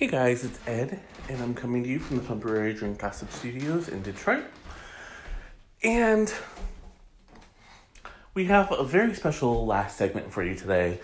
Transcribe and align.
Hey 0.00 0.06
guys, 0.06 0.44
it's 0.44 0.58
Ed, 0.66 0.98
and 1.28 1.42
I'm 1.42 1.52
coming 1.52 1.82
to 1.82 1.88
you 1.90 1.98
from 1.98 2.16
the 2.16 2.22
temporary 2.22 2.72
Drink 2.72 2.98
Gossip 2.98 3.30
Studios 3.30 3.90
in 3.90 4.00
Detroit. 4.00 4.44
And 5.82 6.32
we 8.32 8.46
have 8.46 8.72
a 8.72 8.82
very 8.82 9.12
special 9.12 9.66
last 9.66 9.98
segment 9.98 10.32
for 10.32 10.42
you 10.42 10.54
today. 10.54 11.00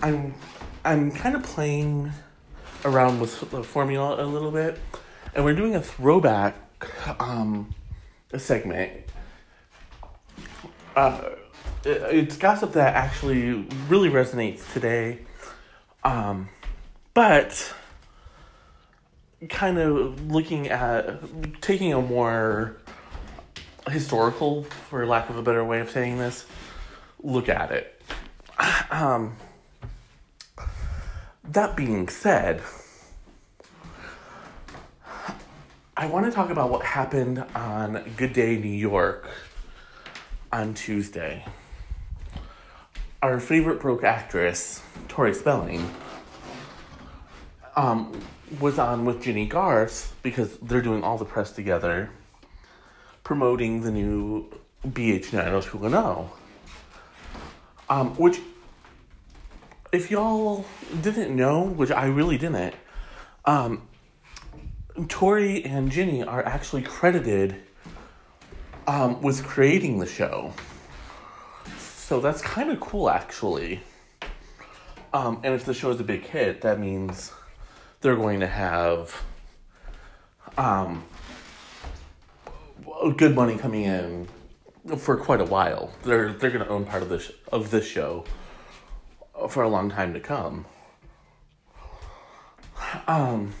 I'm 0.00 0.36
I'm 0.84 1.10
kind 1.10 1.34
of 1.34 1.42
playing 1.42 2.12
around 2.84 3.18
with 3.18 3.50
the 3.50 3.64
formula 3.64 4.24
a 4.24 4.26
little 4.26 4.52
bit, 4.52 4.78
and 5.34 5.44
we're 5.44 5.56
doing 5.56 5.74
a 5.74 5.82
throwback 5.82 6.54
um, 7.18 7.74
a 8.32 8.38
segment. 8.38 8.92
Uh, 10.94 11.30
it's 11.84 12.36
gossip 12.36 12.74
that 12.74 12.94
actually 12.94 13.66
really 13.88 14.08
resonates 14.08 14.72
today, 14.72 15.18
um, 16.04 16.48
but 17.12 17.74
kind 19.48 19.78
of 19.78 20.30
looking 20.30 20.68
at 20.68 21.60
taking 21.62 21.92
a 21.92 22.00
more 22.00 22.76
historical, 23.88 24.64
for 24.64 25.06
lack 25.06 25.30
of 25.30 25.36
a 25.36 25.42
better 25.42 25.64
way 25.64 25.80
of 25.80 25.90
saying 25.90 26.18
this, 26.18 26.46
look 27.22 27.48
at 27.48 27.70
it. 27.70 28.02
Um, 28.90 29.36
that 31.44 31.76
being 31.76 32.08
said, 32.08 32.60
I 35.96 36.06
want 36.06 36.26
to 36.26 36.32
talk 36.32 36.50
about 36.50 36.70
what 36.70 36.84
happened 36.84 37.44
on 37.54 38.02
Good 38.16 38.32
Day 38.32 38.56
New 38.56 38.68
York 38.68 39.30
on 40.52 40.74
Tuesday. 40.74 41.44
Our 43.22 43.38
favorite 43.38 43.80
broke 43.80 44.02
actress, 44.02 44.82
Tori 45.08 45.34
Spelling, 45.34 45.88
um, 47.76 48.20
was 48.58 48.78
on 48.78 49.04
with 49.04 49.22
Jennie 49.22 49.46
Garth 49.46 50.16
because 50.22 50.56
they're 50.58 50.82
doing 50.82 51.04
all 51.04 51.18
the 51.18 51.24
press 51.24 51.52
together, 51.52 52.10
promoting 53.22 53.82
the 53.82 53.90
new 53.90 54.50
BH 54.86 55.32
90210. 55.32 56.30
Um, 57.88 58.14
which, 58.16 58.40
if 59.92 60.10
y'all 60.10 60.64
didn't 61.02 61.34
know, 61.34 61.64
which 61.64 61.90
I 61.90 62.06
really 62.06 62.38
didn't, 62.38 62.74
um, 63.44 63.82
Tori 65.08 65.64
and 65.64 65.90
Jennie 65.90 66.22
are 66.22 66.44
actually 66.44 66.82
credited 66.82 67.56
um, 68.86 69.20
with 69.22 69.44
creating 69.44 69.98
the 69.98 70.06
show. 70.06 70.52
So 71.78 72.20
that's 72.20 72.42
kind 72.42 72.70
of 72.70 72.80
cool, 72.80 73.08
actually. 73.08 73.80
Um, 75.12 75.40
and 75.42 75.54
if 75.54 75.64
the 75.64 75.74
show 75.74 75.90
is 75.90 76.00
a 76.00 76.04
big 76.04 76.24
hit, 76.24 76.60
that 76.62 76.78
means 76.78 77.32
they're 78.00 78.16
going 78.16 78.40
to 78.40 78.46
have 78.46 79.22
um, 80.56 81.04
good 83.16 83.34
money 83.34 83.56
coming 83.56 83.84
in 83.84 84.28
for 84.98 85.16
quite 85.16 85.40
a 85.40 85.44
while. 85.44 85.92
They're 86.02 86.32
they're 86.32 86.50
going 86.50 86.64
to 86.64 86.70
own 86.70 86.84
part 86.84 87.02
of 87.02 87.08
this 87.08 87.30
of 87.52 87.70
this 87.70 87.86
show 87.86 88.24
for 89.48 89.62
a 89.62 89.68
long 89.68 89.90
time 89.90 90.12
to 90.14 90.20
come. 90.20 90.66
Um, 93.06 93.54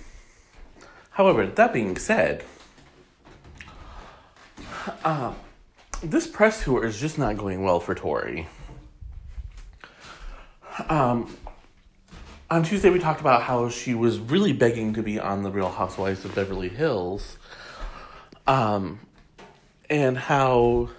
however, 1.10 1.46
that 1.46 1.72
being 1.72 1.96
said, 1.96 2.44
uh, 5.04 5.34
this 6.02 6.26
press 6.26 6.64
tour 6.64 6.84
is 6.84 6.98
just 7.00 7.18
not 7.18 7.36
going 7.36 7.62
well 7.62 7.80
for 7.80 7.94
Tori. 7.94 8.48
Um, 10.88 11.36
on 12.50 12.64
Tuesday, 12.64 12.90
we 12.90 12.98
talked 12.98 13.20
about 13.20 13.42
how 13.42 13.68
she 13.68 13.94
was 13.94 14.18
really 14.18 14.52
begging 14.52 14.94
to 14.94 15.02
be 15.02 15.20
on 15.20 15.44
The 15.44 15.50
Real 15.50 15.68
Housewives 15.70 16.24
of 16.24 16.34
Beverly 16.34 16.68
Hills, 16.68 17.38
um, 18.46 18.98
and 19.88 20.18
how 20.18 20.90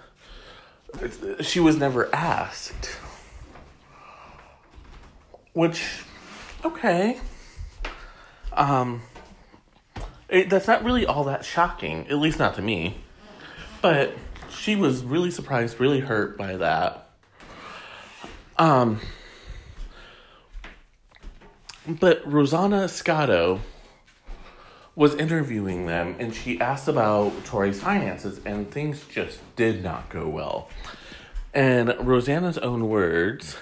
she 1.40 1.60
was 1.60 1.76
never 1.76 2.12
asked. 2.14 2.96
Which, 5.52 5.84
okay. 6.64 7.20
Um, 8.54 9.02
it, 10.30 10.48
that's 10.48 10.66
not 10.66 10.82
really 10.82 11.04
all 11.04 11.24
that 11.24 11.44
shocking, 11.44 12.06
at 12.08 12.16
least 12.18 12.38
not 12.38 12.54
to 12.54 12.62
me. 12.62 12.96
But 13.82 14.14
she 14.50 14.76
was 14.76 15.04
really 15.04 15.30
surprised, 15.30 15.78
really 15.80 16.00
hurt 16.00 16.38
by 16.38 16.56
that. 16.56 17.10
Um, 18.58 19.00
but 21.86 22.22
Rosanna 22.30 22.88
Scotto 22.88 23.60
was 24.94 25.14
interviewing 25.14 25.86
them 25.86 26.16
and 26.18 26.34
she 26.34 26.60
asked 26.60 26.86
about 26.86 27.32
Tori's 27.44 27.80
finances 27.80 28.40
and 28.44 28.70
things 28.70 29.04
just 29.06 29.40
did 29.56 29.82
not 29.82 30.08
go 30.10 30.28
well. 30.28 30.68
And 31.54 31.94
Rosanna's 32.00 32.58
own 32.58 32.88
words, 32.88 33.56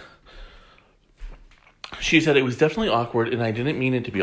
she 2.01 2.21
said 2.21 2.37
it 2.37 2.43
was 2.43 2.59
definitely 2.59 2.89
awkward 2.89 3.33
and 3.33 3.43
I 3.43 3.53
didn't 3.53 3.79
mean 3.79 3.95
it 3.95 4.05
to 4.07 4.11
be 4.11 4.23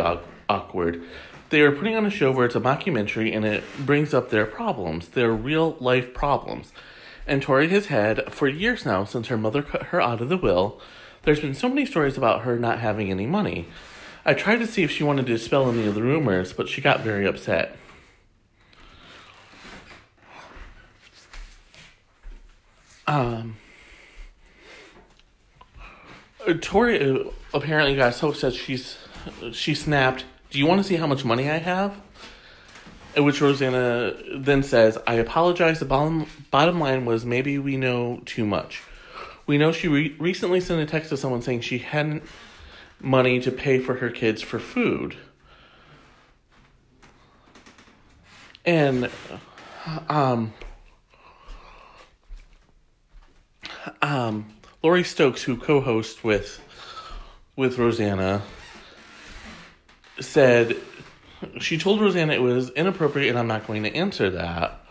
awkward. 0.49 1.01
They 1.49 1.61
are 1.61 1.71
putting 1.71 1.95
on 1.95 2.05
a 2.05 2.09
show 2.09 2.31
where 2.31 2.45
it's 2.45 2.55
a 2.55 2.59
mockumentary 2.59 3.33
and 3.33 3.45
it 3.45 3.63
brings 3.79 4.13
up 4.13 4.29
their 4.29 4.45
problems, 4.45 5.09
their 5.09 5.31
real 5.31 5.77
life 5.79 6.13
problems. 6.13 6.73
And 7.25 7.41
Tori 7.41 7.69
has 7.69 7.87
had, 7.87 8.33
for 8.33 8.47
years 8.47 8.85
now, 8.85 9.05
since 9.05 9.27
her 9.27 9.37
mother 9.37 9.61
cut 9.61 9.83
her 9.83 10.01
out 10.01 10.21
of 10.21 10.29
the 10.29 10.37
will, 10.37 10.81
there's 11.27 11.41
been 11.41 11.53
so 11.53 11.67
many 11.67 11.85
stories 11.85 12.15
about 12.15 12.43
her 12.43 12.57
not 12.57 12.79
having 12.79 13.11
any 13.11 13.25
money. 13.25 13.67
I 14.23 14.33
tried 14.33 14.59
to 14.59 14.65
see 14.65 14.83
if 14.83 14.91
she 14.91 15.03
wanted 15.03 15.25
to 15.25 15.33
dispel 15.33 15.69
any 15.69 15.85
of 15.85 15.93
the 15.93 16.01
rumors, 16.01 16.53
but 16.53 16.69
she 16.69 16.79
got 16.79 17.01
very 17.01 17.27
upset. 17.27 17.75
Um, 23.05 23.57
Tori 26.61 27.19
uh, 27.19 27.25
apparently 27.53 27.97
got 27.97 28.13
so 28.13 28.29
upset 28.29 28.53
she's 28.53 28.97
she 29.51 29.75
snapped. 29.75 30.23
Do 30.49 30.59
you 30.59 30.65
want 30.65 30.81
to 30.81 30.87
see 30.87 30.95
how 30.95 31.07
much 31.07 31.25
money 31.25 31.49
I 31.49 31.57
have? 31.57 31.99
At 33.17 33.25
which 33.25 33.41
Rosanna 33.41 34.13
then 34.33 34.63
says, 34.63 34.97
"I 35.05 35.15
apologize. 35.15 35.79
The 35.79 35.85
bottom 35.85 36.27
bottom 36.51 36.79
line 36.79 37.03
was 37.03 37.25
maybe 37.25 37.59
we 37.59 37.75
know 37.75 38.21
too 38.25 38.45
much. 38.45 38.81
We 39.47 39.57
know 39.57 39.71
she 39.71 39.87
re- 39.87 40.15
recently 40.19 40.59
sent 40.59 40.81
a 40.81 40.85
text 40.85 41.09
to 41.09 41.17
someone 41.17 41.41
saying 41.41 41.61
she 41.61 41.77
hadn't 41.79 42.23
money 42.99 43.39
to 43.39 43.51
pay 43.51 43.79
for 43.79 43.95
her 43.95 44.09
kids 44.09 44.41
for 44.41 44.59
food. 44.59 45.15
And 48.65 49.09
um 50.09 50.53
um 54.01 54.53
Lori 54.83 55.05
Stokes 55.05 55.43
who 55.43 55.55
co-hosts 55.55 56.23
with 56.23 56.59
with 57.55 57.77
Rosanna 57.77 58.41
said 60.19 60.75
she 61.59 61.77
told 61.77 62.01
Rosanna 62.01 62.33
it 62.33 62.41
was 62.41 62.69
inappropriate 62.71 63.29
and 63.29 63.39
I'm 63.39 63.47
not 63.47 63.65
going 63.65 63.83
to 63.83 63.95
answer 63.95 64.29
that. 64.31 64.83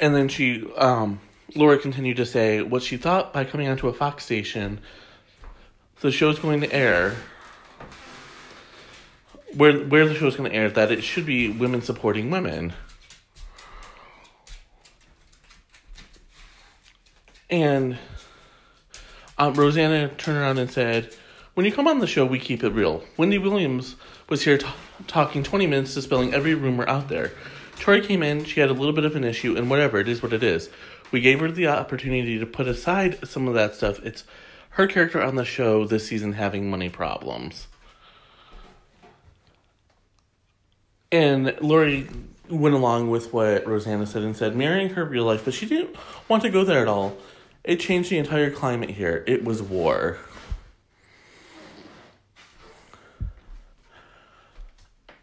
And 0.00 0.14
then 0.14 0.28
she 0.28 0.66
um 0.76 1.20
Laura 1.56 1.78
continued 1.78 2.16
to 2.16 2.26
say 2.26 2.62
what 2.62 2.82
she 2.82 2.96
thought 2.96 3.32
by 3.32 3.44
coming 3.44 3.68
onto 3.68 3.86
a 3.86 3.92
Fox 3.92 4.24
station. 4.24 4.80
The 6.00 6.10
show's 6.10 6.38
going 6.38 6.60
to 6.62 6.72
air. 6.72 7.16
Where 9.54 9.84
where 9.84 10.08
the 10.08 10.14
show's 10.14 10.34
going 10.36 10.50
to 10.50 10.56
air 10.56 10.68
that 10.68 10.90
it 10.90 11.04
should 11.04 11.24
be 11.24 11.48
women 11.48 11.80
supporting 11.80 12.30
women. 12.30 12.72
And 17.48 17.98
um, 19.38 19.54
rosanna 19.54 20.08
turned 20.08 20.38
around 20.38 20.58
and 20.58 20.70
said 20.70 21.14
when 21.54 21.64
you 21.64 21.70
come 21.70 21.86
on 21.86 22.00
the 22.00 22.06
show 22.06 22.26
we 22.26 22.40
keep 22.40 22.64
it 22.64 22.70
real. 22.70 23.04
Wendy 23.16 23.38
williams 23.38 23.94
was 24.28 24.42
here 24.42 24.58
t- 24.58 24.66
talking 25.06 25.44
20 25.44 25.68
minutes 25.68 25.94
dispelling 25.94 26.34
every 26.34 26.54
rumor 26.54 26.88
out 26.88 27.08
there. 27.08 27.30
Tori 27.78 28.00
came 28.00 28.24
in 28.24 28.44
she 28.44 28.58
had 28.58 28.70
a 28.70 28.72
little 28.72 28.92
bit 28.92 29.04
of 29.04 29.14
an 29.14 29.22
issue 29.22 29.56
and 29.56 29.70
whatever 29.70 29.98
it 29.98 30.08
is 30.08 30.20
what 30.20 30.32
it 30.32 30.42
is 30.42 30.68
we 31.14 31.20
gave 31.20 31.38
her 31.38 31.48
the 31.48 31.68
opportunity 31.68 32.40
to 32.40 32.44
put 32.44 32.66
aside 32.66 33.16
some 33.24 33.46
of 33.46 33.54
that 33.54 33.72
stuff 33.72 34.04
it's 34.04 34.24
her 34.70 34.88
character 34.88 35.22
on 35.22 35.36
the 35.36 35.44
show 35.44 35.84
this 35.84 36.08
season 36.08 36.32
having 36.32 36.68
money 36.68 36.88
problems. 36.88 37.68
And 41.12 41.56
Lori 41.60 42.08
went 42.48 42.74
along 42.74 43.10
with 43.10 43.32
what 43.32 43.64
Rosanna 43.64 44.06
said 44.06 44.24
and 44.24 44.36
said, 44.36 44.56
marrying 44.56 44.94
her 44.94 45.04
real 45.04 45.22
life, 45.22 45.44
but 45.44 45.54
she 45.54 45.66
didn't 45.66 45.94
want 46.26 46.42
to 46.42 46.50
go 46.50 46.64
there 46.64 46.82
at 46.82 46.88
all. 46.88 47.16
It 47.62 47.78
changed 47.78 48.10
the 48.10 48.18
entire 48.18 48.50
climate 48.50 48.90
here. 48.90 49.22
It 49.28 49.44
was 49.44 49.62
war. 49.62 50.18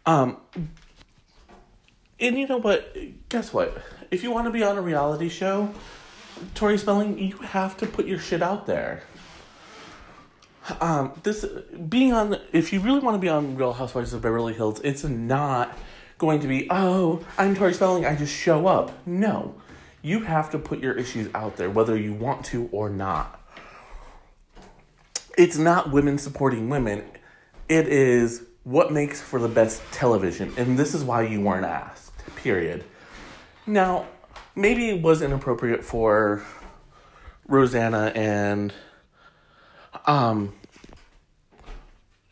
Um, 0.06 0.38
and 2.18 2.38
you 2.38 2.46
know 2.46 2.56
what? 2.56 2.96
Guess 3.28 3.52
what? 3.52 3.76
If 4.12 4.22
you 4.22 4.30
want 4.30 4.44
to 4.46 4.50
be 4.50 4.62
on 4.62 4.76
a 4.76 4.82
reality 4.82 5.30
show, 5.30 5.72
Tori 6.54 6.76
Spelling, 6.76 7.18
you 7.18 7.38
have 7.38 7.78
to 7.78 7.86
put 7.86 8.06
your 8.06 8.18
shit 8.18 8.42
out 8.42 8.66
there. 8.66 9.04
um, 10.82 11.12
this 11.22 11.46
being 11.88 12.12
on 12.12 12.38
if 12.52 12.74
you 12.74 12.80
really 12.80 13.00
want 13.00 13.14
to 13.14 13.18
be 13.18 13.30
on 13.30 13.56
Real 13.56 13.72
Housewives 13.72 14.12
of 14.12 14.20
Beverly 14.20 14.52
Hills, 14.52 14.82
it's 14.84 15.02
not 15.02 15.76
going 16.18 16.40
to 16.40 16.46
be 16.46 16.68
oh 16.68 17.24
I'm 17.38 17.56
Tori 17.56 17.72
Spelling 17.72 18.04
I 18.04 18.14
just 18.14 18.34
show 18.34 18.66
up. 18.66 18.92
No, 19.06 19.54
you 20.02 20.20
have 20.20 20.50
to 20.50 20.58
put 20.58 20.80
your 20.80 20.92
issues 20.92 21.30
out 21.34 21.56
there 21.56 21.70
whether 21.70 21.96
you 21.96 22.12
want 22.12 22.44
to 22.46 22.68
or 22.70 22.90
not. 22.90 23.40
It's 25.38 25.56
not 25.56 25.90
women 25.90 26.18
supporting 26.18 26.68
women. 26.68 27.02
It 27.66 27.88
is 27.88 28.44
what 28.64 28.92
makes 28.92 29.22
for 29.22 29.40
the 29.40 29.48
best 29.48 29.80
television, 29.90 30.52
and 30.58 30.78
this 30.78 30.92
is 30.94 31.02
why 31.02 31.22
you 31.22 31.40
weren't 31.40 31.64
asked. 31.64 32.12
Period. 32.36 32.84
Now, 33.66 34.06
maybe 34.56 34.88
it 34.88 35.02
was 35.02 35.22
inappropriate 35.22 35.84
for 35.84 36.44
Rosanna 37.46 38.12
and 38.14 38.72
um 40.06 40.54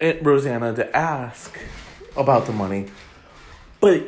Rosanna 0.01 0.75
to 0.75 0.97
ask 0.97 1.59
about 2.17 2.47
the 2.47 2.53
money, 2.53 2.87
but 3.81 4.03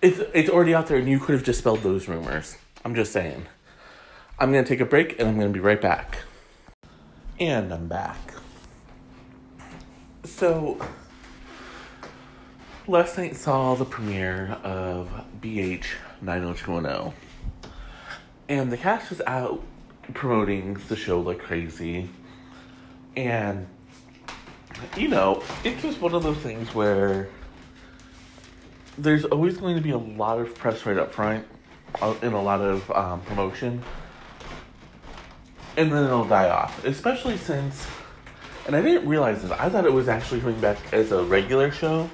it's 0.00 0.20
it's 0.32 0.48
already 0.48 0.74
out 0.74 0.86
there, 0.86 0.96
and 0.98 1.08
you 1.08 1.18
could 1.18 1.34
have 1.34 1.44
dispelled 1.44 1.82
those 1.82 2.08
rumors. 2.08 2.56
I'm 2.84 2.94
just 2.94 3.12
saying. 3.12 3.46
I'm 4.38 4.52
gonna 4.52 4.64
take 4.64 4.80
a 4.80 4.86
break, 4.86 5.18
and 5.18 5.28
I'm 5.28 5.36
gonna 5.36 5.50
be 5.50 5.60
right 5.60 5.80
back. 5.80 6.18
And 7.40 7.72
I'm 7.72 7.88
back. 7.88 8.34
So, 10.24 10.80
last 12.86 13.18
night 13.18 13.36
saw 13.36 13.74
the 13.74 13.84
premiere 13.84 14.58
of 14.62 15.10
BH 15.40 15.86
90210, 16.22 17.12
and 18.48 18.72
the 18.72 18.76
cast 18.76 19.10
was 19.10 19.20
out 19.26 19.62
promoting 20.14 20.74
the 20.88 20.96
show 20.96 21.20
like 21.20 21.38
crazy, 21.38 22.08
and 23.16 23.66
you 24.96 25.08
know, 25.08 25.42
it's 25.64 25.82
just 25.82 26.00
one 26.00 26.14
of 26.14 26.22
those 26.22 26.38
things 26.38 26.74
where 26.74 27.28
there's 28.96 29.24
always 29.24 29.56
going 29.56 29.76
to 29.76 29.82
be 29.82 29.90
a 29.90 29.98
lot 29.98 30.40
of 30.40 30.54
press 30.54 30.84
right 30.84 30.98
up 30.98 31.12
front 31.12 31.46
uh, 32.00 32.14
and 32.22 32.34
a 32.34 32.40
lot 32.40 32.60
of 32.60 32.90
um, 32.90 33.20
promotion, 33.22 33.82
and 35.76 35.92
then 35.92 36.04
it'll 36.04 36.24
die 36.24 36.50
off. 36.50 36.84
Especially 36.84 37.36
since, 37.36 37.86
and 38.66 38.74
I 38.74 38.82
didn't 38.82 39.08
realize 39.08 39.42
this. 39.42 39.50
I 39.52 39.68
thought 39.68 39.84
it 39.84 39.92
was 39.92 40.08
actually 40.08 40.40
coming 40.40 40.60
back 40.60 40.78
as 40.92 41.12
a 41.12 41.22
regular 41.24 41.70
show, 41.70 42.10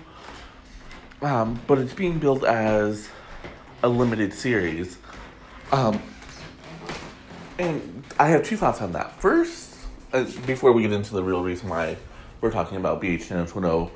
um, 1.23 1.61
but 1.67 1.79
it's 1.79 1.95
being 1.95 2.19
billed 2.19 2.45
as 2.45 3.09
a 3.85 3.89
limited 3.89 4.33
series. 4.33 4.99
Um, 5.71 6.03
and 7.59 8.03
I 8.19 8.29
have 8.29 8.43
two 8.43 8.57
thoughts 8.57 8.81
on 8.81 8.93
that. 8.93 9.21
First, 9.21 9.77
uh, 10.13 10.25
before 10.47 10.73
we 10.73 10.83
get 10.83 10.93
into 10.93 11.13
the 11.13 11.23
real 11.23 11.43
reason 11.43 11.69
why 11.69 11.99
we're 12.41 12.51
talking 12.51 12.79
about 12.79 13.03
BH 13.03 13.31
90210 13.31 13.95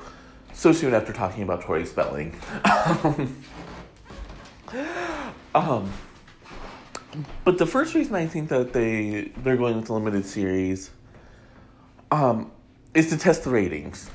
so 0.53 0.71
soon 0.71 0.93
after 0.93 1.11
talking 1.11 1.41
about 1.41 1.61
Tori 1.61 1.85
Spelling. 1.87 2.39
um, 5.55 5.91
but 7.43 7.57
the 7.57 7.65
first 7.65 7.95
reason 7.95 8.13
I 8.13 8.27
think 8.27 8.49
that 8.49 8.73
they 8.73 9.31
they're 9.37 9.57
going 9.57 9.77
with 9.77 9.87
the 9.87 9.93
limited 9.93 10.25
series 10.25 10.91
um, 12.11 12.51
is 12.93 13.09
to 13.09 13.17
test 13.17 13.43
the 13.43 13.49
ratings. 13.49 14.11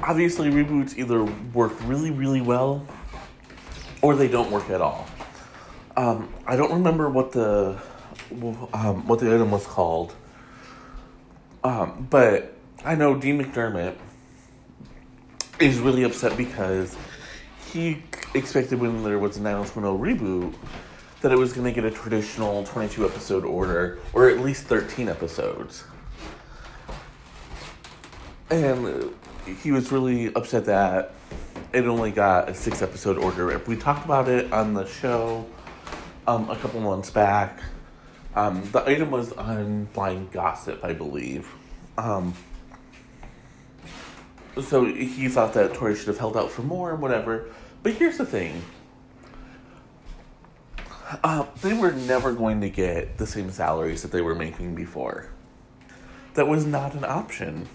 Obviously, 0.00 0.48
reboots 0.48 0.96
either 0.96 1.24
work 1.52 1.72
really, 1.88 2.12
really 2.12 2.40
well 2.40 2.86
or 4.02 4.14
they 4.14 4.28
don't 4.28 4.50
work 4.50 4.70
at 4.70 4.80
all. 4.80 5.06
Um, 5.96 6.32
I 6.46 6.56
don't 6.56 6.72
remember 6.72 7.08
what 7.08 7.32
the 7.32 7.76
um, 8.72 9.06
what 9.06 9.18
the 9.18 9.34
item 9.34 9.50
was 9.50 9.66
called, 9.66 10.14
um, 11.64 12.06
but 12.10 12.54
I 12.84 12.94
know 12.94 13.16
Dean 13.16 13.42
McDermott 13.42 13.96
is 15.58 15.80
really 15.80 16.04
upset 16.04 16.36
because 16.36 16.96
he 17.72 18.02
expected 18.34 18.78
when 18.78 19.02
there 19.02 19.18
was 19.18 19.36
a 19.38 19.42
90210 19.42 20.18
reboot 20.18 20.54
that 21.20 21.32
it 21.32 21.38
was 21.38 21.52
going 21.52 21.64
to 21.64 21.72
get 21.72 21.84
a 21.84 21.90
traditional 21.90 22.64
22 22.64 23.04
episode 23.04 23.44
order 23.44 23.98
or 24.12 24.28
at 24.28 24.38
least 24.38 24.64
13 24.64 25.08
episodes. 25.08 25.84
And 28.50 29.12
he 29.62 29.72
was 29.72 29.90
really 29.90 30.32
upset 30.34 30.64
that 30.66 31.12
it 31.72 31.84
only 31.86 32.10
got 32.10 32.48
a 32.48 32.54
six 32.54 32.82
episode 32.82 33.18
order. 33.18 33.50
If 33.50 33.68
we 33.68 33.76
talked 33.76 34.04
about 34.04 34.28
it 34.28 34.52
on 34.52 34.74
the 34.74 34.86
show 34.86 35.46
um, 36.28 36.50
a 36.50 36.56
couple 36.56 36.80
months 36.80 37.10
back. 37.10 37.58
Um, 38.36 38.68
the 38.70 38.86
item 38.88 39.10
was 39.10 39.32
on 39.32 39.86
Blind 39.94 40.30
Gossip, 40.30 40.84
I 40.84 40.92
believe. 40.92 41.50
Um, 41.96 42.34
so 44.62 44.84
he 44.84 45.28
thought 45.28 45.54
that 45.54 45.74
Tori 45.74 45.96
should 45.96 46.08
have 46.08 46.18
held 46.18 46.36
out 46.36 46.50
for 46.50 46.62
more 46.62 46.92
and 46.92 47.00
whatever. 47.00 47.46
But 47.82 47.94
here's 47.94 48.18
the 48.18 48.26
thing. 48.26 48.62
Uh, 51.24 51.46
they 51.62 51.72
were 51.72 51.92
never 51.92 52.34
going 52.34 52.60
to 52.60 52.68
get 52.68 53.16
the 53.16 53.26
same 53.26 53.50
salaries 53.50 54.02
that 54.02 54.12
they 54.12 54.20
were 54.20 54.34
making 54.34 54.74
before. 54.74 55.30
That 56.34 56.46
was 56.46 56.66
not 56.66 56.94
an 56.94 57.04
option. 57.04 57.66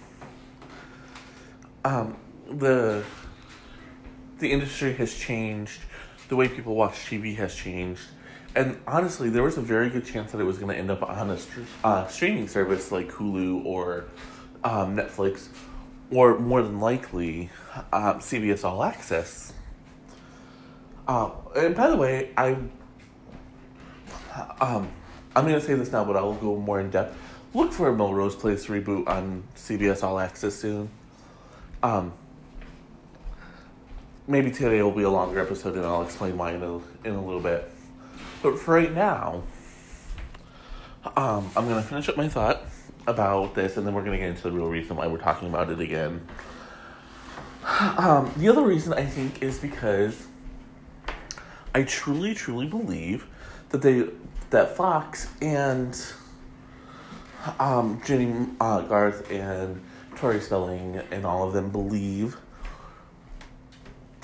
Um, 1.84 2.16
the 2.48 3.02
the 4.44 4.52
industry 4.52 4.92
has 4.92 5.14
changed. 5.14 5.80
The 6.28 6.36
way 6.36 6.48
people 6.48 6.74
watch 6.74 6.96
TV 7.06 7.34
has 7.36 7.54
changed. 7.54 8.02
And 8.54 8.78
honestly, 8.86 9.30
there 9.30 9.42
was 9.42 9.56
a 9.56 9.62
very 9.62 9.88
good 9.88 10.04
chance 10.04 10.32
that 10.32 10.40
it 10.40 10.44
was 10.44 10.58
going 10.58 10.70
to 10.70 10.78
end 10.78 10.90
up 10.90 11.02
on 11.02 11.30
a 11.30 11.38
uh, 11.82 12.06
streaming 12.08 12.46
service 12.46 12.92
like 12.92 13.08
Hulu 13.08 13.64
or 13.64 14.04
um, 14.62 14.96
Netflix, 14.96 15.48
or 16.10 16.38
more 16.38 16.62
than 16.62 16.78
likely, 16.78 17.48
um, 17.90 18.20
CBS 18.20 18.64
All 18.64 18.84
Access. 18.84 19.54
Uh, 21.08 21.30
and 21.56 21.74
by 21.74 21.88
the 21.88 21.96
way, 21.96 22.30
I 22.36 22.56
um, 24.60 24.90
I'm 25.34 25.46
going 25.48 25.58
to 25.58 25.60
say 25.60 25.74
this 25.74 25.90
now, 25.90 26.04
but 26.04 26.16
I'll 26.16 26.34
go 26.34 26.56
more 26.56 26.80
in 26.80 26.90
depth. 26.90 27.16
Look 27.54 27.72
for 27.72 27.88
a 27.88 27.96
Melrose 27.96 28.36
Place 28.36 28.66
reboot 28.66 29.08
on 29.08 29.44
CBS 29.56 30.02
All 30.02 30.18
Access 30.18 30.54
soon. 30.54 30.90
Um, 31.82 32.12
maybe 34.26 34.50
today 34.50 34.82
will 34.82 34.90
be 34.90 35.02
a 35.02 35.10
longer 35.10 35.40
episode, 35.40 35.74
and 35.74 35.84
I'll 35.84 36.02
explain 36.02 36.36
why 36.36 36.52
in 36.52 36.62
a, 36.62 36.76
in 37.06 37.14
a 37.14 37.24
little 37.24 37.40
bit. 37.40 37.70
But 38.42 38.58
for 38.58 38.74
right 38.74 38.92
now, 38.92 39.42
um, 41.16 41.50
I'm 41.56 41.68
going 41.68 41.82
to 41.82 41.88
finish 41.88 42.08
up 42.08 42.16
my 42.16 42.28
thought 42.28 42.62
about 43.06 43.54
this, 43.54 43.76
and 43.76 43.86
then 43.86 43.94
we're 43.94 44.04
going 44.04 44.12
to 44.12 44.18
get 44.18 44.30
into 44.30 44.42
the 44.42 44.52
real 44.52 44.68
reason 44.68 44.96
why 44.96 45.06
we're 45.06 45.18
talking 45.18 45.48
about 45.48 45.70
it 45.70 45.80
again. 45.80 46.26
Um, 47.96 48.32
the 48.36 48.48
other 48.48 48.62
reason 48.62 48.92
I 48.92 49.04
think 49.06 49.42
is 49.42 49.58
because 49.58 50.26
I 51.74 51.82
truly, 51.82 52.34
truly 52.34 52.66
believe 52.66 53.26
that 53.70 53.82
they 53.82 54.08
that 54.50 54.76
Fox 54.76 55.28
and 55.42 56.00
um, 57.58 58.00
Jennie 58.04 58.48
uh, 58.60 58.82
Garth 58.82 59.30
and 59.30 59.82
Tori 60.16 60.40
Spelling 60.40 61.00
and 61.10 61.24
all 61.26 61.46
of 61.46 61.52
them 61.52 61.70
believe 61.70 62.36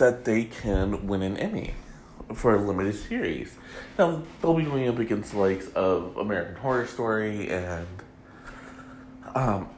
that 0.00 0.24
they 0.24 0.44
can 0.44 1.06
win 1.06 1.22
an 1.22 1.36
Emmy 1.36 1.74
for 2.34 2.54
a 2.54 2.58
limited 2.58 2.94
series. 2.94 3.54
Now 3.98 4.22
they'll 4.40 4.54
be 4.54 4.64
going 4.64 4.88
up 4.88 4.98
against 4.98 5.32
the 5.32 5.38
likes 5.38 5.68
of 5.68 6.16
American 6.16 6.56
Horror 6.56 6.86
Story 6.86 7.50
and 7.50 7.86
um, 9.34 9.68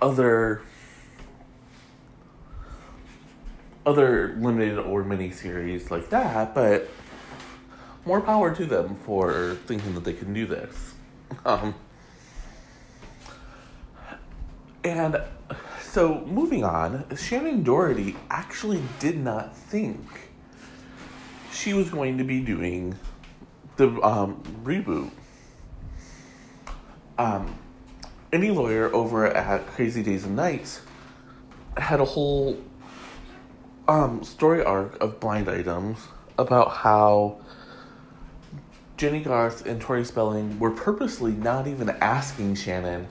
other 0.00 0.62
other 3.84 4.36
limited 4.38 4.78
or 4.78 5.04
mini 5.04 5.30
series 5.30 5.90
like 5.90 6.08
that, 6.10 6.54
but 6.54 6.88
more 8.06 8.20
power 8.20 8.54
to 8.54 8.64
them 8.64 8.94
for 9.04 9.56
thinking 9.66 9.94
that 9.94 10.04
they 10.04 10.14
can 10.14 10.32
do 10.32 10.46
this. 10.46 10.94
Um, 11.44 11.74
and 14.84 15.20
so 15.94 16.24
moving 16.26 16.64
on, 16.64 17.04
Shannen 17.10 17.62
Doherty 17.62 18.16
actually 18.28 18.82
did 18.98 19.16
not 19.16 19.56
think 19.56 20.00
she 21.52 21.72
was 21.72 21.88
going 21.88 22.18
to 22.18 22.24
be 22.24 22.40
doing 22.40 22.98
the 23.76 23.86
um, 24.02 24.42
reboot. 24.64 25.12
Um, 27.16 27.56
Enty 28.32 28.52
Lawyer 28.52 28.92
over 28.92 29.28
at 29.28 29.68
Crazy 29.68 30.02
Days 30.02 30.24
and 30.24 30.34
Nights 30.34 30.82
had 31.76 32.00
a 32.00 32.04
whole 32.04 32.60
um, 33.86 34.24
story 34.24 34.64
arc 34.64 35.00
of 35.00 35.20
blind 35.20 35.48
items 35.48 36.08
about 36.36 36.72
how 36.72 37.38
Jennie 38.96 39.22
Garth 39.22 39.64
and 39.64 39.80
Tori 39.80 40.04
Spelling 40.04 40.58
were 40.58 40.72
purposely 40.72 41.30
not 41.30 41.68
even 41.68 41.88
asking 41.88 42.56
Shannen 42.56 43.06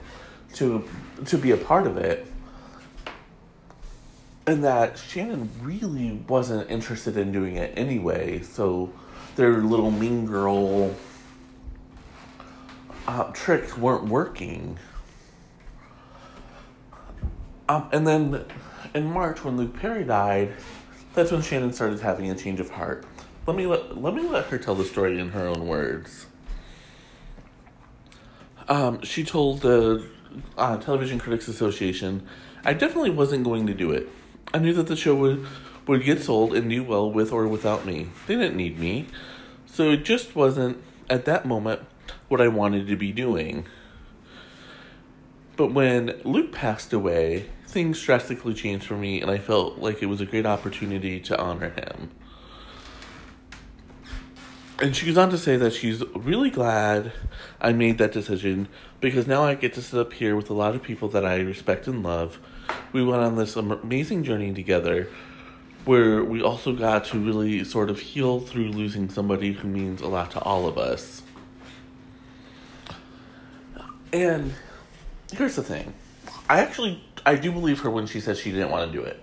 to 0.56 0.86
to 1.24 1.38
be 1.38 1.52
a 1.52 1.56
part 1.56 1.86
of 1.86 1.96
it 1.96 2.26
and 4.46 4.62
that 4.64 4.94
Shannen 4.94 5.48
really 5.62 6.12
wasn't 6.28 6.70
interested 6.70 7.16
in 7.16 7.32
doing 7.32 7.56
it 7.56 7.76
anyway. 7.76 8.42
So 8.42 8.92
their 9.36 9.58
little 9.58 9.90
mean 9.90 10.26
girl 10.26 10.94
uh, 13.06 13.24
tricks 13.32 13.76
weren't 13.76 14.04
working. 14.04 14.78
Um, 17.68 17.88
and 17.92 18.06
then 18.06 18.44
in 18.94 19.10
March, 19.10 19.42
when 19.44 19.56
Luke 19.56 19.78
Perry 19.78 20.04
died, 20.04 20.54
that's 21.14 21.30
when 21.30 21.40
Shannen 21.40 21.72
started 21.72 22.00
having 22.00 22.30
a 22.30 22.34
change 22.34 22.60
of 22.60 22.70
heart. 22.70 23.06
Let 23.46 23.56
me 23.56 23.66
let, 23.66 24.00
let 24.00 24.14
me 24.14 24.22
let 24.22 24.46
her 24.46 24.58
tell 24.58 24.74
the 24.74 24.84
story 24.84 25.18
in 25.18 25.30
her 25.30 25.46
own 25.46 25.66
words. 25.66 26.26
Um, 28.68 29.02
she 29.02 29.24
told 29.24 29.60
the 29.60 30.06
uh, 30.56 30.78
Television 30.78 31.18
Critics 31.18 31.48
Association, 31.48 32.26
"I 32.64 32.72
definitely 32.72 33.10
wasn't 33.10 33.44
going 33.44 33.66
to 33.66 33.74
do 33.74 33.90
it. 33.90 34.08
I 34.52 34.58
knew 34.58 34.72
that 34.74 34.86
the 34.86 34.96
show 34.96 35.14
would 35.14 35.46
would 35.86 36.02
get 36.02 36.22
sold 36.22 36.54
and 36.54 36.70
do 36.70 36.82
well 36.82 37.10
with 37.10 37.32
or 37.32 37.46
without 37.46 37.84
me. 37.84 38.08
They 38.26 38.36
didn't 38.36 38.56
need 38.56 38.78
me, 38.78 39.06
so 39.66 39.90
it 39.90 40.04
just 40.04 40.34
wasn't 40.34 40.78
at 41.10 41.26
that 41.26 41.46
moment 41.46 41.82
what 42.28 42.40
I 42.40 42.48
wanted 42.48 42.86
to 42.88 42.96
be 42.96 43.12
doing." 43.12 43.66
But 45.56 45.72
when 45.72 46.20
Luke 46.24 46.52
passed 46.52 46.92
away, 46.92 47.46
things 47.66 48.02
drastically 48.02 48.54
changed 48.54 48.86
for 48.86 48.96
me, 48.96 49.20
and 49.20 49.30
I 49.30 49.38
felt 49.38 49.78
like 49.78 50.02
it 50.02 50.06
was 50.06 50.20
a 50.20 50.26
great 50.26 50.46
opportunity 50.46 51.20
to 51.20 51.38
honor 51.38 51.70
him. 51.70 52.10
And 54.80 54.96
she 54.96 55.06
goes 55.06 55.16
on 55.16 55.30
to 55.30 55.38
say 55.38 55.56
that 55.56 55.72
she's 55.72 56.02
really 56.14 56.50
glad 56.50 57.12
I 57.60 57.72
made 57.72 57.98
that 57.98 58.10
decision 58.10 58.68
because 59.00 59.26
now 59.26 59.44
I 59.44 59.54
get 59.54 59.72
to 59.74 59.82
sit 59.82 59.98
up 59.98 60.12
here 60.12 60.34
with 60.34 60.50
a 60.50 60.54
lot 60.54 60.74
of 60.74 60.82
people 60.82 61.08
that 61.10 61.24
I 61.24 61.40
respect 61.40 61.86
and 61.86 62.02
love. 62.02 62.40
We 62.92 63.04
went 63.04 63.22
on 63.22 63.36
this 63.36 63.56
amazing 63.56 64.24
journey 64.24 64.52
together 64.54 65.08
where 65.84 66.24
we 66.24 66.42
also 66.42 66.72
got 66.72 67.04
to 67.06 67.18
really 67.18 67.64
sort 67.64 67.90
of 67.90 68.00
heal 68.00 68.40
through 68.40 68.68
losing 68.68 69.08
somebody 69.08 69.52
who 69.52 69.68
means 69.68 70.00
a 70.00 70.08
lot 70.08 70.30
to 70.30 70.40
all 70.40 70.66
of 70.66 70.78
us. 70.78 71.22
And 74.12 74.54
here's 75.32 75.56
the 75.56 75.62
thing 75.62 75.92
I 76.48 76.60
actually 76.60 77.02
I 77.26 77.36
do 77.36 77.52
believe 77.52 77.80
her 77.80 77.90
when 77.90 78.06
she 78.06 78.20
says 78.20 78.38
she 78.38 78.50
didn't 78.50 78.70
want 78.70 78.90
to 78.90 78.96
do 78.96 79.04
it. 79.04 79.20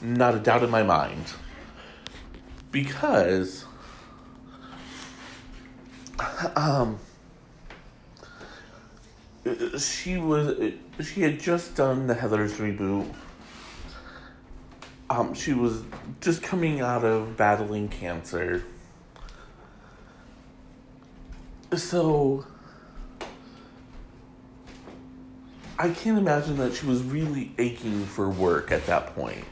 Not 0.00 0.34
a 0.34 0.38
doubt 0.38 0.62
in 0.62 0.70
my 0.70 0.82
mind. 0.82 1.24
Because 2.70 3.64
um 6.56 6.98
she 9.78 10.18
was 10.18 10.72
she 11.02 11.22
had 11.22 11.40
just 11.40 11.74
done 11.74 12.06
the 12.06 12.14
Heathers 12.14 12.56
reboot. 12.56 13.12
Um 15.10 15.34
she 15.34 15.52
was 15.52 15.82
just 16.20 16.42
coming 16.42 16.80
out 16.80 17.04
of 17.04 17.36
battling 17.36 17.88
cancer. 17.88 18.64
So 21.74 22.44
I 25.78 25.90
can't 25.90 26.18
imagine 26.18 26.58
that 26.58 26.74
she 26.74 26.86
was 26.86 27.02
really 27.02 27.52
aching 27.58 28.04
for 28.04 28.28
work 28.28 28.70
at 28.70 28.86
that 28.86 29.16
point. 29.16 29.44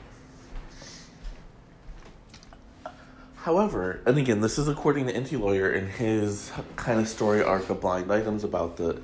However, 3.34 4.00
and 4.04 4.18
again, 4.18 4.42
this 4.42 4.58
is 4.58 4.68
according 4.68 5.06
to 5.06 5.12
Enty 5.14 5.40
Lawyer 5.40 5.72
in 5.72 5.88
his 5.88 6.52
kind 6.76 7.00
of 7.00 7.08
story 7.08 7.42
arc 7.42 7.70
of 7.70 7.80
blind 7.80 8.12
items 8.12 8.44
about 8.44 8.76
the 8.76 9.00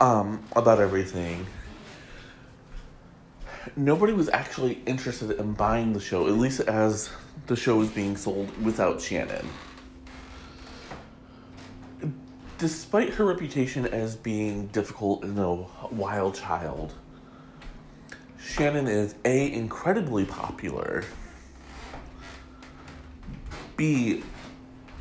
um 0.00 0.42
about 0.54 0.80
everything. 0.80 1.46
Nobody 3.74 4.12
was 4.12 4.28
actually 4.28 4.80
interested 4.86 5.32
in 5.32 5.52
buying 5.52 5.92
the 5.92 6.00
show, 6.00 6.26
at 6.28 6.34
least 6.34 6.60
as 6.60 7.10
the 7.46 7.56
show 7.56 7.76
was 7.76 7.90
being 7.90 8.16
sold 8.16 8.50
without 8.62 8.98
Shannen. 8.98 9.44
Despite 12.58 13.14
her 13.14 13.24
reputation 13.24 13.86
as 13.86 14.16
being 14.16 14.68
difficult 14.68 15.24
and 15.24 15.38
a 15.38 15.66
wild 15.90 16.34
child, 16.36 16.94
Shannen 18.40 18.88
is 18.88 19.14
A, 19.24 19.52
incredibly 19.52 20.24
popular 20.24 21.04
be 23.76 24.22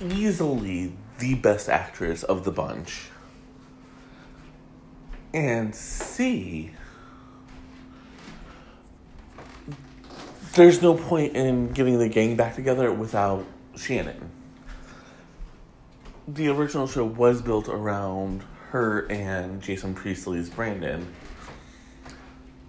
easily 0.01 0.93
the 1.19 1.35
best 1.35 1.69
actress 1.69 2.23
of 2.23 2.43
the 2.43 2.51
bunch. 2.51 3.09
And 5.36 5.75
see, 5.75 6.72
there's 10.54 10.82
no 10.82 10.94
point 10.94 11.36
in 11.36 11.74
getting 11.74 12.00
the 12.00 12.08
gang 12.08 12.38
back 12.38 12.56
together 12.56 12.89
without 12.89 13.46
Shannen. 13.74 14.30
The 16.25 16.48
original 16.48 16.88
show 16.88 17.04
was 17.04 17.42
built 17.42 17.68
around 17.68 18.44
her 18.70 19.12
and 19.12 19.62
Jason 19.62 19.94
Priestley's 19.94 20.50
Brandon. 20.50 21.06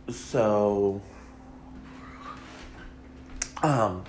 So, 0.09 1.01
um, 3.63 4.03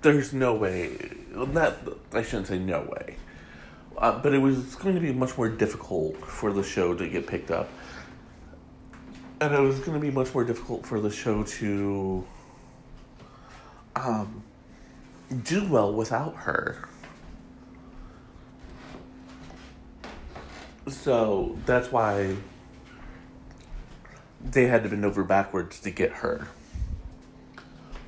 there's 0.00 0.32
no 0.32 0.54
way. 0.54 0.96
That 1.34 1.76
I 2.14 2.22
shouldn't 2.22 2.46
say 2.46 2.58
no 2.58 2.88
way, 2.90 3.16
uh, 4.00 4.18
but 4.18 4.32
it 4.32 4.38
was 4.38 4.74
going 4.76 4.94
to 4.94 5.00
be 5.00 5.12
much 5.12 5.36
more 5.36 5.48
difficult 5.48 6.16
for 6.24 6.52
the 6.52 6.62
show 6.62 6.94
to 6.94 7.08
get 7.08 7.26
picked 7.26 7.50
up, 7.50 7.68
and 9.40 9.54
it 9.54 9.60
was 9.60 9.78
going 9.80 9.92
to 9.92 10.00
be 10.00 10.10
much 10.10 10.32
more 10.34 10.44
difficult 10.44 10.86
for 10.86 11.00
the 11.00 11.10
show 11.10 11.42
to 11.44 12.26
um, 13.96 14.42
do 15.44 15.66
well 15.68 15.92
without 15.92 16.34
her. 16.34 16.88
So 20.88 21.58
that's 21.66 21.92
why 21.92 22.34
they 24.42 24.66
had 24.66 24.82
to 24.82 24.88
bend 24.88 25.04
over 25.04 25.22
backwards 25.22 25.78
to 25.80 25.90
get 25.90 26.10
her. 26.10 26.48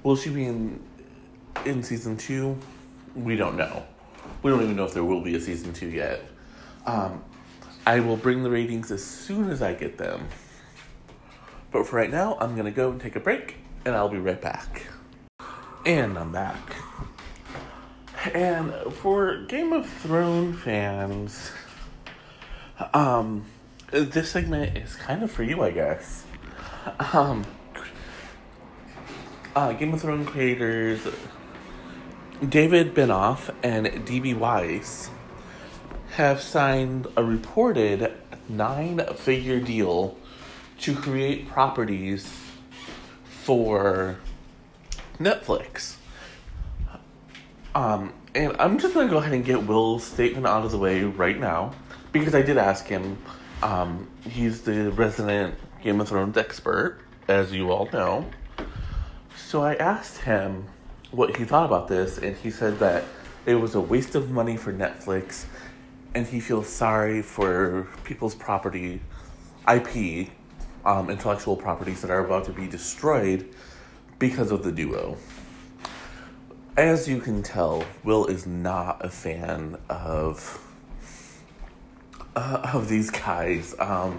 Will 0.02 0.16
she 0.16 0.30
be 0.30 0.44
in 0.44 0.82
in 1.64 1.82
season 1.82 2.16
two, 2.16 2.58
we 3.14 3.36
don't 3.36 3.56
know. 3.56 3.84
We 4.42 4.50
don't 4.50 4.62
even 4.62 4.76
know 4.76 4.84
if 4.84 4.94
there 4.94 5.04
will 5.04 5.20
be 5.20 5.34
a 5.36 5.40
season 5.40 5.72
two 5.72 5.88
yet. 5.88 6.20
Um, 6.84 7.22
I 7.86 8.00
will 8.00 8.16
bring 8.16 8.42
the 8.42 8.50
ratings 8.50 8.90
as 8.90 9.04
soon 9.04 9.50
as 9.50 9.62
I 9.62 9.74
get 9.74 9.98
them. 9.98 10.28
But 11.70 11.86
for 11.86 11.96
right 11.96 12.10
now, 12.10 12.36
I'm 12.40 12.56
gonna 12.56 12.70
go 12.70 12.90
and 12.90 13.00
take 13.00 13.16
a 13.16 13.20
break, 13.20 13.56
and 13.84 13.94
I'll 13.94 14.08
be 14.08 14.18
right 14.18 14.40
back. 14.40 14.86
And 15.86 16.18
I'm 16.18 16.32
back. 16.32 16.76
And 18.34 18.72
for 18.94 19.44
Game 19.46 19.72
of 19.72 19.88
Thrones 19.88 20.60
fans, 20.60 21.50
um, 22.94 23.44
this 23.90 24.30
segment 24.30 24.76
is 24.76 24.94
kind 24.96 25.22
of 25.22 25.30
for 25.30 25.42
you, 25.42 25.62
I 25.62 25.70
guess. 25.70 26.24
Um, 27.12 27.44
uh, 29.54 29.72
Game 29.72 29.92
of 29.94 30.00
Thrones 30.00 30.28
creators 30.28 31.00
David 32.48 32.92
Benioff 32.92 33.54
and 33.62 33.86
DB 33.86 34.36
Weiss 34.36 35.10
have 36.14 36.40
signed 36.40 37.06
a 37.16 37.22
reported 37.22 38.12
nine 38.48 39.00
figure 39.14 39.60
deal 39.60 40.16
to 40.80 40.96
create 40.96 41.48
properties 41.48 42.28
for 43.44 44.18
Netflix. 45.20 45.94
Um, 47.76 48.12
and 48.34 48.56
I'm 48.58 48.80
just 48.80 48.92
going 48.94 49.06
to 49.06 49.12
go 49.12 49.18
ahead 49.18 49.34
and 49.34 49.44
get 49.44 49.64
Will's 49.64 50.02
statement 50.02 50.44
out 50.44 50.64
of 50.64 50.72
the 50.72 50.78
way 50.78 51.04
right 51.04 51.38
now 51.38 51.72
because 52.10 52.34
I 52.34 52.42
did 52.42 52.58
ask 52.58 52.88
him. 52.88 53.18
Um, 53.62 54.10
he's 54.28 54.62
the 54.62 54.90
resident 54.90 55.54
Game 55.84 56.00
of 56.00 56.08
Thrones 56.08 56.36
expert, 56.36 56.98
as 57.28 57.52
you 57.52 57.70
all 57.70 57.88
know. 57.92 58.28
So 59.36 59.62
I 59.62 59.76
asked 59.76 60.18
him 60.18 60.66
what 61.12 61.36
he 61.36 61.44
thought 61.44 61.66
about 61.66 61.88
this, 61.88 62.18
and 62.18 62.36
he 62.36 62.50
said 62.50 62.78
that 62.78 63.04
it 63.44 63.54
was 63.54 63.74
a 63.74 63.80
waste 63.80 64.14
of 64.14 64.30
money 64.30 64.56
for 64.56 64.72
Netflix, 64.72 65.44
and 66.14 66.26
he 66.26 66.40
feels 66.40 66.68
sorry 66.68 67.22
for 67.22 67.86
people's 68.02 68.34
property, 68.34 69.00
IP, 69.72 70.30
um, 70.84 71.10
intellectual 71.10 71.54
properties 71.54 72.00
that 72.00 72.10
are 72.10 72.24
about 72.24 72.44
to 72.46 72.52
be 72.52 72.66
destroyed 72.66 73.54
because 74.18 74.50
of 74.50 74.64
the 74.64 74.72
duo. 74.72 75.16
As 76.76 77.06
you 77.06 77.20
can 77.20 77.42
tell, 77.42 77.84
Will 78.02 78.26
is 78.26 78.46
not 78.46 79.04
a 79.04 79.10
fan 79.10 79.76
of 79.90 80.58
uh, 82.34 82.70
of 82.72 82.88
these 82.88 83.10
guys. 83.10 83.74
Um, 83.78 84.18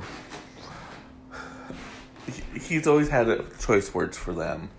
he's 2.54 2.86
always 2.86 3.10
had 3.10 3.28
choice 3.60 3.92
words 3.96 4.16
for 4.16 4.34
them 4.34 4.70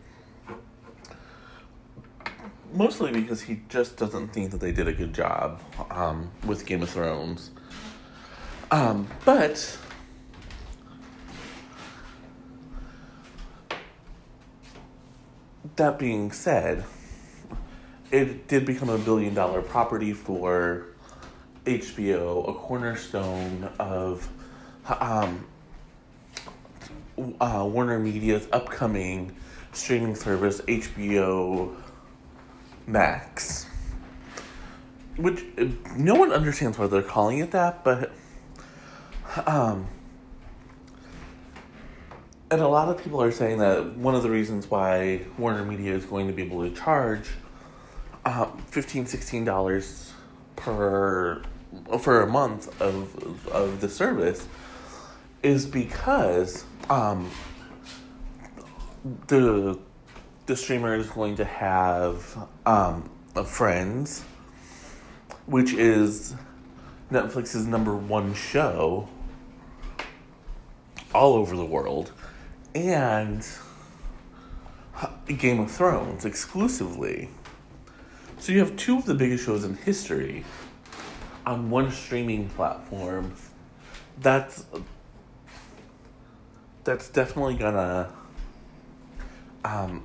mostly 2.75 3.13
because 3.13 3.41
he 3.41 3.61
just 3.69 3.97
doesn't 3.97 4.29
think 4.29 4.51
that 4.51 4.61
they 4.61 4.73
did 4.73 4.89
a 4.89 4.93
good 4.93 5.15
job 5.15 5.61
um, 5.91 6.31
with 6.45 6.67
Game 6.67 6.83
of 6.83 6.91
Thrones. 6.91 7.51
Um, 8.71 9.07
but 9.25 9.79
that 15.77 15.99
being 15.99 16.33
said, 16.33 16.85
it 18.11 18.49
did 18.49 18.67
become 18.67 18.89
a 18.89 18.99
billion 18.99 19.35
dollar 19.35 19.63
property 19.63 20.13
for 20.13 20.87
HBO, 21.65 22.49
a 22.49 22.53
cornerstone 22.53 23.71
of 23.79 24.29
um, 25.01 25.47
uh, 27.41 27.67
Warner 27.71 27.99
Media's 27.99 28.49
upcoming 28.53 29.35
streaming 29.73 30.15
service, 30.15 30.61
HBO 30.63 31.75
Max. 32.87 33.67
Which 35.17 35.45
no 35.97 36.15
one 36.15 36.33
understands 36.33 36.79
why 36.79 36.89
they're 36.89 37.03
calling 37.03 37.39
it 37.39 37.53
that, 37.53 37.85
but 37.85 38.13
um, 39.47 39.87
and 42.51 42.61
a 42.61 42.69
lot 42.69 42.89
of 42.89 43.03
people 43.03 43.21
are 43.23 43.33
saying 43.33 43.59
that 43.59 43.97
one 43.97 44.15
of 44.15 44.23
the 44.23 44.31
reasons 44.31 44.71
why 44.71 45.23
Warner 45.39 45.65
Media 45.65 45.95
is 45.95 46.05
going 46.05 46.27
to 46.27 46.33
be 46.33 46.43
able 46.43 46.69
to 46.69 46.75
charge 46.75 47.29
uh, 48.25 48.47
15 48.69 49.07
$16 49.07 50.11
per 50.57 51.43
for 51.99 52.23
a 52.23 52.27
month 52.27 52.81
of 52.81 53.49
of 53.49 53.81
the 53.81 53.89
service 53.89 54.47
is 55.43 55.67
because 55.67 56.65
um, 56.89 57.31
the 59.27 59.79
the 60.47 60.57
streamer 60.57 60.95
is 60.95 61.09
going 61.09 61.37
to 61.37 61.45
have 61.45 62.49
um, 62.67 63.11
Friends, 63.47 64.23
which 65.47 65.73
is 65.73 66.35
Netflix's 67.11 67.67
number 67.67 67.97
one 67.97 68.35
show 68.35 69.09
all 71.15 71.35
over 71.35 71.57
the 71.57 71.65
world, 71.65 72.13
and 72.75 73.47
Game 75.27 75.61
of 75.61 75.71
Thrones 75.71 76.25
exclusively. 76.25 77.29
So 78.39 78.53
you 78.53 78.61
have 78.61 78.77
two 78.77 78.99
of 78.99 79.07
the 79.07 79.15
biggest 79.15 79.45
shows 79.45 79.65
in 79.65 79.77
history 79.77 80.45
on 81.47 81.71
one 81.71 81.91
streaming 81.91 82.49
platform. 82.51 83.35
That's 84.21 84.67
that's 86.85 87.09
definitely 87.09 87.55
gonna 87.55 88.13
um 89.65 90.05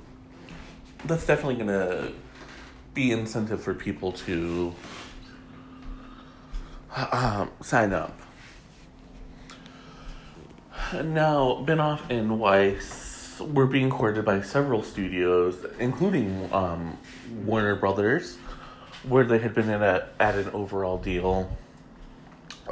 that's 1.04 1.26
definitely 1.26 1.56
gonna 1.56 2.12
be 2.94 3.12
incentive 3.12 3.62
for 3.62 3.74
people 3.74 4.12
to 4.12 4.74
um, 7.12 7.50
sign 7.62 7.92
up. 7.92 8.18
Now, 10.92 11.64
Benioff 11.64 12.10
and 12.10 12.40
Weiss 12.40 13.40
were 13.40 13.66
being 13.66 13.90
courted 13.90 14.24
by 14.24 14.42
several 14.42 14.82
studios, 14.82 15.64
including 15.78 16.52
um, 16.52 16.98
Warner 17.44 17.76
Brothers, 17.76 18.36
where 19.08 19.24
they 19.24 19.38
had 19.38 19.54
been 19.54 19.70
a, 19.70 20.08
at 20.18 20.34
an 20.34 20.48
overall 20.50 20.98
deal 20.98 21.56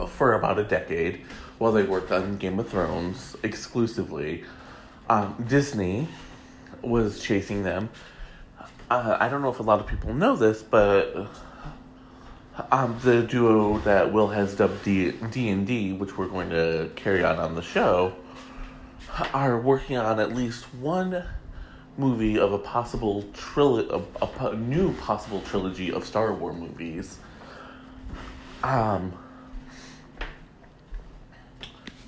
for 0.09 0.35
about 0.35 0.59
a 0.59 0.65
decade 0.65 1.25
while 1.59 1.73
they 1.73 1.83
worked 1.83 2.11
on 2.11 2.37
Game 2.39 2.59
of 2.59 2.69
Thrones 2.69 3.37
exclusively. 3.43 4.45
Um, 5.09 5.45
Disney 5.49 6.09
was 6.83 7.21
chasing 7.21 7.63
them. 7.63 7.89
Uh, 8.90 9.18
I 9.21 9.28
don't 9.28 9.42
know 9.42 9.50
if 9.50 9.61
a 9.61 9.62
lot 9.62 9.80
of 9.80 9.87
people 9.87 10.14
know 10.14 10.35
this, 10.35 10.62
but 10.62 11.28
um, 12.71 12.99
the 13.02 13.23
duo 13.23 13.78
that 13.80 14.12
Will 14.12 14.28
has 14.28 14.54
dubbed 14.54 14.83
D 14.85 15.11
and 15.11 15.66
D, 15.66 15.92
which 15.92 16.16
we're 16.16 16.28
going 16.28 16.50
to 16.50 16.90
carry 16.97 17.23
on 17.23 17.38
on 17.38 17.54
the 17.54 17.62
show, 17.62 18.14
are 19.35 19.61
working 19.61 19.99
on 19.99 20.21
at 20.21 20.35
least 20.35 20.64
one 20.75 21.23
movie 21.99 22.38
of 22.38 22.52
a 22.52 22.59
possible 22.59 23.25
trilogy, 23.35 23.90
a, 23.90 24.25
a, 24.25 24.49
a, 24.49 24.57
new 24.57 24.95
possible 24.95 25.42
trilogy 25.42 25.92
of 25.92 26.07
Star 26.07 26.33
Wars 26.33 26.57
movies. 26.57 27.18
Um, 28.62 29.12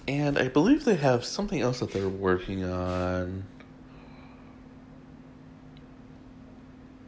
and 0.09 0.39
I 0.39 0.49
believe 0.49 0.85
they 0.85 0.95
have 0.95 1.25
something 1.25 1.61
else 1.61 1.81
that 1.81 1.93
they're 1.93 2.09
working 2.09 2.65
on. 2.65 3.45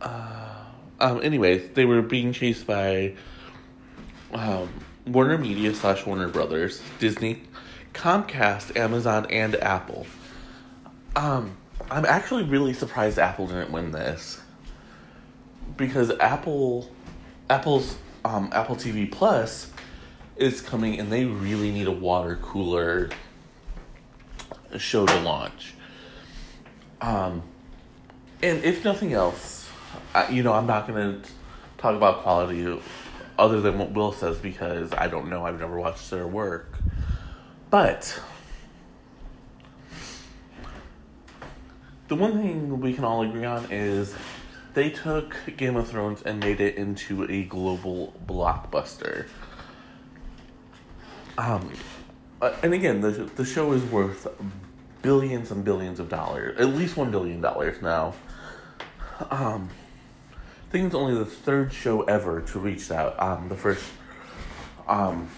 Uh, 0.03 0.65
um, 1.01 1.23
anyways, 1.23 1.71
they 1.71 1.85
were 1.85 2.03
being 2.03 2.33
chased 2.33 2.67
by 2.67 3.15
um, 4.33 4.69
Warner 5.07 5.39
Media 5.39 5.75
slash 5.75 6.05
Warner 6.07 6.29
Brothers, 6.29 6.83
Disney, 6.99 7.43
Comcast, 7.95 8.77
Amazon, 8.77 9.27
and 9.31 9.55
Apple. 9.57 10.07
Um, 11.17 11.57
I'm 11.91 12.05
actually 12.05 12.45
really 12.45 12.73
surprised 12.73 13.19
Apple 13.19 13.47
didn't 13.47 13.71
win 13.71 13.93
this 13.93 14.41
because 15.77 16.11
Apple, 16.21 16.91
Apple's 17.51 17.97
um, 18.25 18.51
Apple 18.53 18.77
TV 18.77 19.11
Plus 19.11 19.71
is 20.37 20.61
coming, 20.61 20.99
and 20.99 21.13
they 21.13 21.25
really 21.25 21.71
need 21.71 21.87
a 21.87 21.93
water 21.93 22.39
cooler 22.41 23.11
show 24.79 25.07
to 25.07 25.21
launch. 25.21 25.75
Um, 27.01 27.43
and 28.43 28.65
if 28.65 28.85
nothing 28.85 29.13
else, 29.13 29.62
I, 30.15 30.29
you 30.29 30.43
know, 30.43 30.53
I'm 30.53 30.67
not 30.67 30.87
gonna 30.87 31.21
talk 31.79 31.95
about 31.95 32.23
quality 32.23 32.81
other 33.39 33.61
than 33.61 33.79
what 33.79 33.93
Will 33.93 34.13
says 34.13 34.39
because 34.39 34.93
I 34.93 35.09
don't 35.09 35.29
know. 35.29 35.45
I've 35.45 35.59
never 35.61 35.79
watched 35.79 36.11
their 36.11 36.27
work, 36.27 36.79
but 37.71 38.21
the 42.09 42.15
one 42.15 42.43
thing 42.43 42.81
we 42.81 42.93
can 42.93 43.05
all 43.05 43.23
agree 43.23 43.45
on 43.45 43.67
is 43.71 44.15
they 44.75 44.91
took 44.91 45.37
Game 45.57 45.77
of 45.77 45.89
Thrones 45.89 46.23
and 46.23 46.41
made 46.41 46.61
it 46.61 46.77
into 46.77 47.25
a 47.31 47.43
global 47.45 48.15
blockbuster. 48.27 49.27
Um, 51.39 51.71
uh, 52.41 52.55
and 52.63 52.75
again, 52.75 53.01
the 53.01 53.11
the 53.11 53.45
show 53.45 53.73
is 53.73 53.83
worth 53.85 54.27
billions 55.01 55.51
and 55.51 55.65
billions 55.65 55.99
of 55.99 56.09
dollars, 56.09 56.59
at 56.59 56.69
least 56.69 56.97
one 56.97 57.11
billion 57.11 57.41
dollars 57.41 57.81
now. 57.83 58.15
Um, 59.31 59.71
think 60.73 60.87
it's 60.87 60.95
only 60.95 61.15
the 61.15 61.27
third 61.27 61.71
show 61.73 62.03
ever 62.05 62.41
to 62.41 62.59
reach 62.59 62.89
that. 62.89 63.23
Um, 63.23 63.51
the 63.51 63.57
first, 63.57 63.85
um, 64.89 65.29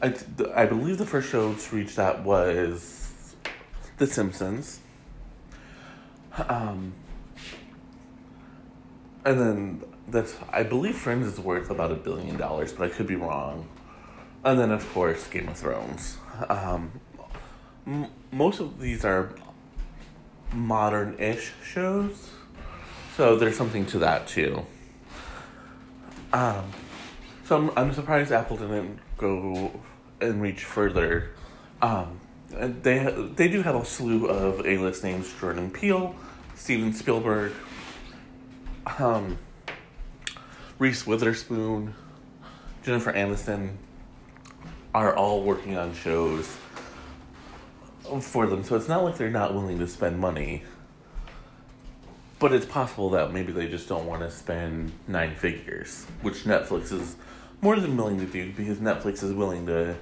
I 0.00 0.14
I 0.54 0.66
believe 0.66 0.98
the 0.98 1.06
first 1.06 1.30
show 1.30 1.52
to 1.52 1.76
reach 1.76 1.96
that 1.96 2.22
was 2.22 3.34
The 3.98 4.06
Simpsons. 4.06 4.78
Um, 6.48 6.92
and 9.24 9.40
then 9.40 9.82
that's 10.08 10.36
I 10.52 10.62
believe 10.62 10.96
Friends 10.96 11.26
is 11.26 11.40
worth 11.40 11.68
about 11.68 11.90
a 11.90 11.96
billion 11.96 12.36
dollars, 12.36 12.72
but 12.72 12.88
I 12.88 12.94
could 12.94 13.08
be 13.08 13.16
wrong. 13.16 13.68
And 14.44 14.60
then 14.60 14.70
of 14.70 14.88
course 14.92 15.26
Game 15.26 15.48
of 15.48 15.56
Thrones. 15.56 16.18
Um, 16.48 17.00
m- 17.84 18.06
most 18.30 18.60
of 18.60 18.78
these 18.78 19.04
are 19.04 19.34
modern-ish 20.52 21.52
shows, 21.64 22.30
so 23.16 23.36
there's 23.36 23.56
something 23.56 23.86
to 23.86 23.98
that 24.00 24.26
too. 24.26 24.64
Um, 26.32 26.70
so 27.44 27.56
I'm, 27.56 27.70
I'm 27.76 27.92
surprised 27.94 28.30
Apple 28.30 28.58
didn't 28.58 28.98
go 29.16 29.80
and 30.20 30.42
reach 30.42 30.64
further. 30.64 31.30
Um, 31.80 32.20
they 32.50 33.12
they 33.34 33.48
do 33.48 33.62
have 33.62 33.74
a 33.74 33.84
slew 33.84 34.26
of 34.26 34.66
A-list 34.66 35.02
names: 35.02 35.32
Jordan 35.40 35.70
Peele, 35.70 36.14
Steven 36.54 36.92
Spielberg, 36.92 37.52
um, 38.98 39.38
Reese 40.78 41.06
Witherspoon, 41.06 41.94
Jennifer 42.84 43.12
Aniston 43.12 43.76
are 44.94 45.16
all 45.16 45.42
working 45.42 45.76
on 45.76 45.94
shows 45.94 46.56
for 48.20 48.46
them. 48.46 48.62
So 48.62 48.76
it's 48.76 48.88
not 48.88 49.04
like 49.04 49.16
they're 49.16 49.30
not 49.30 49.54
willing 49.54 49.78
to 49.78 49.88
spend 49.88 50.18
money. 50.18 50.62
But 52.38 52.52
it's 52.52 52.66
possible 52.66 53.10
that 53.10 53.32
maybe 53.32 53.52
they 53.52 53.66
just 53.66 53.88
don't 53.88 54.06
want 54.06 54.22
to 54.22 54.30
spend 54.30 54.92
nine 55.08 55.34
figures, 55.34 56.04
which 56.20 56.44
Netflix 56.44 56.92
is 56.92 57.16
more 57.62 57.76
than 57.80 57.96
willing 57.96 58.18
to 58.20 58.26
do 58.26 58.52
because 58.52 58.78
Netflix 58.78 59.22
is 59.22 59.32
willing 59.32 59.66
to 59.66 59.96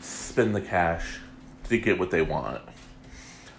spend 0.00 0.54
the 0.54 0.60
cash 0.60 1.18
to 1.68 1.78
get 1.78 1.98
what 1.98 2.10
they 2.10 2.22
want. 2.22 2.60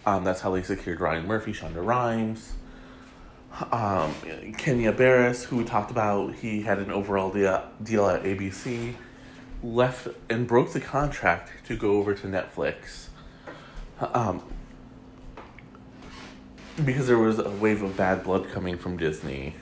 Um, 0.05 0.23
that's 0.23 0.41
how 0.41 0.51
they 0.51 0.63
secured 0.63 0.99
Ryan 0.99 1.27
Murphy, 1.27 1.53
Shonda 1.53 1.85
Rhimes, 1.85 2.53
um, 3.71 4.13
Kenya 4.57 4.91
Barris, 4.91 5.43
who 5.43 5.57
we 5.57 5.63
talked 5.63 5.91
about. 5.91 6.35
He 6.35 6.61
had 6.61 6.79
an 6.79 6.91
overall 6.91 7.31
deal, 7.31 7.63
deal 7.83 8.07
at 8.07 8.23
ABC, 8.23 8.95
left 9.63 10.07
and 10.29 10.47
broke 10.47 10.71
the 10.71 10.79
contract 10.79 11.51
to 11.67 11.75
go 11.75 11.97
over 11.97 12.13
to 12.13 12.27
Netflix. 12.27 13.07
Um, 13.99 14.43
because 16.85 17.07
there 17.07 17.17
was 17.17 17.39
a 17.39 17.49
wave 17.49 17.81
of 17.81 17.97
bad 17.97 18.23
blood 18.23 18.49
coming 18.49 18.77
from 18.77 18.97
Disney. 18.97 19.55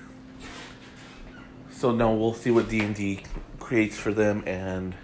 So 1.72 1.92
now 1.92 2.14
we'll 2.14 2.34
see 2.34 2.52
what 2.52 2.70
D 2.70 2.82
and 2.82 2.96
D 2.96 3.24
creates 3.60 3.98
for 3.98 4.14
them 4.14 4.44
and 4.46 4.96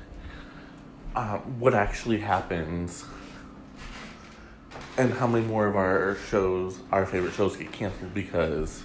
uh, 1.15 1.37
what 1.37 1.73
actually 1.73 2.19
happens 2.19 3.05
and 4.97 5.13
how 5.13 5.27
many 5.27 5.45
more 5.45 5.67
of 5.67 5.75
our 5.75 6.17
shows, 6.29 6.79
our 6.91 7.05
favorite 7.05 7.33
shows, 7.33 7.55
get 7.55 7.71
canceled 7.71 8.13
because 8.13 8.83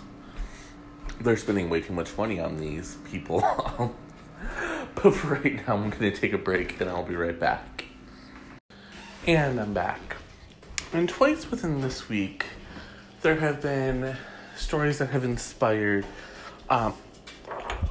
they're 1.21 1.37
spending 1.37 1.69
way 1.69 1.81
too 1.81 1.93
much 1.93 2.17
money 2.17 2.41
on 2.41 2.57
these 2.57 2.97
people. 3.11 3.41
but 4.95 5.14
for 5.14 5.35
right 5.35 5.67
now, 5.67 5.77
I'm 5.77 5.91
to 5.91 6.11
take 6.11 6.33
a 6.33 6.38
break 6.38 6.81
and 6.81 6.88
I'll 6.88 7.05
be 7.05 7.17
right 7.17 7.38
back. 7.38 7.85
And 9.27 9.61
I'm 9.61 9.75
back. 9.75 10.17
and 10.93 11.09
twice 11.09 11.51
within 11.51 11.81
this 11.81 12.09
week, 12.09 12.47
there 13.23 13.37
have 13.37 13.61
been 13.61 14.17
stories 14.57 14.99
that 14.99 15.11
have 15.11 15.25
inspired 15.25 16.07
um, 16.69 16.95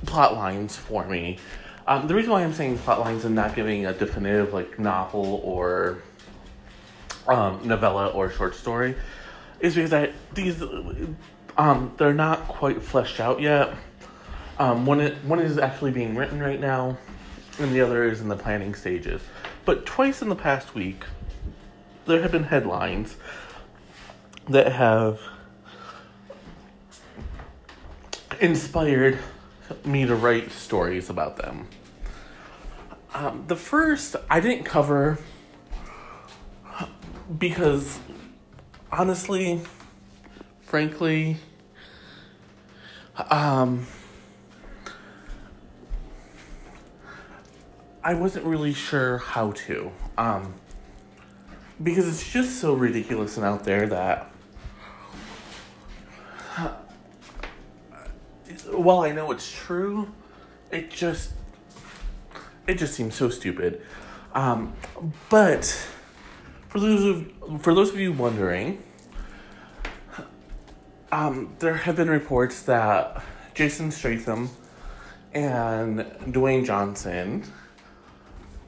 plot 0.05 0.35
lines 0.35 0.75
for 0.75 1.05
me. 1.05 1.39
Um, 1.85 2.07
the 2.07 2.15
reason 2.15 2.31
why 2.31 2.43
I'm 2.43 2.53
saying 2.53 2.77
plot 2.79 2.99
lines 2.99 3.25
and 3.25 3.35
not 3.35 3.55
giving 3.55 3.85
a 3.85 3.93
definitive 3.93 4.53
like 4.53 4.77
novel 4.77 5.41
or 5.43 5.99
um, 7.27 7.65
novella 7.65 8.07
or 8.07 8.29
short 8.29 8.55
story 8.55 8.95
is 9.59 9.75
because 9.75 9.93
I, 9.93 10.11
these 10.33 10.61
um, 11.57 11.93
they're 11.97 12.13
not 12.13 12.47
quite 12.47 12.81
fleshed 12.81 13.19
out 13.19 13.41
yet. 13.41 13.73
Um, 14.59 14.85
one 14.85 14.99
one 15.23 15.39
is 15.39 15.57
actually 15.57 15.91
being 15.91 16.15
written 16.15 16.39
right 16.39 16.59
now, 16.59 16.97
and 17.59 17.73
the 17.73 17.81
other 17.81 18.03
is 18.03 18.21
in 18.21 18.27
the 18.27 18.35
planning 18.35 18.75
stages. 18.75 19.21
But 19.65 19.85
twice 19.85 20.21
in 20.21 20.29
the 20.29 20.35
past 20.35 20.75
week, 20.75 21.03
there 22.05 22.21
have 22.21 22.31
been 22.31 22.43
headlines 22.43 23.17
that 24.49 24.71
have 24.71 25.19
inspired 28.39 29.19
me 29.83 30.05
to 30.05 30.15
write 30.15 30.51
stories 30.51 31.09
about 31.09 31.37
them. 31.37 31.67
Um, 33.13 33.45
the 33.47 33.55
first 33.55 34.15
I 34.29 34.39
didn't 34.39 34.63
cover 34.63 35.17
because 37.37 37.99
honestly, 38.91 39.61
frankly, 40.61 41.37
um, 43.29 43.85
I 48.03 48.13
wasn't 48.13 48.45
really 48.45 48.73
sure 48.73 49.17
how 49.17 49.51
to. 49.51 49.91
Um, 50.17 50.53
because 51.81 52.07
it's 52.07 52.31
just 52.31 52.59
so 52.59 52.73
ridiculous 52.73 53.37
and 53.37 53.45
out 53.45 53.63
there 53.63 53.87
that 53.87 54.31
while 58.71 59.01
I 59.01 59.11
know 59.11 59.31
it's 59.31 59.51
true, 59.51 60.11
it 60.71 60.89
just 60.89 61.31
it 62.67 62.77
just 62.77 62.93
seems 62.93 63.15
so 63.15 63.29
stupid. 63.29 63.81
Um, 64.33 64.73
but 65.29 65.65
for 66.69 66.79
those 66.79 67.03
of 67.03 67.61
for 67.61 67.73
those 67.73 67.89
of 67.89 67.99
you 67.99 68.11
wondering, 68.11 68.83
um, 71.11 71.55
there 71.59 71.73
have 71.73 71.95
been 71.95 72.09
reports 72.09 72.61
that 72.63 73.23
Jason 73.53 73.91
Statham 73.91 74.49
and 75.33 75.99
Dwayne 76.27 76.65
Johnson 76.65 77.43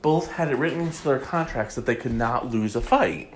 both 0.01 0.31
had 0.31 0.49
it 0.49 0.55
written 0.55 0.81
into 0.81 1.03
their 1.03 1.19
contracts 1.19 1.75
that 1.75 1.85
they 1.85 1.95
could 1.95 2.13
not 2.13 2.49
lose 2.49 2.75
a 2.75 2.81
fight. 2.81 3.33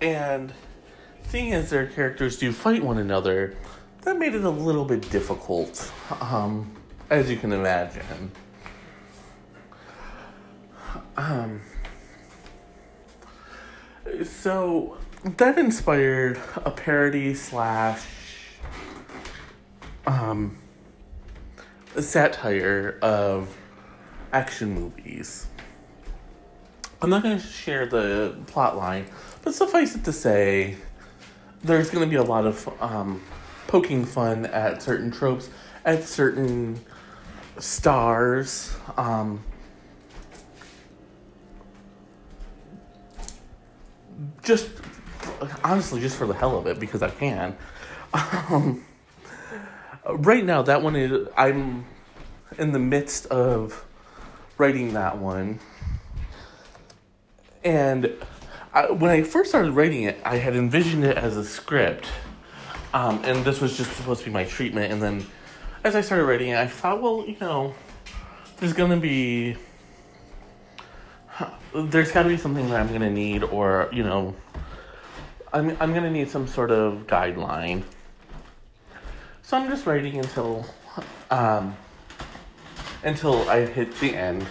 And 0.00 0.52
seeing 1.32 1.54
as 1.54 1.70
their 1.70 1.86
characters 1.86 2.36
do 2.36 2.52
fight 2.52 2.84
one 2.84 2.98
another, 2.98 3.56
that 4.02 4.18
made 4.18 4.34
it 4.34 4.44
a 4.44 4.50
little 4.50 4.84
bit 4.84 5.00
difficult, 5.08 5.90
um, 6.20 6.70
as 7.08 7.30
you 7.30 7.38
can 7.38 7.54
imagine. 7.54 8.30
Um, 11.16 11.62
so 14.24 14.98
that 15.24 15.56
inspired 15.56 16.38
a 16.66 16.70
parody 16.70 17.32
slash 17.32 18.04
um, 20.06 20.58
satire 21.98 22.98
of 23.00 23.56
action 24.34 24.74
movies. 24.74 25.46
I'm 27.00 27.08
not 27.08 27.22
going 27.22 27.38
to 27.38 27.46
share 27.46 27.86
the 27.86 28.36
plot 28.48 28.76
line, 28.76 29.06
but 29.40 29.54
suffice 29.54 29.96
it 29.96 30.04
to 30.04 30.12
say, 30.12 30.76
there's 31.62 31.90
going 31.90 32.04
to 32.04 32.10
be 32.10 32.16
a 32.16 32.22
lot 32.22 32.46
of 32.46 32.68
um, 32.82 33.22
poking 33.66 34.04
fun 34.04 34.46
at 34.46 34.82
certain 34.82 35.10
tropes, 35.10 35.48
at 35.84 36.04
certain 36.04 36.80
stars. 37.58 38.74
Um, 38.96 39.42
just 44.42 44.70
honestly, 45.62 46.00
just 46.00 46.16
for 46.16 46.26
the 46.26 46.34
hell 46.34 46.56
of 46.58 46.66
it, 46.66 46.80
because 46.80 47.02
I 47.02 47.10
can. 47.10 47.56
Um, 48.12 48.84
right 50.06 50.44
now, 50.44 50.62
that 50.62 50.82
one 50.82 50.96
is 50.96 51.28
I'm 51.36 51.84
in 52.58 52.72
the 52.72 52.78
midst 52.78 53.26
of 53.26 53.84
writing 54.58 54.94
that 54.94 55.18
one, 55.18 55.60
and 57.64 58.12
I, 58.74 58.90
when 58.90 59.10
I 59.10 59.22
first 59.22 59.50
started 59.50 59.72
writing 59.72 60.04
it, 60.04 60.18
I 60.24 60.36
had 60.36 60.56
envisioned 60.56 61.04
it 61.04 61.18
as 61.18 61.36
a 61.36 61.44
script, 61.44 62.06
um, 62.94 63.20
and 63.24 63.44
this 63.44 63.60
was 63.60 63.76
just 63.76 63.92
supposed 63.92 64.20
to 64.20 64.26
be 64.26 64.32
my 64.32 64.44
treatment. 64.44 64.92
And 64.92 65.02
then, 65.02 65.26
as 65.84 65.94
I 65.94 66.00
started 66.00 66.24
writing 66.24 66.48
it, 66.48 66.56
I 66.56 66.66
thought, 66.66 67.02
well, 67.02 67.24
you 67.26 67.36
know, 67.38 67.74
there's 68.58 68.72
gonna 68.72 68.96
be, 68.96 69.56
there's 71.74 72.12
got 72.12 72.22
to 72.22 72.30
be 72.30 72.38
something 72.38 72.68
that 72.70 72.80
I'm 72.80 72.90
gonna 72.90 73.10
need, 73.10 73.42
or 73.42 73.90
you 73.92 74.04
know, 74.04 74.34
I'm 75.52 75.76
I'm 75.78 75.92
gonna 75.92 76.10
need 76.10 76.30
some 76.30 76.46
sort 76.46 76.70
of 76.70 77.06
guideline. 77.06 77.82
So 79.42 79.58
I'm 79.58 79.68
just 79.68 79.84
writing 79.84 80.16
until, 80.16 80.64
um, 81.30 81.76
until 83.04 83.46
I 83.50 83.66
hit 83.66 83.94
the 84.00 84.16
end 84.16 84.46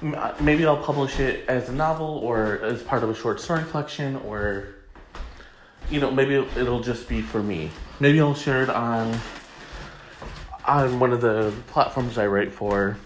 maybe 0.00 0.64
I'll 0.66 0.76
publish 0.76 1.18
it 1.18 1.48
as 1.48 1.68
a 1.68 1.72
novel 1.72 2.06
or 2.06 2.60
as 2.62 2.82
part 2.82 3.02
of 3.02 3.10
a 3.10 3.14
short 3.14 3.40
story 3.40 3.64
collection 3.64 4.16
or 4.16 4.74
you 5.90 6.00
know 6.00 6.10
maybe 6.10 6.34
it'll 6.34 6.80
just 6.80 7.08
be 7.08 7.20
for 7.20 7.42
me. 7.42 7.70
Maybe 8.00 8.20
i'll 8.20 8.34
share 8.34 8.62
it 8.62 8.70
on 8.70 9.18
on 10.64 11.00
one 11.00 11.12
of 11.12 11.20
the 11.20 11.52
platforms 11.68 12.18
i 12.18 12.26
write 12.26 12.52
for 12.52 12.98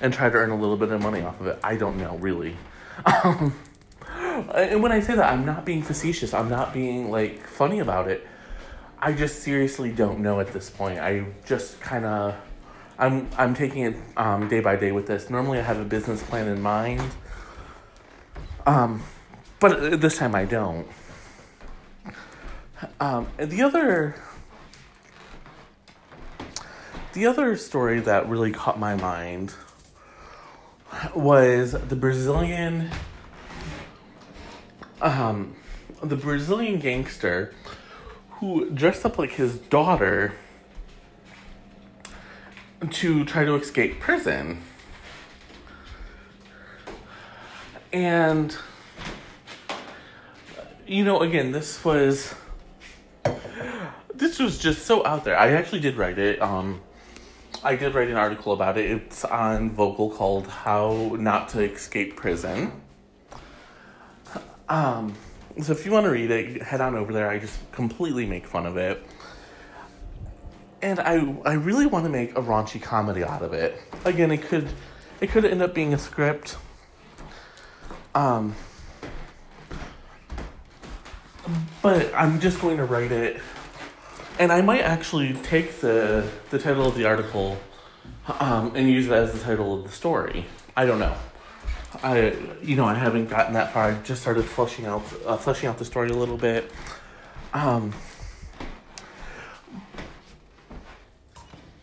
and 0.00 0.12
try 0.12 0.28
to 0.28 0.36
earn 0.36 0.50
a 0.50 0.56
little 0.56 0.76
bit 0.76 0.90
of 0.92 1.00
money 1.00 1.22
off 1.22 1.40
of 1.40 1.46
it. 1.46 1.58
I 1.62 1.76
don't 1.76 1.96
know 1.96 2.16
really. 2.18 2.56
Um, 3.06 3.54
and 4.54 4.82
when 4.82 4.92
i 4.92 5.00
say 5.00 5.14
that 5.14 5.32
i'm 5.32 5.44
not 5.44 5.64
being 5.64 5.82
facetious. 5.82 6.34
I'm 6.34 6.48
not 6.48 6.72
being 6.72 7.10
like 7.10 7.46
funny 7.46 7.80
about 7.80 8.08
it. 8.08 8.26
I 8.98 9.12
just 9.12 9.42
seriously 9.42 9.90
don't 9.90 10.20
know 10.20 10.38
at 10.38 10.52
this 10.52 10.70
point. 10.70 11.00
I 11.00 11.24
just 11.44 11.80
kind 11.80 12.04
of 12.04 12.36
I'm 12.98 13.28
I'm 13.36 13.54
taking 13.54 13.82
it 13.82 13.96
um, 14.16 14.48
day 14.48 14.60
by 14.60 14.76
day 14.76 14.92
with 14.92 15.06
this. 15.06 15.30
Normally, 15.30 15.58
I 15.58 15.62
have 15.62 15.80
a 15.80 15.84
business 15.84 16.22
plan 16.22 16.48
in 16.48 16.60
mind, 16.60 17.02
um, 18.66 19.02
but 19.60 20.00
this 20.00 20.18
time 20.18 20.34
I 20.34 20.44
don't. 20.44 20.86
Um, 23.00 23.28
the 23.38 23.62
other 23.62 24.16
the 27.12 27.26
other 27.26 27.56
story 27.56 28.00
that 28.00 28.28
really 28.28 28.50
caught 28.50 28.78
my 28.78 28.94
mind 28.96 29.54
was 31.14 31.72
the 31.72 31.96
Brazilian 31.96 32.90
um, 35.00 35.54
the 36.02 36.16
Brazilian 36.16 36.78
gangster 36.78 37.54
who 38.30 38.70
dressed 38.70 39.04
up 39.04 39.18
like 39.18 39.32
his 39.32 39.58
daughter 39.58 40.34
to 42.90 43.24
try 43.24 43.44
to 43.44 43.54
escape 43.54 44.00
prison. 44.00 44.62
And, 47.92 48.56
you 50.86 51.04
know, 51.04 51.20
again, 51.20 51.52
this 51.52 51.84
was. 51.84 52.34
This 54.14 54.38
was 54.38 54.58
just 54.58 54.86
so 54.86 55.04
out 55.04 55.24
there. 55.24 55.36
I 55.36 55.52
actually 55.52 55.80
did 55.80 55.96
write 55.96 56.18
it. 56.18 56.40
Um, 56.40 56.80
I 57.64 57.76
did 57.76 57.94
write 57.94 58.08
an 58.08 58.16
article 58.16 58.52
about 58.52 58.78
it. 58.78 58.90
It's 58.90 59.24
on 59.24 59.70
Vocal 59.70 60.10
called 60.10 60.46
How 60.46 61.16
Not 61.18 61.48
to 61.50 61.62
Escape 61.62 62.16
Prison. 62.16 62.72
Um, 64.68 65.14
so 65.60 65.72
if 65.72 65.84
you 65.84 65.92
want 65.92 66.04
to 66.04 66.10
read 66.10 66.30
it, 66.30 66.62
head 66.62 66.80
on 66.80 66.94
over 66.94 67.12
there. 67.12 67.28
I 67.28 67.38
just 67.38 67.58
completely 67.72 68.24
make 68.26 68.46
fun 68.46 68.64
of 68.64 68.76
it 68.76 69.04
and 70.82 70.98
I 71.00 71.34
I 71.44 71.54
really 71.54 71.86
want 71.86 72.04
to 72.04 72.10
make 72.10 72.36
a 72.36 72.42
raunchy 72.42 72.82
comedy 72.82 73.22
out 73.24 73.42
of 73.42 73.52
it. 73.52 73.80
Again, 74.04 74.30
it 74.32 74.42
could 74.42 74.68
it 75.20 75.30
could 75.30 75.44
end 75.44 75.62
up 75.62 75.74
being 75.74 75.94
a 75.94 75.98
script. 75.98 76.56
Um, 78.14 78.54
but 81.80 82.12
I'm 82.14 82.40
just 82.40 82.60
going 82.60 82.76
to 82.76 82.84
write 82.84 83.12
it, 83.12 83.40
and 84.38 84.52
I 84.52 84.60
might 84.60 84.82
actually 84.82 85.34
take 85.34 85.80
the 85.80 86.28
the 86.50 86.58
title 86.58 86.86
of 86.86 86.96
the 86.96 87.06
article, 87.06 87.58
um, 88.40 88.72
and 88.74 88.90
use 88.90 89.06
it 89.06 89.12
as 89.12 89.32
the 89.32 89.38
title 89.38 89.74
of 89.74 89.84
the 89.84 89.92
story. 89.92 90.46
I 90.76 90.84
don't 90.84 90.98
know. 90.98 91.14
I 92.02 92.36
you 92.62 92.76
know 92.76 92.84
I 92.84 92.94
haven't 92.94 93.28
gotten 93.28 93.54
that 93.54 93.72
far. 93.72 93.90
I 93.90 93.94
just 94.02 94.22
started 94.22 94.44
fleshing 94.44 94.86
out 94.86 95.04
uh, 95.24 95.36
fleshing 95.36 95.68
out 95.68 95.78
the 95.78 95.84
story 95.84 96.10
a 96.10 96.14
little 96.14 96.38
bit. 96.38 96.70
Um, 97.54 97.92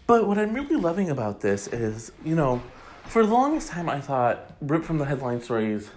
But 0.09 0.25
what 0.25 0.39
I'm 0.39 0.55
really 0.55 0.75
loving 0.75 1.11
about 1.11 1.41
this 1.41 1.67
is, 1.67 2.11
you 2.25 2.33
know, 2.33 2.63
for 3.05 3.23
the 3.23 3.31
longest 3.31 3.67
time 3.67 3.87
I 3.87 4.01
thought 4.01 4.55
Rip 4.59 4.83
from 4.83 4.97
the 4.97 5.05
Headline 5.05 5.39
Stories 5.39 5.91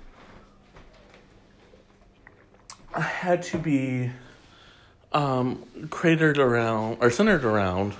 had 2.92 3.42
to 3.44 3.56
be 3.56 4.10
um, 5.14 5.64
cratered 5.88 6.36
around 6.36 6.98
or 7.00 7.10
centered 7.10 7.42
around 7.42 7.94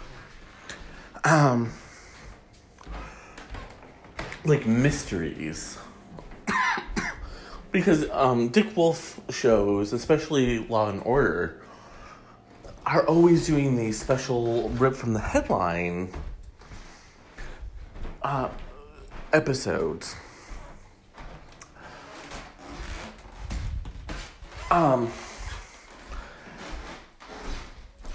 um, 1.25 1.73
like 4.45 4.67
mysteries. 4.67 5.79
because 7.73 8.07
um, 8.11 8.51
Dick 8.51 8.77
Wolf 8.77 9.19
shows, 9.31 9.95
especially 9.95 10.59
Law 10.59 10.91
and 10.91 11.01
Order, 11.07 11.62
are 12.87 13.07
always 13.07 13.47
doing 13.47 13.77
these 13.77 14.01
special 14.01 14.69
rip 14.71 14.95
from 14.95 15.13
the 15.13 15.21
headline 15.21 16.13
uh, 18.23 18.49
episodes. 19.33 20.17
Um, 24.71 25.13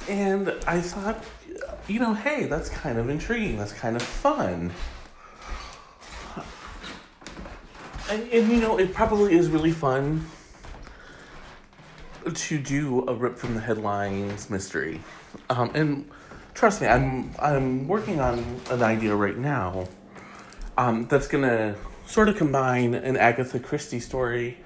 and 0.10 0.53
I 0.65 0.82
thought, 0.82 1.23
you 1.88 1.99
know, 1.99 2.13
hey, 2.13 2.45
that's 2.45 2.69
kind 2.69 2.97
of 2.97 3.10
intriguing. 3.10 3.58
That's 3.58 3.73
kind 3.73 3.95
of 3.95 4.01
fun. 4.01 4.71
And, 8.10 8.30
and 8.32 8.49
you 8.49 8.60
know, 8.60 8.80
it 8.80 8.93
probably 8.93 9.36
is 9.38 9.49
really 9.49 9.71
fun 9.71 10.25
to 12.31 12.57
do 12.57 13.07
a 13.07 13.13
rip 13.13 13.37
from 13.37 13.55
the 13.55 13.61
headlines 13.61 14.49
mystery. 14.49 15.01
Um, 15.49 15.71
and 15.73 16.09
trust 16.53 16.81
me, 16.81 16.87
I'm 16.87 17.31
I'm 17.39 17.87
working 17.87 18.19
on 18.19 18.39
an 18.69 18.83
idea 18.83 19.15
right 19.15 19.37
now 19.37 19.87
um, 20.77 21.07
that's 21.07 21.27
gonna 21.27 21.75
sort 22.05 22.29
of 22.29 22.37
combine 22.37 22.93
an 22.93 23.17
Agatha 23.17 23.59
Christie 23.59 23.99
story 23.99 24.57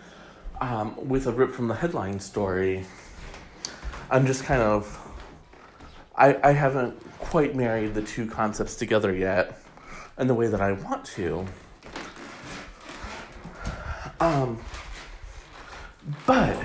um, 0.59 0.95
with 1.07 1.27
a 1.27 1.31
rip 1.31 1.53
from 1.53 1.67
the 1.67 1.75
headline 1.75 2.19
story. 2.19 2.85
I'm 4.09 4.25
just 4.25 4.43
kind 4.43 4.61
of 4.61 4.97
I 6.15 6.37
I 6.43 6.51
haven't 6.51 6.99
quite 7.19 7.55
married 7.55 7.93
the 7.93 8.01
two 8.01 8.27
concepts 8.27 8.75
together 8.75 9.15
yet 9.15 9.61
in 10.17 10.27
the 10.27 10.33
way 10.33 10.47
that 10.47 10.61
I 10.61 10.73
want 10.73 11.05
to. 11.05 11.45
Um, 14.19 14.59
but 16.27 16.63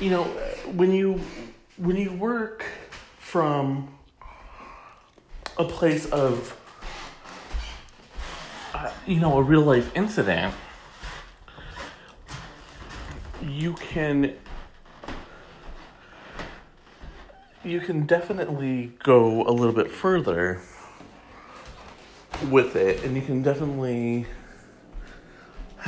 you 0.00 0.08
know 0.08 0.24
when 0.74 0.92
you 0.92 1.20
when 1.76 1.96
you 1.96 2.10
work 2.12 2.64
from 3.18 3.94
a 5.58 5.64
place 5.64 6.06
of 6.06 6.56
uh, 8.74 8.90
you 9.06 9.20
know 9.20 9.36
a 9.38 9.42
real 9.42 9.60
life 9.60 9.94
incident 9.94 10.54
you 13.42 13.74
can 13.74 14.34
you 17.62 17.78
can 17.78 18.06
definitely 18.06 18.92
go 19.02 19.42
a 19.46 19.52
little 19.52 19.74
bit 19.74 19.90
further 19.90 20.62
with 22.48 22.74
it 22.74 23.04
and 23.04 23.14
you 23.14 23.22
can 23.22 23.42
definitely 23.42 24.24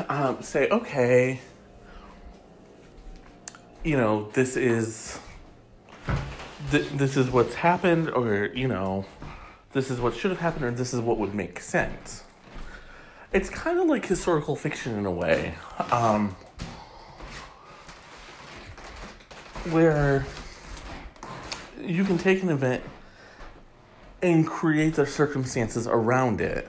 um, 0.09 0.43
say 0.43 0.69
okay 0.69 1.41
you 3.85 3.97
know 3.97 4.29
this 4.33 4.57
is 4.57 5.19
th- 6.71 6.89
this 6.91 7.17
is 7.17 7.31
what's 7.31 7.55
happened 7.55 8.11
or 8.11 8.47
you 8.55 8.69
know 8.69 9.05
this 9.73 9.91
is 9.91 10.01
what 10.01 10.15
should 10.15 10.31
have 10.31 10.41
happened 10.41 10.65
or 10.65 10.71
this 10.71 10.95
is 10.95 11.01
what 11.01 11.19
would 11.19 11.35
make 11.35 11.61
sense 11.61 12.25
it's 13.33 13.49
kind 13.49 13.79
of 13.79 13.87
like 13.87 14.05
historical 14.05 14.55
fiction 14.55 14.99
in 14.99 15.07
a 15.07 15.11
way 15.11 15.55
um, 15.91 16.37
where 19.71 20.27
you 21.81 22.05
can 22.05 22.19
take 22.19 22.43
an 22.43 22.51
event 22.51 22.83
and 24.23 24.47
create 24.47 24.95
the 24.95 25.07
circumstances 25.07 25.87
around 25.87 26.41
it. 26.41 26.69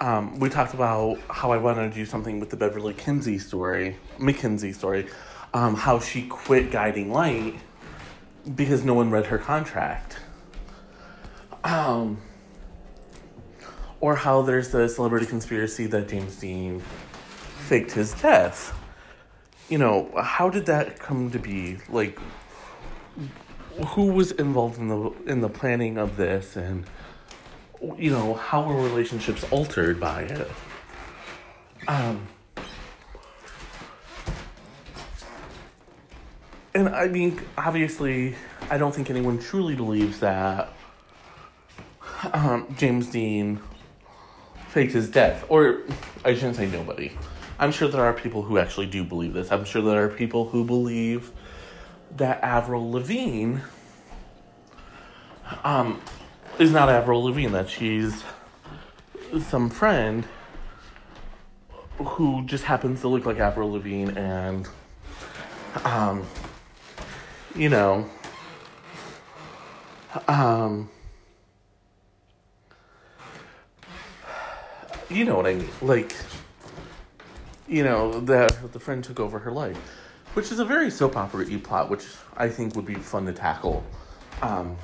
Um, 0.00 0.38
we 0.38 0.48
talked 0.50 0.74
about 0.74 1.18
how 1.30 1.50
I 1.52 1.56
wanted 1.56 1.90
to 1.90 1.94
do 1.94 2.04
something 2.04 2.40
with 2.40 2.50
the 2.50 2.56
Beverly 2.56 2.92
Kinsey 2.92 3.38
story, 3.38 3.96
McKinsey 4.18 4.74
story, 4.74 5.06
um, 5.54 5.74
how 5.74 5.98
she 5.98 6.26
quit 6.26 6.70
Guiding 6.70 7.10
Light 7.10 7.54
because 8.54 8.84
no 8.84 8.92
one 8.92 9.10
read 9.10 9.26
her 9.26 9.38
contract. 9.38 10.18
Um, 11.62 12.18
or 14.00 14.16
how 14.16 14.42
there's 14.42 14.68
the 14.68 14.86
celebrity 14.88 15.24
conspiracy 15.24 15.86
that 15.86 16.08
James 16.08 16.36
Dean 16.36 16.80
faked 17.68 17.92
his 17.92 18.12
death 18.20 18.78
you 19.68 19.78
know, 19.78 20.10
how 20.22 20.50
did 20.50 20.66
that 20.66 20.98
come 20.98 21.30
to 21.30 21.38
be? 21.38 21.78
Like, 21.88 22.18
who 23.88 24.06
was 24.12 24.32
involved 24.32 24.78
in 24.78 24.88
the 24.88 25.10
in 25.26 25.40
the 25.40 25.48
planning 25.48 25.98
of 25.98 26.16
this, 26.16 26.56
and 26.56 26.84
you 27.98 28.10
know, 28.10 28.34
how 28.34 28.62
were 28.62 28.82
relationships 28.82 29.44
altered 29.50 29.98
by 29.98 30.22
it? 30.22 30.50
Um, 31.88 32.28
and 36.74 36.88
I 36.88 37.06
mean, 37.06 37.40
obviously, 37.56 38.34
I 38.70 38.78
don't 38.78 38.94
think 38.94 39.08
anyone 39.10 39.38
truly 39.38 39.76
believes 39.76 40.20
that 40.20 40.70
um, 42.32 42.74
James 42.76 43.08
Dean 43.08 43.60
faked 44.68 44.92
his 44.92 45.08
death, 45.08 45.44
or 45.48 45.82
I 46.24 46.34
shouldn't 46.34 46.56
say 46.56 46.66
nobody. 46.66 47.12
I'm 47.58 47.70
sure 47.70 47.86
there 47.86 48.02
are 48.02 48.12
people 48.12 48.42
who 48.42 48.58
actually 48.58 48.86
do 48.86 49.04
believe 49.04 49.32
this. 49.32 49.52
I'm 49.52 49.64
sure 49.64 49.82
there 49.82 50.04
are 50.04 50.08
people 50.08 50.48
who 50.48 50.64
believe 50.64 51.30
that 52.16 52.42
Avril 52.42 52.90
Lavigne 52.90 53.58
um, 55.62 56.00
is 56.58 56.72
not 56.72 56.88
Avril 56.88 57.22
Lavigne, 57.22 57.52
that 57.52 57.68
she's 57.68 58.24
some 59.46 59.70
friend 59.70 60.24
who 61.98 62.44
just 62.46 62.64
happens 62.64 63.00
to 63.02 63.08
look 63.08 63.24
like 63.24 63.38
Avril 63.38 63.70
Lavigne 63.72 64.12
and, 64.16 64.66
um, 65.84 66.26
you 67.54 67.68
know, 67.68 68.08
um, 70.28 70.88
you 75.08 75.24
know 75.24 75.36
what 75.36 75.46
I 75.46 75.54
mean? 75.54 75.68
Like, 75.80 76.14
you 77.68 77.84
know, 77.84 78.20
that 78.20 78.72
the 78.72 78.80
friend 78.80 79.02
took 79.04 79.20
over 79.20 79.38
her 79.38 79.52
life, 79.52 79.76
which 80.34 80.50
is 80.50 80.58
a 80.58 80.64
very 80.64 80.90
soap 80.90 81.16
opera 81.16 81.46
plot, 81.60 81.90
which 81.90 82.04
I 82.36 82.48
think 82.48 82.74
would 82.74 82.86
be 82.86 82.94
fun 82.94 83.26
to 83.26 83.32
tackle. 83.32 83.84
Um, 84.42 84.76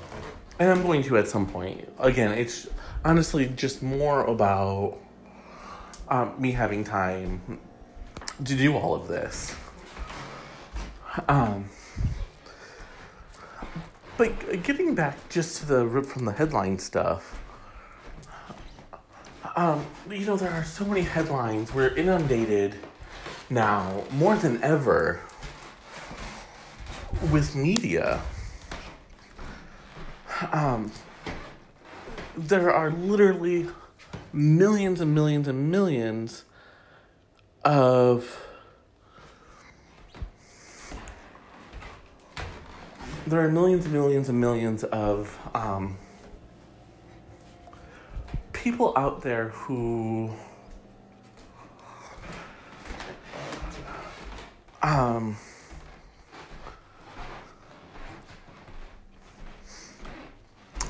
and 0.58 0.70
I'm 0.70 0.82
going 0.82 1.02
to 1.04 1.18
at 1.18 1.26
some 1.26 1.46
point. 1.46 1.88
Again, 1.98 2.32
it's 2.32 2.68
honestly 3.04 3.48
just 3.48 3.82
more 3.82 4.24
about 4.24 4.98
um, 6.08 6.34
me 6.38 6.52
having 6.52 6.84
time 6.84 7.58
to 8.44 8.54
do 8.54 8.76
all 8.76 8.94
of 8.94 9.08
this. 9.08 9.54
Um, 11.28 11.68
but 14.20 14.62
getting 14.62 14.94
back 14.94 15.16
just 15.30 15.56
to 15.56 15.64
the 15.64 15.86
rip 15.86 16.04
from 16.04 16.26
the 16.26 16.32
headline 16.32 16.78
stuff, 16.78 17.40
um, 19.56 19.86
you 20.10 20.26
know, 20.26 20.36
there 20.36 20.50
are 20.50 20.62
so 20.62 20.84
many 20.84 21.00
headlines. 21.00 21.72
We're 21.72 21.94
inundated 21.94 22.74
now 23.48 24.04
more 24.10 24.36
than 24.36 24.62
ever 24.62 25.22
with 27.32 27.56
media. 27.56 28.20
Um, 30.52 30.92
there 32.36 32.74
are 32.74 32.90
literally 32.90 33.68
millions 34.34 35.00
and 35.00 35.14
millions 35.14 35.48
and 35.48 35.70
millions 35.70 36.44
of 37.64 38.49
there 43.30 43.40
are 43.40 43.48
millions 43.48 43.84
and 43.84 43.94
millions 43.94 44.28
and 44.28 44.40
millions 44.40 44.82
of 44.84 45.38
um, 45.54 45.96
people 48.52 48.92
out 48.96 49.22
there 49.22 49.50
who 49.50 50.30
um 54.82 55.36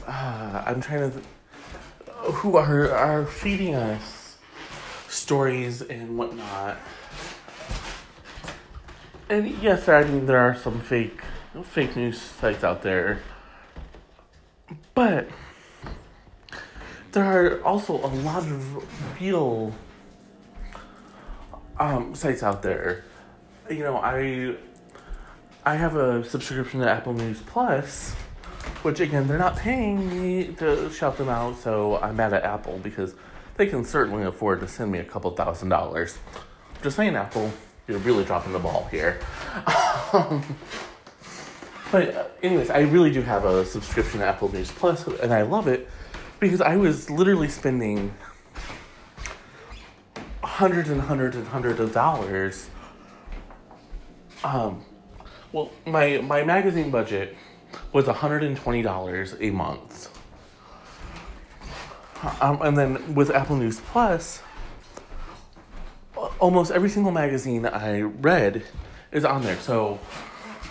uh, 0.07 0.63
I'm 0.67 0.81
trying 0.81 1.11
to 1.11 1.21
th- 1.21 1.27
who 2.37 2.57
are 2.57 2.91
are 2.91 3.27
feeding 3.27 3.75
us 3.75 4.39
stories 5.09 5.83
and 5.83 6.17
whatnot. 6.17 6.79
And 9.29 9.49
yes, 9.63 9.89
I 9.91 10.05
mean 10.05 10.25
there 10.25 10.39
are 10.39 10.55
some 10.55 10.81
fake 10.81 11.21
fake 11.65 11.97
news 11.97 12.21
sites 12.21 12.65
out 12.65 12.83
there, 12.83 13.21
but 14.95 15.29
there 17.13 17.25
are 17.25 17.65
also 17.65 17.95
a 17.95 18.13
lot 18.23 18.43
of 18.45 19.21
real 19.21 19.75
um, 21.79 22.15
sites 22.15 22.43
out 22.43 22.63
there. 22.63 23.05
You 23.69 23.81
know, 23.81 23.97
I 23.97 24.57
I 25.65 25.75
have 25.75 25.97
a 25.97 26.25
subscription 26.25 26.81
to 26.81 26.91
Apple 26.91 27.15
News 27.15 27.41
Plus, 27.41 28.13
which 28.83 29.01
again, 29.01 29.27
they're 29.27 29.39
not 29.39 29.57
paying 29.57 30.09
me 30.09 30.55
to 30.55 30.91
shout 30.91 31.19
them 31.19 31.29
out, 31.29 31.59
so 31.59 31.99
I'm 31.99 32.17
mad 32.17 32.33
at 32.33 32.45
Apple 32.45 32.79
because 32.83 33.15
they 33.57 33.67
can 33.67 33.85
certainly 33.85 34.25
afford 34.25 34.61
to 34.61 34.69
send 34.69 34.93
me 34.93 34.99
a 35.01 35.05
couple 35.05 35.31
thousand 35.33 35.69
dollars. 35.69 36.19
Just 36.83 36.97
saying, 36.97 37.17
Apple, 37.17 37.53
you're 37.89 37.99
really 37.99 38.25
dropping 38.25 38.53
the 38.53 38.59
ball 38.59 38.89
here. 38.91 39.19
but, 41.91 42.15
uh, 42.15 42.25
anyways, 42.43 42.71
I 42.71 42.81
really 42.81 43.11
do 43.11 43.23
have 43.23 43.45
a 43.45 43.65
subscription 43.65 44.21
to 44.21 44.27
Apple 44.27 44.53
News 44.53 44.71
Plus, 44.71 45.07
and 45.07 45.33
I 45.33 45.43
love 45.43 45.69
it 45.69 45.89
because 46.39 46.61
I 46.61 46.77
was 46.77 47.11
literally 47.11 47.49
spending 47.49 48.15
hundreds 50.43 50.91
and 50.91 51.01
hundreds 51.01 51.37
and 51.37 51.47
hundreds 51.47 51.81
of 51.81 51.93
dollars. 51.93 52.69
Um, 54.45 54.85
well, 55.53 55.71
my 55.87 56.19
my 56.19 56.45
magazine 56.45 56.91
budget 56.91 57.37
was 57.93 58.07
hundred 58.07 58.43
and 58.43 58.57
twenty 58.57 58.83
dollars 58.83 59.37
a 59.41 59.51
month, 59.51 60.11
um, 62.41 62.61
and 62.63 62.77
then 62.77 63.15
with 63.15 63.31
Apple 63.31 63.57
News 63.57 63.81
Plus, 63.81 64.43
almost 66.39 66.71
every 66.71 66.89
single 66.89 67.13
magazine 67.13 67.67
I 67.67 68.01
read 68.01 68.65
is 69.13 69.25
on 69.25 69.43
there. 69.43 69.59
So 69.59 69.99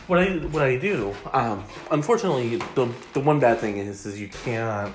what 0.10 0.20
I 0.20 0.38
what 0.48 0.64
I 0.64 0.76
do, 0.76 1.16
um, 1.34 1.64
unfortunately, 1.92 2.56
the 2.74 2.92
the 3.14 3.20
one 3.20 3.40
bad 3.40 3.60
thing 3.60 3.78
is 3.78 4.08
is 4.08 4.20
you 4.20 4.28
can't 4.28 4.94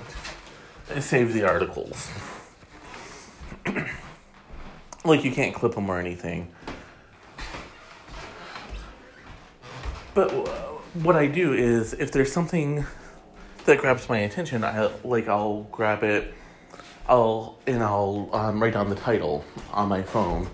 save 0.99 1.33
the 1.33 1.43
articles. 1.43 2.11
like 5.05 5.23
you 5.23 5.31
can't 5.31 5.55
clip 5.55 5.73
them 5.73 5.89
or 5.89 5.99
anything. 5.99 6.51
But 10.13 10.31
what 10.95 11.15
I 11.15 11.27
do 11.27 11.53
is 11.53 11.93
if 11.93 12.11
there's 12.11 12.31
something 12.31 12.85
that 13.65 13.77
grabs 13.77 14.09
my 14.09 14.17
attention, 14.19 14.65
I 14.65 14.91
like 15.05 15.29
I'll 15.29 15.63
grab 15.71 16.03
it, 16.03 16.33
I'll 17.07 17.57
and 17.67 17.81
I'll 17.81 18.29
um, 18.33 18.61
write 18.61 18.73
down 18.73 18.89
the 18.89 18.95
title 18.95 19.45
on 19.71 19.87
my 19.87 20.03
phone. 20.03 20.49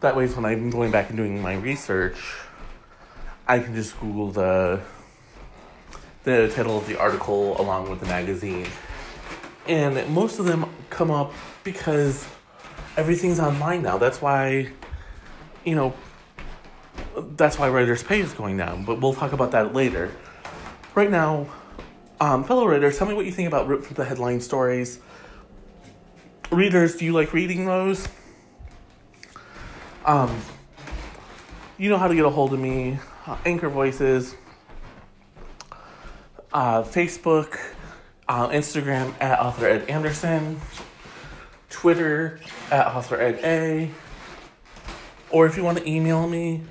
That 0.00 0.16
way, 0.16 0.26
when 0.28 0.46
I'm 0.46 0.70
going 0.70 0.90
back 0.90 1.10
and 1.10 1.16
doing 1.18 1.42
my 1.42 1.54
research, 1.56 2.16
I 3.46 3.58
can 3.58 3.74
just 3.74 3.98
Google 4.00 4.30
the 4.30 4.80
the 6.24 6.52
title 6.54 6.78
of 6.78 6.86
the 6.86 6.98
article 6.98 7.60
along 7.60 7.90
with 7.90 8.00
the 8.00 8.06
magazine, 8.06 8.66
and 9.66 10.08
most 10.14 10.38
of 10.38 10.44
them 10.44 10.66
come 10.90 11.10
up 11.10 11.32
because 11.64 12.26
everything's 12.96 13.40
online 13.40 13.82
now. 13.82 13.98
That's 13.98 14.22
why, 14.22 14.68
you 15.64 15.74
know, 15.74 15.94
that's 17.36 17.58
why 17.58 17.68
writers' 17.68 18.02
pay 18.02 18.20
is 18.20 18.32
going 18.32 18.56
down. 18.56 18.84
But 18.84 19.00
we'll 19.00 19.14
talk 19.14 19.32
about 19.32 19.50
that 19.52 19.74
later. 19.74 20.12
Right 20.94 21.10
now, 21.10 21.48
um, 22.20 22.44
fellow 22.44 22.66
writers, 22.68 22.98
tell 22.98 23.08
me 23.08 23.14
what 23.14 23.26
you 23.26 23.32
think 23.32 23.48
about 23.48 23.66
Rip 23.66 23.82
from 23.82 23.94
the 23.94 24.04
Headline 24.04 24.40
stories. 24.40 25.00
Readers, 26.50 26.96
do 26.96 27.04
you 27.04 27.12
like 27.12 27.32
reading 27.32 27.64
those? 27.64 28.06
Um, 30.04 30.40
you 31.78 31.88
know 31.88 31.98
how 31.98 32.08
to 32.08 32.14
get 32.14 32.24
a 32.24 32.30
hold 32.30 32.52
of 32.52 32.60
me. 32.60 32.98
Uh, 33.24 33.36
Anchor 33.46 33.68
Voices, 33.68 34.34
uh, 36.52 36.82
Facebook, 36.82 37.56
uh, 38.28 38.48
Instagram 38.48 39.14
at 39.20 39.38
author 39.38 39.68
Ed 39.68 39.88
Anderson, 39.88 40.60
Twitter 41.70 42.40
at 42.72 42.88
author 42.88 43.20
Ed 43.20 43.38
A, 43.44 43.90
or 45.30 45.46
if 45.46 45.56
you 45.56 45.62
want 45.62 45.78
to 45.78 45.88
email 45.88 46.28
me, 46.28 46.62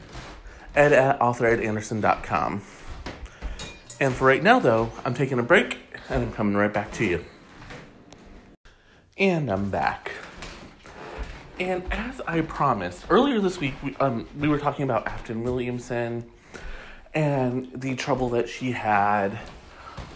ed 0.76 0.92
at 0.92 1.20
authoredanderson.com. 1.20 2.62
And 4.02 4.14
for 4.14 4.26
right 4.26 4.44
now, 4.44 4.60
though, 4.60 4.92
I'm 5.06 5.14
taking 5.14 5.40
a 5.40 5.44
break 5.44 5.78
and 6.10 6.24
I'm 6.24 6.34
coming 6.34 6.56
right 6.56 6.74
back 6.74 6.92
to 6.94 7.06
you. 7.06 7.24
And 9.18 9.50
I'm 9.50 9.70
back. 9.70 10.12
And 11.60 11.84
as 11.94 12.20
I 12.28 12.42
promised, 12.42 13.06
earlier 13.10 13.40
this 13.40 13.60
week, 13.60 13.76
we, 13.84 13.96
um, 13.98 14.28
we 14.38 14.50
were 14.50 14.58
talking 14.58 14.84
about 14.84 15.08
Afton 15.08 15.44
Williamson 15.44 16.30
and 17.14 17.70
the 17.74 17.96
trouble 17.96 18.30
that 18.30 18.48
she 18.50 18.72
had 18.72 19.38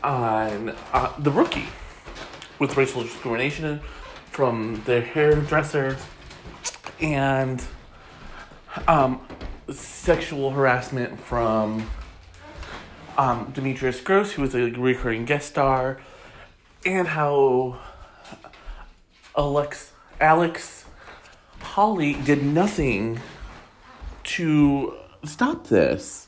on 0.04 0.70
uh, 0.94 1.14
The 1.20 1.32
Rookie 1.32 1.68
with 2.60 2.78
racial 2.78 3.04
discrimination 3.04 3.82
from 4.32 4.82
the 4.86 5.02
hairdresser 5.02 5.98
and 7.02 7.64
um, 8.88 9.26
sexual 9.70 10.52
harassment 10.52 11.20
from 11.20 11.90
um, 13.18 13.52
Demetrius 13.54 14.02
Grosse, 14.02 14.34
who 14.34 14.42
was 14.42 14.56
a 14.56 14.72
recurring 14.72 15.26
guest 15.26 15.50
star, 15.50 16.00
and 16.86 17.08
how 17.08 17.80
Alex 19.38 19.92
Alex 20.20 20.86
Hawley 21.62 22.14
did 22.14 22.44
nothing 22.44 23.20
to 24.24 24.94
stop 25.24 25.68
this, 25.68 26.25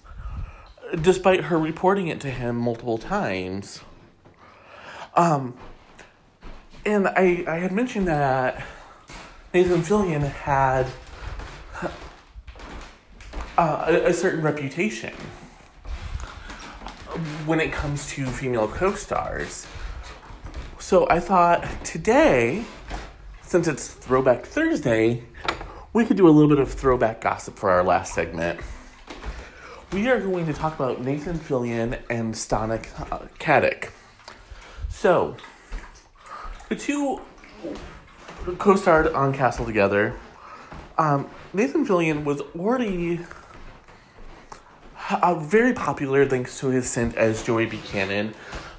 despite 1.02 1.46
her 1.46 1.58
reporting 1.58 2.08
it 2.08 2.20
to 2.22 2.30
him 2.30 2.56
multiple 2.56 2.98
times. 2.98 3.82
Um, 5.16 5.58
and 6.86 7.08
I 7.08 7.44
I 7.48 7.58
had 7.58 7.72
mentioned 7.72 8.08
that 8.08 8.66
Nathan 9.54 9.82
Fillion 9.82 10.22
had 10.22 10.88
uh, 13.58 13.86
a, 13.88 14.10
a 14.10 14.14
certain 14.14 14.42
reputation 14.42 15.14
when 17.46 17.60
it 17.60 17.72
comes 17.72 18.08
to 18.12 18.26
female 18.28 18.68
co 18.68 18.94
stars. 18.94 19.66
So 20.80 21.08
I 21.10 21.20
thought 21.20 21.66
today, 21.84 22.64
since 23.42 23.68
it's 23.68 23.88
Throwback 23.88 24.46
Thursday, 24.46 25.24
we 25.92 26.06
could 26.06 26.18
do 26.18 26.28
a 26.28 26.30
little 26.30 26.50
bit 26.50 26.60
of 26.60 26.72
throwback 26.72 27.22
gossip 27.22 27.58
for 27.58 27.72
our 27.72 27.84
last 27.84 28.14
segment. 28.14 28.60
We 29.94 30.10
are 30.10 30.20
going 30.20 30.46
to 30.48 30.54
talk 30.54 30.76
about 30.76 31.02
Nathan 31.02 31.40
Fillion 31.40 31.98
and 32.10 32.34
Stana 32.34 32.84
Katic. 33.40 33.92
So, 34.90 35.38
the 36.68 36.76
two 36.76 37.22
co 38.58 38.76
starred 38.76 39.08
on 39.14 39.32
Castle 39.32 39.66
together. 39.66 40.14
Um, 40.98 41.30
Nathan 41.54 41.86
Fillion 41.86 42.26
was 42.26 42.42
already 42.60 43.22
uh, 45.10 45.36
very 45.36 45.72
popular 45.72 46.26
thanks 46.26 46.60
to 46.60 46.68
his 46.68 46.90
stint 46.90 47.16
as 47.16 47.42
Joey 47.44 47.66
Buchanan 47.66 48.34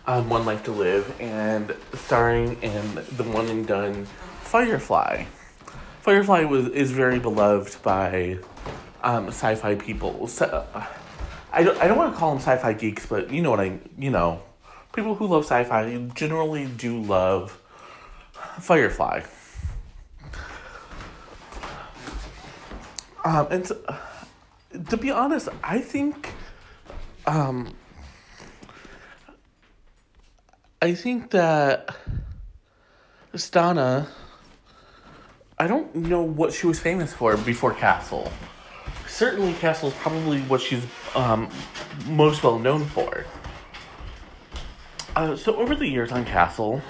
on 0.06 0.28
One 0.28 0.44
Life 0.44 0.62
to 0.64 0.72
Live 0.72 1.18
and 1.18 1.74
starring 1.94 2.60
in 2.60 2.96
the 3.16 3.24
one 3.24 3.46
and 3.48 3.66
done 3.66 4.04
Firefly. 4.42 5.24
Firefly 6.02 6.44
was 6.44 6.68
is 6.68 6.90
very 6.90 7.18
beloved 7.18 7.82
by 7.82 8.40
um, 9.02 9.28
sci-fi 9.28 9.74
people. 9.74 10.26
So, 10.26 10.66
uh, 10.74 10.84
I 11.58 11.64
don't, 11.64 11.76
I 11.78 11.88
don't 11.88 11.98
want 11.98 12.12
to 12.12 12.18
call 12.18 12.30
them 12.30 12.38
sci-fi 12.38 12.72
geeks, 12.72 13.06
but 13.06 13.32
you 13.32 13.42
know 13.42 13.50
what 13.50 13.58
I 13.58 13.80
you 13.98 14.10
know 14.10 14.40
people 14.92 15.16
who 15.16 15.26
love 15.26 15.42
sci-fi 15.42 15.96
generally 16.14 16.66
do 16.66 17.02
love 17.02 17.60
Firefly. 18.60 19.22
Um, 23.24 23.48
and 23.50 23.66
so, 23.66 23.76
to 24.88 24.96
be 24.96 25.10
honest, 25.10 25.48
I 25.64 25.80
think, 25.80 26.32
um, 27.26 27.74
I 30.80 30.94
think 30.94 31.30
that 31.30 31.88
Stana, 33.34 34.06
I 35.58 35.66
don't 35.66 35.92
know 35.92 36.22
what 36.22 36.52
she 36.52 36.68
was 36.68 36.78
famous 36.78 37.12
for 37.12 37.36
before 37.36 37.74
Castle. 37.74 38.30
Certainly, 39.08 39.54
Castle 39.54 39.88
is 39.88 39.94
probably 39.94 40.40
what 40.42 40.60
she's 40.60 40.84
um, 41.14 41.50
most 42.06 42.42
well 42.42 42.58
known 42.58 42.84
for. 42.86 43.24
Uh, 45.16 45.36
so 45.36 45.56
over 45.56 45.74
the 45.74 45.86
years 45.86 46.12
on 46.12 46.24
Castle, 46.24 46.80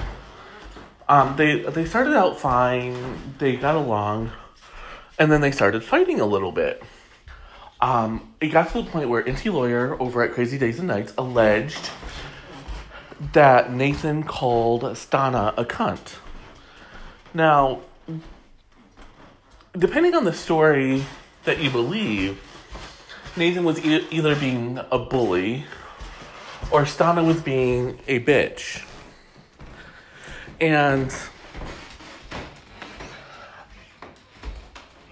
um, 1.09 1.37
they 1.37 1.61
they 1.63 1.85
started 1.85 2.15
out 2.15 2.39
fine. 2.39 2.97
They 3.39 3.57
got 3.57 3.75
along, 3.75 4.33
and 5.19 5.33
then 5.33 5.41
they 5.41 5.51
started 5.51 5.83
fighting 5.83 6.21
a 6.21 6.27
little 6.27 6.53
bit. 6.53 6.83
Um, 7.81 8.35
it 8.41 8.49
got 8.49 8.73
to 8.73 8.83
the 8.83 8.91
point 8.91 9.09
where 9.09 9.23
Enty 9.23 9.53
Lawyer 9.53 10.01
over 10.03 10.23
at 10.23 10.33
Crazy 10.33 10.59
Days 10.59 10.79
and 10.79 10.89
Nights 10.89 11.15
alleged 11.17 11.91
that 13.33 13.73
Nathan 13.73 14.23
called 14.25 14.83
Stana 14.83 15.55
a 15.57 15.65
cunt. 15.65 16.17
Now, 17.35 17.81
depending 19.77 20.15
on 20.15 20.25
the 20.25 20.33
story 20.33 21.05
that 21.45 21.61
you 21.61 21.71
believe, 21.71 22.41
Nathan 23.37 23.65
was 23.65 23.85
e- 23.85 24.07
either 24.11 24.35
being 24.35 24.81
a 24.91 24.99
bully 24.99 25.65
or 26.71 26.83
Stana 26.83 27.27
was 27.27 27.41
being 27.41 27.99
a 28.07 28.21
bitch. 28.21 28.85
And 30.61 31.15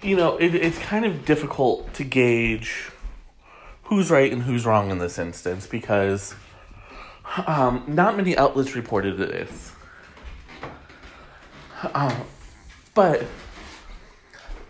you 0.01 0.15
know, 0.15 0.37
it, 0.37 0.53
it's 0.55 0.77
kind 0.79 1.05
of 1.05 1.25
difficult 1.25 1.93
to 1.95 2.03
gauge 2.03 2.91
who's 3.83 4.11
right 4.11 4.31
and 4.31 4.43
who's 4.43 4.65
wrong 4.65 4.91
in 4.91 4.99
this 4.99 5.17
instance 5.17 5.65
because 5.65 6.35
um, 7.45 7.83
not 7.87 8.15
many 8.15 8.37
outlets 8.37 8.75
reported 8.75 9.17
this. 9.17 9.73
Um, 11.93 12.15
but 12.93 13.25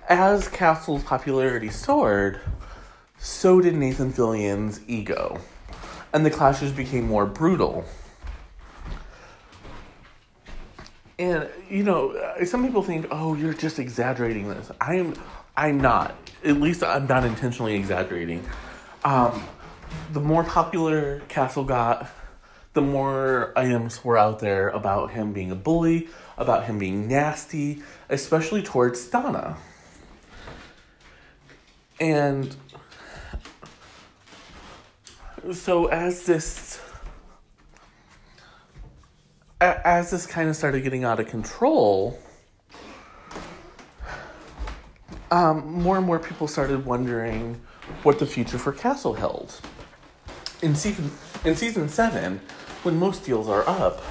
as 0.10 0.48
Castle's 0.48 1.04
popularity 1.04 1.70
soared, 1.70 2.40
so 3.18 3.62
did 3.62 3.76
Nathan 3.76 4.12
Fillion's 4.12 4.82
ego, 4.88 5.40
and 6.14 6.26
the 6.26 6.32
clashes 6.32 6.72
became 6.72 7.08
more 7.08 7.26
brutal. 7.26 7.86
And 11.20 11.50
you 11.70 11.84
know, 11.84 12.36
some 12.46 12.64
people 12.64 12.84
think, 12.84 13.08
"Oh, 13.12 13.36
you're 13.36 13.54
just 13.54 13.80
exaggerating 13.80 14.48
this." 14.50 14.72
I'm, 14.80 15.16
I'm 15.56 15.80
not. 15.80 16.16
At 16.44 16.62
least 16.62 16.84
I'm 16.84 17.08
not 17.08 17.26
intentionally 17.26 17.76
exaggerating. 17.76 18.48
Um, 19.04 19.44
the 20.14 20.20
more 20.20 20.44
popular 20.44 21.22
Castle 21.28 21.64
got, 21.64 22.10
the 22.74 22.82
more 22.82 23.54
items 23.56 24.04
were 24.04 24.18
out 24.18 24.40
there 24.40 24.70
about 24.70 25.12
him 25.12 25.34
being 25.34 25.52
a 25.52 25.56
bully, 25.56 26.08
about 26.38 26.66
him 26.66 26.78
being 26.78 27.08
nasty, 27.08 27.82
especially 28.10 28.62
towards 28.62 29.04
Stana. 29.04 29.58
And 32.00 32.56
so 35.54 35.86
as 35.88 36.26
this 36.26 36.80
as 39.60 40.12
this 40.12 40.28
kind 40.28 40.50
of 40.50 40.56
started 40.56 40.84
getting 40.84 41.04
out 41.04 41.20
of 41.20 41.28
control, 41.28 42.20
um, 45.32 45.82
more 45.82 45.98
and 45.98 46.06
more 46.06 46.20
people 46.20 46.48
started 46.48 46.86
wondering 46.86 47.60
what 48.04 48.20
the 48.20 48.26
future 48.26 48.58
for 48.60 48.72
Castle 48.72 49.14
held. 49.14 49.60
In 50.62 50.76
season 50.76 51.12
in 51.44 51.56
season 51.56 51.90
seven, 51.90 52.40
when 52.84 52.98
most 52.98 53.26
deals 53.26 53.48
are 53.48 53.68
up, 53.68 54.04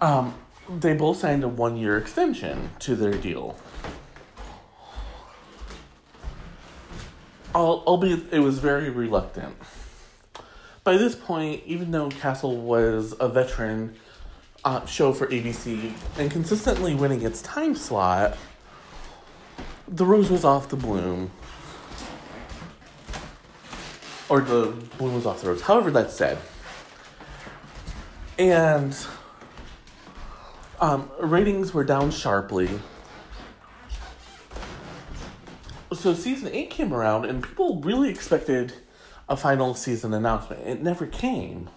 um, 0.00 0.34
they 0.78 0.94
both 0.94 1.18
signed 1.18 1.44
a 1.44 1.48
one 1.48 1.76
year 1.76 1.96
extension 1.98 2.70
to 2.80 2.94
their 2.96 3.14
deal. 3.14 3.56
Albeit 7.54 8.32
it 8.32 8.40
was 8.40 8.58
very 8.58 8.90
reluctant. 8.90 9.56
By 10.84 10.96
this 10.96 11.14
point, 11.14 11.62
even 11.66 11.90
though 11.90 12.08
Castle 12.08 12.56
was 12.56 13.14
a 13.18 13.28
veteran 13.28 13.96
uh, 14.64 14.86
show 14.86 15.12
for 15.12 15.26
ABC 15.26 15.92
and 16.18 16.30
consistently 16.30 16.94
winning 16.94 17.22
its 17.22 17.42
time 17.42 17.74
slot, 17.74 18.36
the 19.88 20.06
rose 20.06 20.30
was 20.30 20.44
off 20.44 20.68
the 20.68 20.76
bloom. 20.76 21.30
Or 24.28 24.40
the 24.40 24.72
bloom 24.96 25.14
was 25.14 25.26
off 25.26 25.42
the 25.42 25.48
rose, 25.48 25.60
however 25.62 25.90
that's 25.90 26.14
said. 26.14 26.38
And 28.38 28.96
um, 30.80 31.10
ratings 31.20 31.74
were 31.74 31.84
down 31.84 32.10
sharply. 32.10 32.70
So 35.92 36.14
season 36.14 36.48
8 36.52 36.70
came 36.70 36.92
around, 36.92 37.24
and 37.24 37.42
people 37.42 37.80
really 37.80 38.10
expected 38.10 38.72
a 39.28 39.36
final 39.36 39.74
season 39.74 40.14
announcement. 40.14 40.66
It 40.66 40.82
never 40.82 41.06
came. 41.06 41.68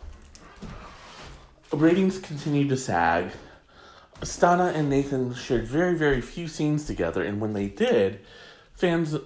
Ratings 1.72 2.20
continued 2.20 2.70
to 2.70 2.78
sag. 2.78 3.32
Stana 4.22 4.74
and 4.74 4.90
Nathan 4.90 5.34
shared 5.34 5.68
very, 5.68 5.96
very 5.98 6.22
few 6.22 6.48
scenes 6.48 6.86
together, 6.86 7.24
and 7.24 7.42
when 7.42 7.54
they 7.54 7.68
did, 7.68 8.20
fans 8.74 9.18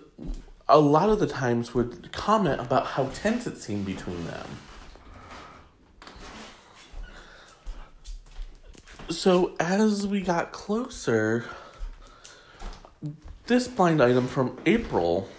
a 0.70 0.80
lot 0.80 1.10
of 1.10 1.20
the 1.20 1.28
times 1.28 1.74
would 1.74 2.12
comment 2.12 2.60
about 2.60 2.88
how 2.88 3.06
tense 3.14 3.46
it 3.48 3.58
seemed 3.58 3.86
between 3.86 4.26
them. 4.26 4.48
So 9.10 9.54
as 9.60 10.06
we 10.06 10.22
got 10.22 10.52
closer, 10.52 11.46
this 13.48 13.68
blind 13.68 14.02
item 14.02 14.28
from 14.28 14.58
April, 14.66 15.30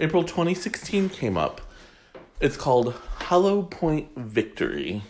April 0.00 0.24
2016 0.24 1.08
came 1.08 1.38
up. 1.38 1.60
It's 2.40 2.56
called 2.56 2.92
Hollow 3.20 3.62
Point 3.62 4.14
Victory. 4.16 5.02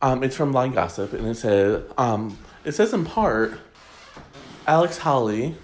Um, 0.00 0.24
it's 0.24 0.34
from 0.34 0.50
Blind 0.50 0.74
Gossip, 0.74 1.12
and 1.12 1.28
it 1.28 1.36
says, 1.36 1.84
um, 1.96 2.38
it 2.64 2.72
says 2.72 2.92
in 2.92 3.04
part, 3.04 3.60
Alex 4.66 4.98
Hawley 4.98 5.54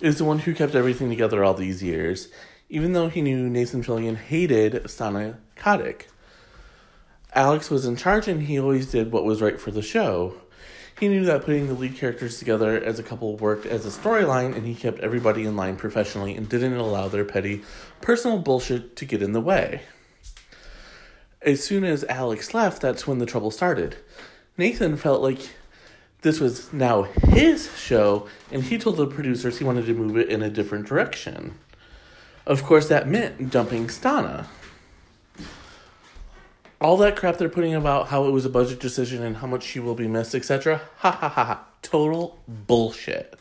is 0.00 0.18
the 0.18 0.24
one 0.24 0.40
who 0.40 0.54
kept 0.54 0.74
everything 0.74 1.10
together 1.10 1.44
all 1.44 1.54
these 1.54 1.82
years, 1.82 2.28
even 2.68 2.92
though 2.92 3.08
he 3.08 3.22
knew 3.22 3.48
Nathan 3.48 3.84
Fillion 3.84 4.16
hated 4.16 4.82
Stana 4.84 5.36
Katic. 5.56 6.06
Alex 7.34 7.70
was 7.70 7.86
in 7.86 7.96
charge 7.96 8.28
and 8.28 8.42
he 8.42 8.58
always 8.58 8.90
did 8.90 9.12
what 9.12 9.24
was 9.24 9.40
right 9.40 9.60
for 9.60 9.70
the 9.70 9.82
show. 9.82 10.41
He 11.02 11.08
knew 11.08 11.24
that 11.24 11.44
putting 11.44 11.66
the 11.66 11.74
lead 11.74 11.96
characters 11.96 12.38
together 12.38 12.80
as 12.80 13.00
a 13.00 13.02
couple 13.02 13.36
worked 13.36 13.66
as 13.66 13.84
a 13.84 13.88
storyline 13.88 14.54
and 14.54 14.64
he 14.64 14.72
kept 14.72 15.00
everybody 15.00 15.42
in 15.42 15.56
line 15.56 15.74
professionally 15.74 16.36
and 16.36 16.48
didn't 16.48 16.74
allow 16.74 17.08
their 17.08 17.24
petty 17.24 17.64
personal 18.00 18.38
bullshit 18.38 18.94
to 18.94 19.04
get 19.04 19.20
in 19.20 19.32
the 19.32 19.40
way. 19.40 19.82
As 21.44 21.64
soon 21.64 21.82
as 21.82 22.04
Alex 22.04 22.54
left, 22.54 22.80
that's 22.80 23.04
when 23.04 23.18
the 23.18 23.26
trouble 23.26 23.50
started. 23.50 23.96
Nathan 24.56 24.96
felt 24.96 25.22
like 25.22 25.40
this 26.20 26.38
was 26.38 26.72
now 26.72 27.02
his 27.02 27.76
show 27.76 28.28
and 28.52 28.62
he 28.62 28.78
told 28.78 28.96
the 28.96 29.08
producers 29.08 29.58
he 29.58 29.64
wanted 29.64 29.86
to 29.86 29.94
move 29.94 30.16
it 30.16 30.28
in 30.28 30.40
a 30.40 30.50
different 30.50 30.86
direction. 30.86 31.58
Of 32.46 32.62
course, 32.62 32.86
that 32.86 33.08
meant 33.08 33.50
dumping 33.50 33.88
Stana 33.88 34.46
all 36.82 36.96
that 36.98 37.16
crap 37.16 37.38
they're 37.38 37.48
putting 37.48 37.74
about 37.74 38.08
how 38.08 38.26
it 38.26 38.30
was 38.30 38.44
a 38.44 38.50
budget 38.50 38.80
decision 38.80 39.22
and 39.22 39.36
how 39.36 39.46
much 39.46 39.62
she 39.62 39.80
will 39.80 39.94
be 39.94 40.08
missed, 40.08 40.34
etc. 40.34 40.80
Ha 40.98 41.10
ha 41.10 41.28
ha 41.28 41.44
ha. 41.44 41.64
Total 41.82 42.38
bullshit. 42.46 43.38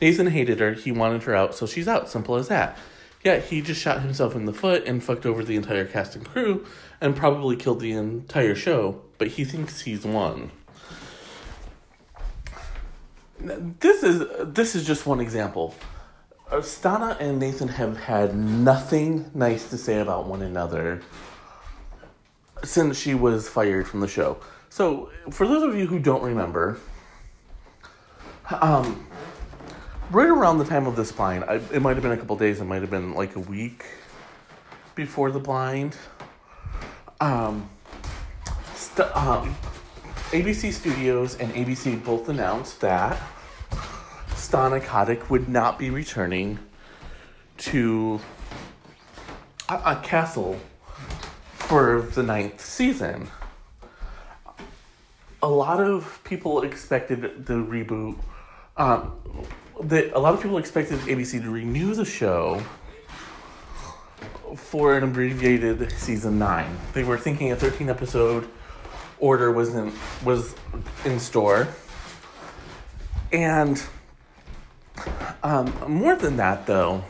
Nathan 0.00 0.26
hated 0.26 0.60
her. 0.60 0.72
He 0.72 0.92
wanted 0.92 1.22
her 1.24 1.34
out, 1.34 1.54
so 1.54 1.66
she's 1.66 1.88
out. 1.88 2.08
Simple 2.08 2.36
as 2.36 2.48
that. 2.48 2.76
Yeah, 3.22 3.38
he 3.38 3.62
just 3.62 3.80
shot 3.80 4.02
himself 4.02 4.34
in 4.34 4.44
the 4.44 4.52
foot 4.52 4.84
and 4.86 5.02
fucked 5.02 5.24
over 5.24 5.42
the 5.42 5.56
entire 5.56 5.86
cast 5.86 6.14
and 6.14 6.26
crew 6.26 6.66
and 7.00 7.16
probably 7.16 7.56
killed 7.56 7.80
the 7.80 7.92
entire 7.92 8.54
show, 8.54 9.00
but 9.16 9.28
he 9.28 9.44
thinks 9.44 9.80
he's 9.80 10.04
won. 10.04 10.50
This 13.38 14.02
is 14.02 14.24
this 14.40 14.74
is 14.74 14.86
just 14.86 15.06
one 15.06 15.20
example. 15.20 15.74
Stana 16.50 17.18
and 17.18 17.38
Nathan 17.38 17.68
have 17.68 17.96
had 17.96 18.36
nothing 18.36 19.30
nice 19.34 19.70
to 19.70 19.78
say 19.78 20.00
about 20.00 20.26
one 20.26 20.42
another 20.42 21.00
since 22.64 22.98
she 22.98 23.14
was 23.14 23.48
fired 23.48 23.86
from 23.86 24.00
the 24.00 24.08
show. 24.08 24.38
So, 24.68 25.10
for 25.30 25.46
those 25.46 25.62
of 25.62 25.76
you 25.76 25.86
who 25.86 25.98
don't 25.98 26.22
remember, 26.22 26.78
um, 28.50 29.06
right 30.10 30.28
around 30.28 30.58
the 30.58 30.64
time 30.64 30.86
of 30.86 30.96
this 30.96 31.12
blind, 31.12 31.44
I, 31.44 31.54
it 31.72 31.80
might 31.80 31.94
have 31.94 32.02
been 32.02 32.12
a 32.12 32.16
couple 32.16 32.36
days, 32.36 32.60
it 32.60 32.64
might 32.64 32.80
have 32.80 32.90
been 32.90 33.14
like 33.14 33.36
a 33.36 33.40
week 33.40 33.84
before 34.94 35.30
the 35.30 35.38
blind. 35.38 35.96
Um, 37.20 37.68
st- 38.74 39.16
um, 39.16 39.54
ABC 40.30 40.72
Studios 40.72 41.36
and 41.36 41.52
ABC 41.54 42.04
both 42.04 42.28
announced 42.28 42.80
that 42.80 43.20
Stana 44.30 44.80
Katic 44.80 45.30
would 45.30 45.48
not 45.48 45.78
be 45.78 45.90
returning 45.90 46.58
to 47.58 48.20
a, 49.68 49.74
a 49.74 50.00
castle 50.02 50.58
for 51.66 52.02
the 52.14 52.22
ninth 52.22 52.64
season. 52.64 53.28
A 55.42 55.48
lot 55.48 55.80
of 55.80 56.20
people 56.24 56.62
expected 56.62 57.46
the 57.46 57.54
reboot. 57.54 58.16
Um, 58.76 59.12
the, 59.82 60.16
a 60.16 60.20
lot 60.20 60.34
of 60.34 60.42
people 60.42 60.58
expected 60.58 60.98
ABC 61.00 61.42
to 61.42 61.50
renew 61.50 61.94
the 61.94 62.04
show 62.04 62.62
for 64.56 64.96
an 64.96 65.04
abbreviated 65.04 65.90
season 65.92 66.38
nine. 66.38 66.76
They 66.92 67.04
were 67.04 67.18
thinking 67.18 67.52
a 67.52 67.56
thirteen 67.56 67.90
episode 67.90 68.48
order 69.18 69.50
was 69.50 69.74
in 69.74 69.92
was 70.24 70.54
in 71.04 71.18
store, 71.18 71.68
and 73.32 73.82
um, 75.42 75.74
more 75.88 76.16
than 76.16 76.36
that, 76.36 76.66
though, 76.66 77.04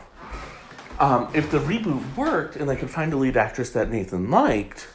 um, 0.99 1.29
if 1.33 1.51
the 1.51 1.59
reboot 1.59 2.15
worked 2.15 2.55
and 2.55 2.69
they 2.69 2.75
could 2.75 2.89
find 2.89 3.11
a 3.13 3.17
lead 3.17 3.37
actress 3.37 3.71
that 3.71 3.89
Nathan 3.89 4.29
liked, 4.29 4.87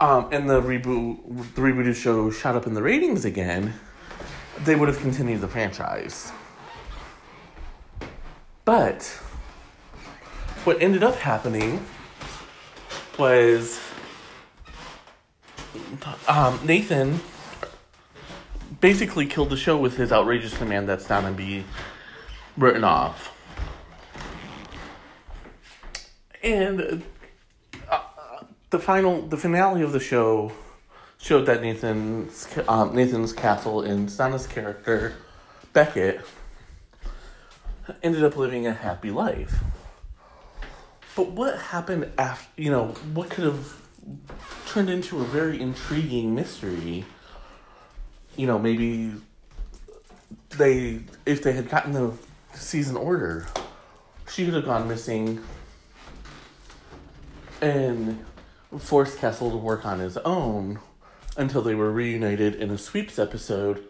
um, 0.00 0.28
and 0.30 0.48
the 0.48 0.60
reboot, 0.60 1.54
the 1.54 1.62
rebooted 1.62 1.96
show 1.96 2.30
shot 2.30 2.54
up 2.54 2.66
in 2.66 2.74
the 2.74 2.82
ratings 2.82 3.24
again, 3.24 3.74
they 4.64 4.76
would 4.76 4.88
have 4.88 4.98
continued 5.00 5.40
the 5.40 5.48
franchise. 5.48 6.32
But 8.64 9.04
what 10.64 10.82
ended 10.82 11.02
up 11.02 11.16
happening 11.16 11.84
was 13.18 13.80
um, 16.28 16.60
Nathan 16.64 17.20
basically 18.80 19.26
killed 19.26 19.50
the 19.50 19.56
show 19.56 19.76
with 19.76 19.96
his 19.96 20.12
outrageous 20.12 20.58
demand 20.58 20.88
that 20.88 21.00
Stana 21.00 21.34
be 21.34 21.64
written 22.56 22.84
off. 22.84 23.35
And 26.46 27.02
uh, 27.90 28.00
the 28.70 28.78
final, 28.78 29.22
the 29.22 29.36
finale 29.36 29.82
of 29.82 29.90
the 29.90 29.98
show 29.98 30.52
showed 31.18 31.46
that 31.46 31.60
Nathan's 31.60 32.46
um, 32.68 32.94
Nathan's 32.94 33.32
castle 33.32 33.82
and 33.82 34.08
Stana's 34.08 34.46
character 34.46 35.14
Beckett 35.72 36.20
ended 38.00 38.22
up 38.22 38.36
living 38.36 38.64
a 38.64 38.72
happy 38.72 39.10
life. 39.10 39.56
But 41.16 41.32
what 41.32 41.58
happened 41.58 42.12
after? 42.16 42.62
You 42.62 42.70
know, 42.70 42.86
what 43.12 43.28
could 43.28 43.42
have 43.42 43.82
turned 44.68 44.88
into 44.88 45.18
a 45.20 45.24
very 45.24 45.60
intriguing 45.60 46.32
mystery? 46.36 47.04
You 48.36 48.46
know, 48.46 48.56
maybe 48.56 49.14
they 50.50 51.00
if 51.26 51.42
they 51.42 51.54
had 51.54 51.68
gotten 51.68 51.92
the 51.92 52.12
season 52.54 52.96
order, 52.96 53.48
she 54.30 54.44
could 54.44 54.54
have 54.54 54.64
gone 54.64 54.86
missing 54.86 55.42
and 57.60 58.24
forced 58.78 59.18
Castle 59.18 59.50
to 59.50 59.56
work 59.56 59.86
on 59.86 59.98
his 59.98 60.16
own 60.18 60.78
until 61.36 61.62
they 61.62 61.74
were 61.74 61.92
reunited 61.92 62.54
in 62.54 62.70
a 62.70 62.78
sweeps 62.78 63.18
episode, 63.18 63.84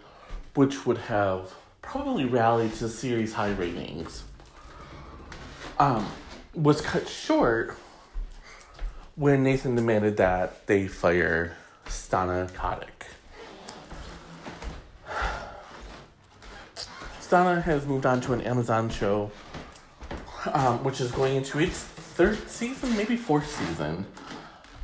which 0.55 0.87
would 0.87 0.99
have 0.99 1.55
probably 1.83 2.25
rallied 2.25 2.73
to 2.75 2.89
series 2.89 3.35
high 3.35 3.53
ratings. 3.53 4.25
Um, 5.79 6.07
was 6.55 6.81
cut 6.81 7.09
short 7.09 7.77
when 9.15 9.43
Nathan 9.43 9.75
demanded 9.75 10.17
that 10.17 10.67
they 10.67 10.89
fire 10.89 11.57
Stana 11.87 12.51
Katic. 12.51 12.89
Stana 17.21 17.63
has 17.63 17.87
moved 17.87 18.07
on 18.07 18.21
to 18.23 18.33
an 18.33 18.41
Amazon 18.43 18.89
show, 18.89 19.31
um, 20.53 20.85
which 20.85 21.01
is 21.01 21.11
going 21.11 21.37
into 21.37 21.59
its 21.59 21.89
third 22.17 22.49
season, 22.49 22.97
maybe 22.97 23.15
fourth 23.15 23.47
season. 23.47 24.07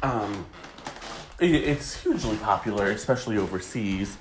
Um, 0.02 0.44
it, 1.40 1.50
it's 1.50 2.02
hugely 2.02 2.36
popular, 2.36 2.90
especially 2.90 3.38
overseas. 3.38 4.18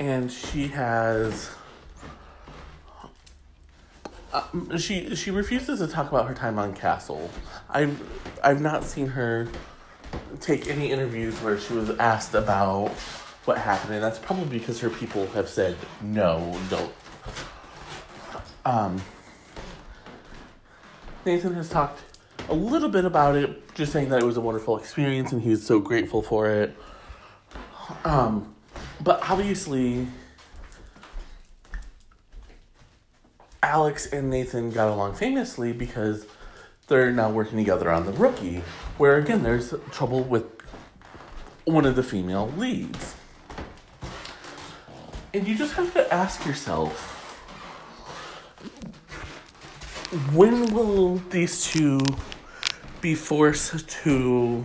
And 0.00 0.30
she 0.30 0.66
has. 0.68 1.50
Uh, 4.32 4.76
she 4.76 5.14
she 5.14 5.30
refuses 5.30 5.78
to 5.78 5.86
talk 5.86 6.08
about 6.08 6.26
her 6.26 6.34
time 6.34 6.58
on 6.58 6.74
Castle. 6.74 7.30
I've 7.68 8.00
I've 8.42 8.60
not 8.60 8.82
seen 8.82 9.06
her 9.06 9.48
take 10.40 10.68
any 10.68 10.90
interviews 10.90 11.34
where 11.42 11.58
she 11.58 11.74
was 11.74 11.90
asked 11.90 12.34
about 12.34 12.88
what 13.44 13.58
happened, 13.58 13.94
and 13.94 14.02
that's 14.02 14.18
probably 14.18 14.58
because 14.58 14.80
her 14.80 14.90
people 14.90 15.26
have 15.28 15.48
said 15.48 15.76
no, 16.02 16.58
don't. 16.68 16.92
Um, 18.64 19.00
Nathan 21.30 21.54
has 21.54 21.68
talked 21.68 22.00
a 22.48 22.54
little 22.54 22.88
bit 22.88 23.04
about 23.04 23.36
it, 23.36 23.72
just 23.76 23.92
saying 23.92 24.08
that 24.08 24.20
it 24.20 24.24
was 24.24 24.36
a 24.36 24.40
wonderful 24.40 24.76
experience 24.76 25.30
and 25.30 25.40
he's 25.40 25.64
so 25.64 25.78
grateful 25.78 26.22
for 26.22 26.50
it. 26.50 26.76
Um, 28.04 28.52
but 29.00 29.20
obviously, 29.30 30.08
Alex 33.62 34.06
and 34.12 34.28
Nathan 34.28 34.70
got 34.72 34.88
along 34.88 35.14
famously 35.14 35.72
because 35.72 36.26
they're 36.88 37.12
now 37.12 37.30
working 37.30 37.58
together 37.58 37.88
on 37.92 38.06
The 38.06 38.12
Rookie, 38.12 38.64
where 38.98 39.16
again, 39.16 39.44
there's 39.44 39.72
trouble 39.92 40.24
with 40.24 40.46
one 41.64 41.86
of 41.86 41.94
the 41.94 42.02
female 42.02 42.52
leads. 42.56 43.14
And 45.32 45.46
you 45.46 45.54
just 45.54 45.74
have 45.74 45.92
to 45.94 46.12
ask 46.12 46.44
yourself 46.44 47.19
when 50.10 50.74
will 50.74 51.16
these 51.30 51.64
two 51.64 52.00
be 53.00 53.14
forced 53.14 53.88
to 53.88 54.64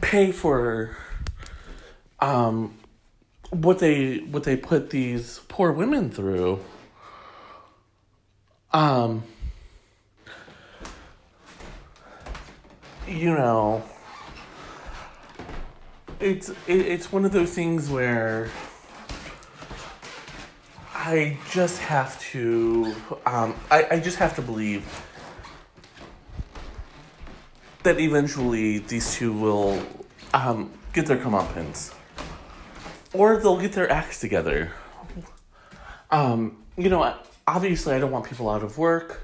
pay 0.00 0.32
for 0.32 0.96
um 2.20 2.74
what 3.50 3.78
they 3.78 4.18
what 4.20 4.44
they 4.44 4.56
put 4.56 4.88
these 4.88 5.40
poor 5.48 5.70
women 5.70 6.10
through? 6.10 6.58
Um 8.72 9.22
you 13.06 13.34
know 13.34 13.84
it's 16.20 16.48
it, 16.48 16.56
it's 16.68 17.12
one 17.12 17.26
of 17.26 17.32
those 17.32 17.52
things 17.54 17.90
where 17.90 18.48
I 20.94 21.38
just 21.50 21.80
have 21.80 22.20
to 22.32 22.94
um, 23.26 23.54
I, 23.70 23.86
I 23.92 24.00
just 24.00 24.18
have 24.18 24.36
to 24.36 24.42
believe 24.42 24.84
that 27.82 27.98
eventually 27.98 28.78
these 28.78 29.14
two 29.14 29.32
will 29.32 29.82
um, 30.34 30.70
get 30.92 31.06
their 31.06 31.16
comeuppance. 31.16 31.94
Or 33.12 33.36
they'll 33.38 33.60
get 33.60 33.72
their 33.72 33.90
acts 33.90 34.20
together. 34.20 34.72
Um, 36.10 36.58
you 36.76 36.88
know, 36.88 37.16
obviously 37.46 37.94
I 37.94 37.98
don't 37.98 38.10
want 38.10 38.26
people 38.26 38.48
out 38.48 38.62
of 38.62 38.78
work, 38.78 39.22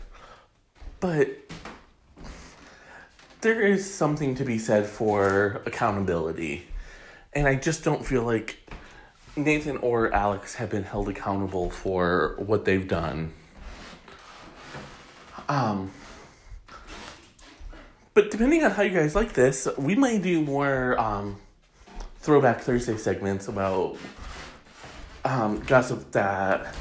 but 1.00 1.28
there 3.40 3.60
is 3.60 3.92
something 3.92 4.34
to 4.34 4.44
be 4.44 4.58
said 4.58 4.86
for 4.86 5.62
accountability. 5.64 6.66
And 7.32 7.46
I 7.46 7.54
just 7.54 7.84
don't 7.84 8.04
feel 8.04 8.24
like 8.24 8.58
Nathan 9.38 9.76
or 9.78 10.12
Alex 10.12 10.56
have 10.56 10.70
been 10.70 10.84
held 10.84 11.08
accountable 11.08 11.70
for 11.70 12.34
what 12.38 12.64
they've 12.64 12.86
done. 12.86 13.32
Um, 15.48 15.90
but 18.14 18.30
depending 18.30 18.64
on 18.64 18.72
how 18.72 18.82
you 18.82 18.90
guys 18.90 19.14
like 19.14 19.32
this, 19.32 19.68
we 19.78 19.94
might 19.94 20.22
do 20.22 20.42
more 20.42 20.98
um, 21.00 21.38
throwback 22.18 22.60
Thursday 22.60 22.96
segments 22.96 23.48
about 23.48 23.96
um, 25.24 25.60
gossip 25.60 26.10
that 26.12 26.74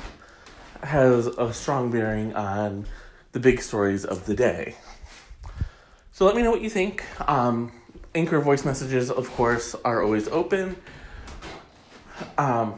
has 0.83 1.27
a 1.27 1.53
strong 1.53 1.91
bearing 1.91 2.35
on 2.35 2.85
the 3.31 3.39
big 3.39 3.61
stories 3.61 4.03
of 4.03 4.25
the 4.25 4.35
day. 4.35 4.75
So 6.11 6.25
let 6.25 6.35
me 6.35 6.41
know 6.41 6.51
what 6.51 6.61
you 6.61 6.69
think. 6.69 7.03
Um, 7.29 7.71
Anchor 8.15 8.39
voice 8.39 8.65
messages, 8.65 9.11
of 9.11 9.29
course, 9.31 9.75
are 9.85 10.01
always 10.01 10.27
open. 10.29 10.75
Um, 12.37 12.75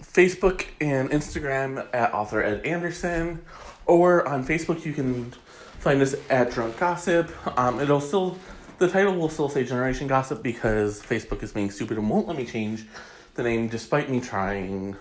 Facebook 0.00 0.66
and 0.80 1.10
Instagram 1.10 1.86
at 1.92 2.14
author 2.14 2.42
Ed 2.42 2.64
Anderson, 2.64 3.44
or 3.84 4.26
on 4.26 4.46
Facebook 4.46 4.84
you 4.84 4.92
can 4.92 5.30
find 5.78 6.00
us 6.00 6.14
at 6.30 6.50
Drunk 6.50 6.78
Gossip. 6.78 7.30
Um, 7.58 7.80
it'll 7.80 8.00
still 8.00 8.38
the 8.78 8.88
title 8.88 9.14
will 9.14 9.28
still 9.28 9.48
say 9.48 9.64
Generation 9.64 10.06
Gossip 10.06 10.42
because 10.42 11.02
Facebook 11.02 11.42
is 11.42 11.52
being 11.52 11.70
stupid 11.70 11.98
and 11.98 12.10
won't 12.10 12.26
let 12.26 12.36
me 12.36 12.44
change 12.44 12.86
the 13.34 13.42
name 13.42 13.68
despite 13.68 14.10
me 14.10 14.20
trying. 14.20 14.96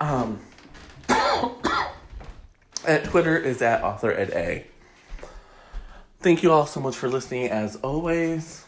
Um, 0.00 0.40
at 2.86 3.04
Twitter 3.04 3.36
is 3.38 3.62
at 3.62 3.82
author 3.82 4.12
Ed 4.12 4.30
A. 4.30 4.66
Thank 6.20 6.42
you 6.42 6.52
all 6.52 6.66
so 6.66 6.80
much 6.80 6.96
for 6.96 7.08
listening 7.08 7.50
as 7.50 7.76
always. 7.76 8.63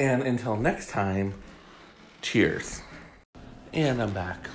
And 0.00 0.22
until 0.22 0.56
next 0.56 0.88
time, 0.88 1.34
cheers. 2.22 2.80
And 3.74 4.00
I'm 4.00 4.14
back. 4.14 4.48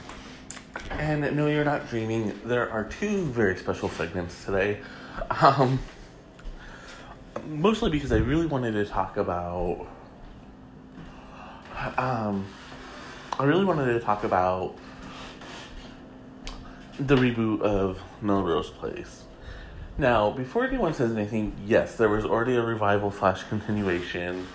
And 0.89 1.21
no, 1.37 1.45
you're 1.45 1.63
not 1.63 1.87
dreaming. 1.87 2.33
There 2.43 2.67
are 2.71 2.85
two 2.85 3.25
very 3.25 3.55
special 3.55 3.89
segments 3.89 4.43
today. 4.43 4.79
Um, 5.29 5.77
mostly 7.47 7.91
because 7.91 8.11
I 8.11 8.17
really 8.17 8.47
wanted 8.47 8.71
to 8.71 8.85
talk 8.85 9.17
about. 9.17 9.85
Um, 11.95 12.47
I 13.39 13.43
really 13.43 13.65
wanted 13.65 13.93
to 13.93 13.99
talk 13.99 14.23
about 14.23 14.75
the 16.99 17.17
reboot 17.17 17.61
of 17.61 18.01
Melrose 18.19 18.71
Place. 18.71 19.25
Now, 19.99 20.31
before 20.31 20.65
anyone 20.65 20.95
says 20.95 21.11
anything, 21.11 21.55
yes, 21.67 21.97
there 21.97 22.09
was 22.09 22.25
already 22.25 22.55
a 22.55 22.63
revival 22.63 23.11
slash 23.11 23.43
continuation 23.43 24.47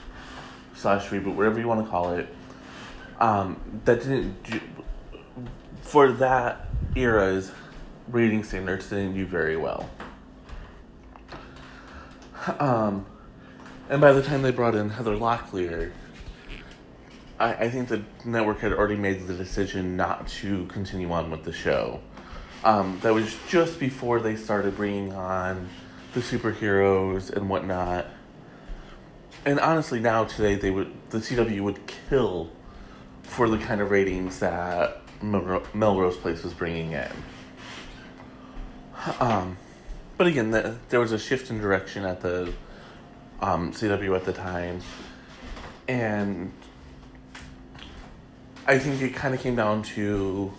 slash 0.80 1.08
reboot, 1.08 1.34
whatever 1.34 1.60
you 1.60 1.68
want 1.68 1.84
to 1.84 1.90
call 1.90 2.14
it. 2.14 2.28
Um, 3.20 3.60
that 3.84 4.00
didn't 4.00 4.42
do, 4.44 4.60
for 5.82 6.10
that 6.12 6.68
era's 6.96 7.52
rating 8.08 8.42
standards 8.42 8.88
didn't 8.88 9.14
do 9.14 9.26
very 9.26 9.56
well. 9.56 9.88
Um, 12.58 13.04
and 13.90 14.00
by 14.00 14.12
the 14.12 14.22
time 14.22 14.40
they 14.42 14.50
brought 14.50 14.74
in 14.74 14.88
Heather 14.88 15.16
Locklear, 15.16 15.92
I, 17.38 17.52
I 17.54 17.70
think 17.70 17.88
the 17.88 18.02
network 18.24 18.60
had 18.60 18.72
already 18.72 18.96
made 18.96 19.26
the 19.26 19.34
decision 19.34 19.96
not 19.96 20.28
to 20.28 20.64
continue 20.66 21.12
on 21.12 21.30
with 21.30 21.44
the 21.44 21.52
show. 21.52 22.00
Um, 22.64 22.98
that 23.02 23.12
was 23.12 23.36
just 23.48 23.78
before 23.78 24.20
they 24.20 24.36
started 24.36 24.76
bringing 24.76 25.12
on 25.12 25.68
the 26.14 26.20
superheroes 26.20 27.30
and 27.30 27.48
whatnot. 27.48 28.06
And 29.44 29.58
honestly, 29.58 30.00
now 30.00 30.24
today 30.24 30.54
they 30.54 30.70
would 30.70 30.92
the 31.10 31.18
CW 31.18 31.60
would 31.62 31.80
kill 32.08 32.50
for 33.22 33.48
the 33.48 33.58
kind 33.58 33.80
of 33.80 33.90
ratings 33.90 34.40
that 34.40 35.00
Melro- 35.22 35.64
Melrose 35.74 36.16
Place 36.16 36.42
was 36.42 36.52
bringing 36.52 36.92
in. 36.92 37.10
Um, 39.18 39.56
but 40.18 40.26
again, 40.26 40.50
the, 40.50 40.76
there 40.90 41.00
was 41.00 41.12
a 41.12 41.18
shift 41.18 41.50
in 41.50 41.58
direction 41.58 42.04
at 42.04 42.20
the 42.20 42.52
um, 43.40 43.72
CW 43.72 44.14
at 44.14 44.24
the 44.24 44.32
time, 44.32 44.82
and 45.88 46.52
I 48.66 48.78
think 48.78 49.00
it 49.00 49.14
kind 49.14 49.34
of 49.34 49.40
came 49.40 49.56
down 49.56 49.82
to 49.94 50.52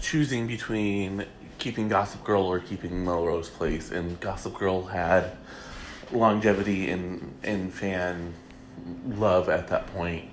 choosing 0.00 0.46
between 0.46 1.26
keeping 1.58 1.88
Gossip 1.88 2.24
Girl 2.24 2.42
or 2.44 2.58
keeping 2.58 3.04
Melrose 3.04 3.50
Place, 3.50 3.90
and 3.90 4.18
Gossip 4.20 4.54
Girl 4.54 4.86
had 4.86 5.36
longevity 6.12 6.88
in 6.88 7.34
in 7.42 7.70
fan 7.70 8.34
love 9.08 9.48
at 9.48 9.68
that 9.68 9.86
point. 9.88 10.30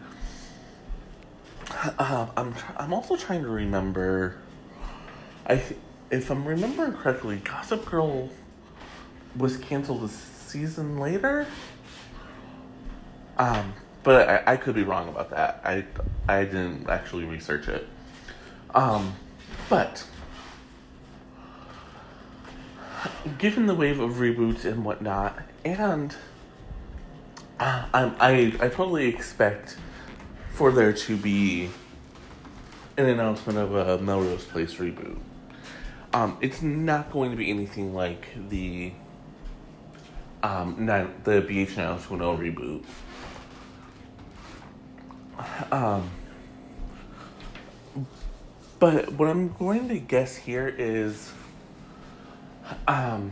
Uh, 1.98 2.28
I'm 2.38 2.54
I'm 2.78 2.94
also 2.94 3.16
trying 3.16 3.44
to 3.44 3.50
remember. 3.50 4.38
I 5.48 5.62
if 6.12 6.30
I'm 6.30 6.46
remembering 6.46 6.94
correctly, 6.94 7.38
Gossip 7.38 7.86
Girl 7.86 8.30
was 9.36 9.58
canceled 9.58 10.04
a 10.04 10.10
season 10.10 11.00
later. 11.00 11.48
Um, 13.38 13.74
but 14.04 14.30
I, 14.30 14.54
I 14.54 14.58
could 14.58 14.76
be 14.76 14.84
wrong 14.84 15.10
about 15.10 15.32
that. 15.32 15.62
I 15.66 15.86
I 16.28 16.46
didn't 16.46 16.90
actually 16.90 17.26
research 17.26 17.68
it. 17.68 17.88
Um, 18.76 19.16
but 19.70 20.06
given 23.38 23.66
the 23.66 23.76
wave 23.76 24.00
of 24.00 24.14
reboots 24.14 24.66
and 24.66 24.86
whatnot, 24.86 25.40
and 25.66 26.16
uh, 27.60 27.86
I 27.94 28.04
I 28.20 28.66
I 28.66 28.70
totally 28.70 29.08
expect 29.08 29.78
for 30.52 30.72
there 30.72 30.94
to 30.94 31.18
be 31.18 31.70
an 32.98 33.08
announcement 33.08 33.58
of 33.58 33.76
a 33.76 33.98
Melrose 34.00 34.46
Place 34.46 34.76
reboot. 34.76 35.18
Um, 36.14 36.38
it's 36.42 36.62
not 36.62 37.12
going 37.12 37.32
to 37.32 37.38
be 37.38 37.50
anything 37.50 37.96
like 37.96 38.28
the 38.50 38.92
um, 40.44 40.86
not 40.86 41.24
the 41.24 41.42
BH 41.42 41.78
90210 41.78 42.56
reboot. 42.56 42.84
Um, 45.72 46.10
but 48.80 49.14
what 49.14 49.30
I'm 49.30 49.54
going 49.54 49.88
to 49.90 49.98
guess 49.98 50.36
here 50.36 50.68
is 50.68 51.32
um, 52.88 53.32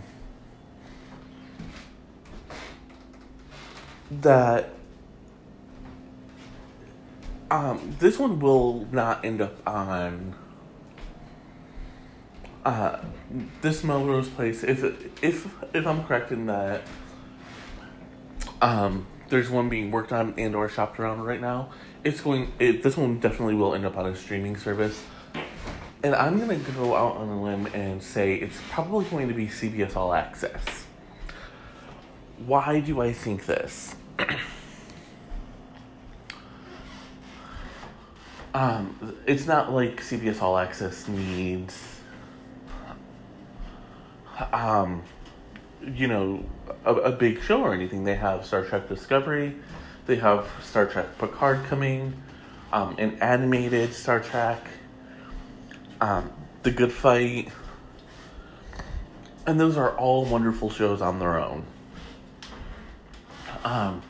that 4.19 4.73
um, 7.49 7.95
this 7.99 8.19
one 8.19 8.39
will 8.39 8.87
not 8.91 9.23
end 9.23 9.41
up 9.41 9.55
on 9.67 10.35
uh, 12.65 12.99
this 13.61 13.83
Melrose 13.83 14.29
Place. 14.29 14.63
If 14.63 14.83
if 15.23 15.47
if 15.73 15.87
I'm 15.87 16.03
correct 16.03 16.31
in 16.31 16.45
that, 16.47 16.83
um, 18.61 19.07
there's 19.29 19.49
one 19.49 19.69
being 19.69 19.91
worked 19.91 20.11
on 20.11 20.33
and 20.37 20.55
or 20.55 20.69
shopped 20.69 20.99
around 20.99 21.23
right 21.23 21.41
now. 21.41 21.69
It's 22.03 22.21
going. 22.21 22.51
It, 22.59 22.83
this 22.83 22.97
one 22.97 23.19
definitely 23.19 23.55
will 23.55 23.73
end 23.73 23.85
up 23.85 23.97
on 23.97 24.05
a 24.05 24.15
streaming 24.15 24.57
service. 24.57 25.01
And 26.03 26.15
I'm 26.15 26.39
gonna 26.39 26.57
go 26.57 26.95
out 26.95 27.17
on 27.17 27.29
a 27.29 27.43
limb 27.43 27.67
and 27.73 28.01
say 28.01 28.35
it's 28.35 28.59
probably 28.69 29.05
going 29.05 29.27
to 29.27 29.35
be 29.35 29.47
CBS 29.47 29.95
All 29.95 30.13
Access. 30.13 30.85
Why 32.45 32.79
do 32.79 33.01
I 33.01 33.13
think 33.13 33.45
this? 33.45 33.95
um, 38.53 39.15
it's 39.25 39.45
not 39.45 39.71
like 39.71 40.01
CBS 40.01 40.41
All 40.41 40.57
Access 40.57 41.07
needs, 41.07 42.01
um, 44.51 45.03
you 45.85 46.07
know, 46.07 46.43
a, 46.85 46.93
a 46.93 47.11
big 47.11 47.41
show 47.41 47.61
or 47.61 47.73
anything. 47.73 48.03
They 48.03 48.15
have 48.15 48.45
Star 48.45 48.65
Trek 48.65 48.89
Discovery, 48.89 49.55
they 50.05 50.17
have 50.17 50.49
Star 50.63 50.85
Trek 50.85 51.17
Picard 51.17 51.63
coming, 51.65 52.13
um, 52.73 52.95
an 52.97 53.17
animated 53.21 53.93
Star 53.93 54.19
Trek 54.19 54.61
um, 56.01 56.31
The 56.63 56.71
Good 56.71 56.91
Fight, 56.91 57.49
and 59.45 59.59
those 59.59 59.77
are 59.77 59.95
all 59.97 60.25
wonderful 60.25 60.69
shows 60.69 61.01
on 61.01 61.19
their 61.19 61.39
own. 61.39 61.63
Um, 63.63 64.01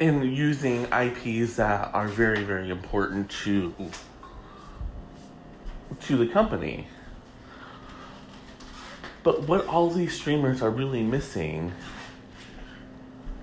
and 0.00 0.36
using 0.36 0.86
IPs 0.92 1.56
that 1.56 1.94
are 1.94 2.08
very, 2.08 2.42
very 2.42 2.70
important 2.70 3.30
to 3.30 3.74
to 6.02 6.16
the 6.16 6.26
company. 6.26 6.86
But 9.22 9.48
what 9.48 9.66
all 9.66 9.90
these 9.90 10.14
streamers 10.14 10.60
are 10.60 10.70
really 10.70 11.02
missing 11.02 11.72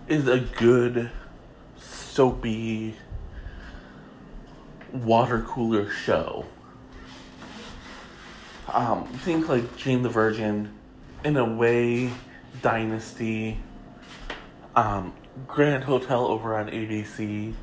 is 0.08 0.28
a 0.28 0.40
good 0.40 1.10
soapy 1.78 2.96
water 4.92 5.42
cooler 5.48 5.90
show 5.90 6.46
um, 8.74 9.06
think 9.06 9.50
like 9.50 9.76
Jane 9.76 10.02
the 10.02 10.10
Virgin, 10.10 10.72
in 11.24 11.38
a 11.38 11.46
way, 11.46 12.12
Dynasty, 12.62 13.58
um, 14.76 15.14
Grand 15.48 15.84
Hotel 15.84 16.26
over 16.26 16.56
on 16.56 16.70
ABC, 16.70 17.54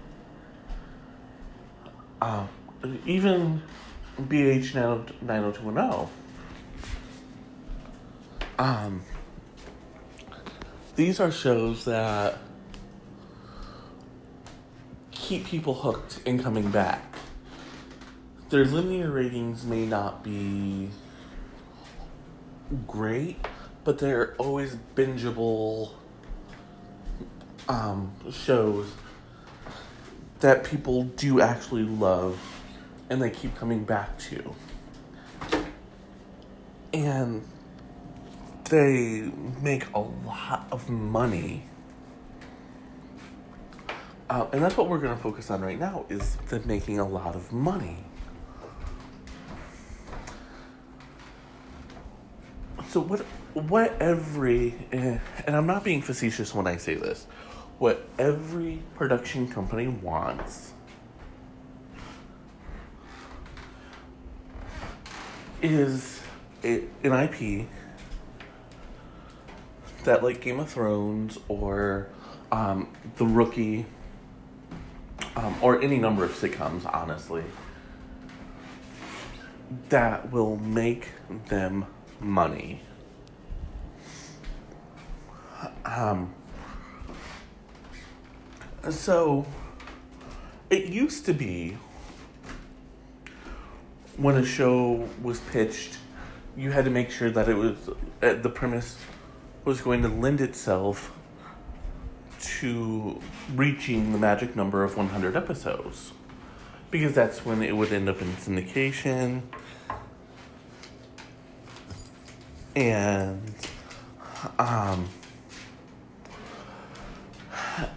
uh, 2.20 2.46
even 3.06 3.62
BH 4.20 4.74
90210. 4.74 6.08
Um, 8.58 9.02
these 10.96 11.20
are 11.20 11.30
shows 11.30 11.84
that 11.84 12.38
keep 15.10 15.46
people 15.46 15.74
hooked 15.74 16.20
and 16.26 16.42
coming 16.42 16.70
back 16.70 17.08
their 18.50 18.64
linear 18.64 19.10
ratings 19.10 19.64
may 19.64 19.84
not 19.84 20.24
be 20.24 20.88
great, 22.86 23.36
but 23.84 23.98
they're 23.98 24.34
always 24.36 24.76
bingeable 24.94 25.92
um, 27.68 28.12
shows 28.30 28.90
that 30.40 30.64
people 30.64 31.04
do 31.04 31.40
actually 31.40 31.84
love 31.84 32.40
and 33.10 33.20
they 33.20 33.30
keep 33.30 33.54
coming 33.54 33.84
back 33.84 34.18
to. 34.18 34.54
And 36.92 37.44
they 38.64 39.30
make 39.62 39.84
a 39.94 40.00
lot 40.00 40.66
of 40.70 40.88
money. 40.88 41.64
Uh, 44.30 44.46
and 44.52 44.62
that's 44.62 44.76
what 44.76 44.88
we're 44.88 44.98
going 44.98 45.16
to 45.16 45.22
focus 45.22 45.50
on 45.50 45.62
right 45.62 45.78
now 45.78 46.04
is 46.08 46.36
them 46.48 46.62
making 46.66 46.98
a 46.98 47.08
lot 47.08 47.34
of 47.34 47.50
money. 47.52 48.04
So 52.88 53.00
what 53.00 53.20
what 53.52 54.00
every 54.00 54.74
and 54.92 55.20
I'm 55.46 55.66
not 55.66 55.84
being 55.84 56.00
facetious 56.00 56.54
when 56.54 56.66
I 56.66 56.76
say 56.76 56.94
this, 56.94 57.26
what 57.78 58.08
every 58.18 58.82
production 58.94 59.48
company 59.48 59.86
wants 59.88 60.72
is 65.62 66.20
a, 66.64 66.84
an 67.02 67.12
IP 67.12 67.66
that 70.04 70.22
like 70.22 70.40
Game 70.40 70.60
of 70.60 70.70
Thrones 70.70 71.38
or 71.48 72.08
um, 72.50 72.88
The 73.16 73.26
Rookie 73.26 73.86
um, 75.36 75.54
or 75.62 75.80
any 75.80 75.98
number 75.98 76.24
of 76.24 76.32
sitcoms, 76.32 76.84
honestly, 76.92 77.44
that 79.88 80.32
will 80.32 80.56
make 80.56 81.08
them 81.46 81.86
money. 82.20 82.80
Um, 85.84 86.34
so, 88.90 89.46
it 90.70 90.86
used 90.86 91.24
to 91.26 91.32
be 91.32 91.76
when 94.16 94.36
a 94.36 94.44
show 94.44 95.08
was 95.22 95.40
pitched, 95.40 95.98
you 96.56 96.72
had 96.72 96.84
to 96.84 96.90
make 96.90 97.10
sure 97.10 97.30
that 97.30 97.48
it 97.48 97.54
was 97.54 97.76
uh, 98.20 98.34
the 98.34 98.50
premise 98.50 98.98
was 99.64 99.80
going 99.80 100.02
to 100.02 100.08
lend 100.08 100.40
itself 100.40 101.12
to 102.40 103.20
reaching 103.54 104.12
the 104.12 104.18
magic 104.18 104.56
number 104.56 104.82
of 104.82 104.96
100 104.96 105.36
episodes. 105.36 106.12
Because 106.90 107.14
that's 107.14 107.44
when 107.44 107.62
it 107.62 107.76
would 107.76 107.92
end 107.92 108.08
up 108.08 108.20
in 108.20 108.32
syndication. 108.34 109.42
And 112.74 113.54
um 114.58 115.08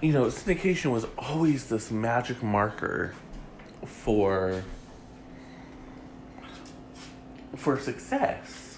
you 0.01 0.11
know, 0.11 0.25
syndication 0.25 0.91
was 0.91 1.05
always 1.17 1.67
this 1.67 1.91
magic 1.91 2.41
marker 2.43 3.13
for 3.85 4.63
for 7.55 7.79
success. 7.79 8.77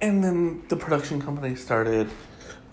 And 0.00 0.22
then 0.22 0.62
the 0.68 0.76
production 0.76 1.20
company 1.20 1.54
started 1.54 2.10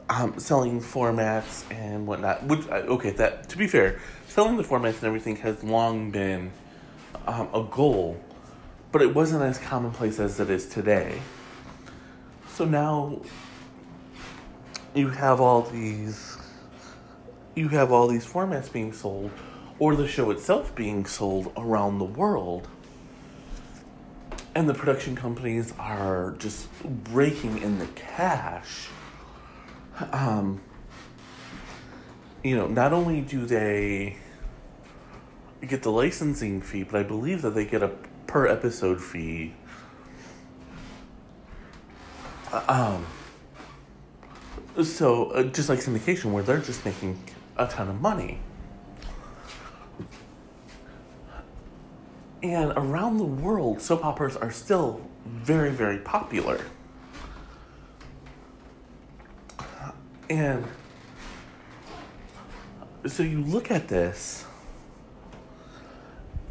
um, 0.09 0.37
selling 0.39 0.81
formats 0.81 1.63
and 1.71 2.05
whatnot. 2.05 2.43
Which 2.45 2.67
okay, 2.67 3.11
that 3.11 3.49
to 3.49 3.57
be 3.57 3.67
fair, 3.67 3.99
selling 4.27 4.57
the 4.57 4.63
formats 4.63 4.95
and 4.95 5.05
everything 5.05 5.37
has 5.37 5.63
long 5.63 6.11
been 6.11 6.51
um, 7.27 7.47
a 7.53 7.63
goal, 7.63 8.19
but 8.91 9.01
it 9.01 9.15
wasn't 9.15 9.43
as 9.43 9.57
commonplace 9.57 10.19
as 10.19 10.39
it 10.39 10.49
is 10.49 10.67
today. 10.67 11.21
So 12.49 12.65
now 12.65 13.21
you 14.93 15.09
have 15.09 15.39
all 15.39 15.61
these 15.63 16.37
you 17.55 17.67
have 17.69 17.91
all 17.91 18.07
these 18.07 18.25
formats 18.25 18.71
being 18.71 18.93
sold 18.93 19.31
or 19.79 19.95
the 19.95 20.07
show 20.07 20.31
itself 20.31 20.73
being 20.75 21.05
sold 21.05 21.51
around 21.57 21.99
the 21.99 22.05
world 22.05 22.67
and 24.55 24.67
the 24.67 24.73
production 24.73 25.15
companies 25.15 25.73
are 25.79 26.35
just 26.39 26.67
raking 27.09 27.61
in 27.61 27.79
the 27.79 27.87
cash 27.87 28.87
um 30.11 30.61
you 32.43 32.55
know 32.55 32.67
not 32.67 32.93
only 32.93 33.21
do 33.21 33.45
they 33.45 34.17
get 35.67 35.83
the 35.83 35.91
licensing 35.91 36.61
fee 36.61 36.83
but 36.83 36.99
i 36.99 37.03
believe 37.03 37.41
that 37.41 37.51
they 37.51 37.65
get 37.65 37.83
a 37.83 37.91
per 38.31 38.47
episode 38.47 39.01
fee. 39.01 39.53
Um 42.69 43.05
so 44.83 45.31
uh, 45.31 45.43
just 45.43 45.69
like 45.69 45.79
syndication 45.79 46.31
where 46.31 46.43
they're 46.43 46.59
just 46.59 46.85
making 46.85 47.19
a 47.57 47.67
ton 47.67 47.89
of 47.89 47.99
money. 48.01 48.39
And 52.43 52.71
around 52.75 53.17
the 53.17 53.25
world 53.25 53.81
soap 53.81 54.03
operas 54.03 54.35
are 54.35 54.51
still 54.51 55.01
very 55.25 55.71
very 55.71 55.99
popular. 55.99 56.59
And 60.29 60.65
so 63.05 63.23
you 63.23 63.41
look 63.41 63.69
at 63.69 63.87
this 63.87 64.45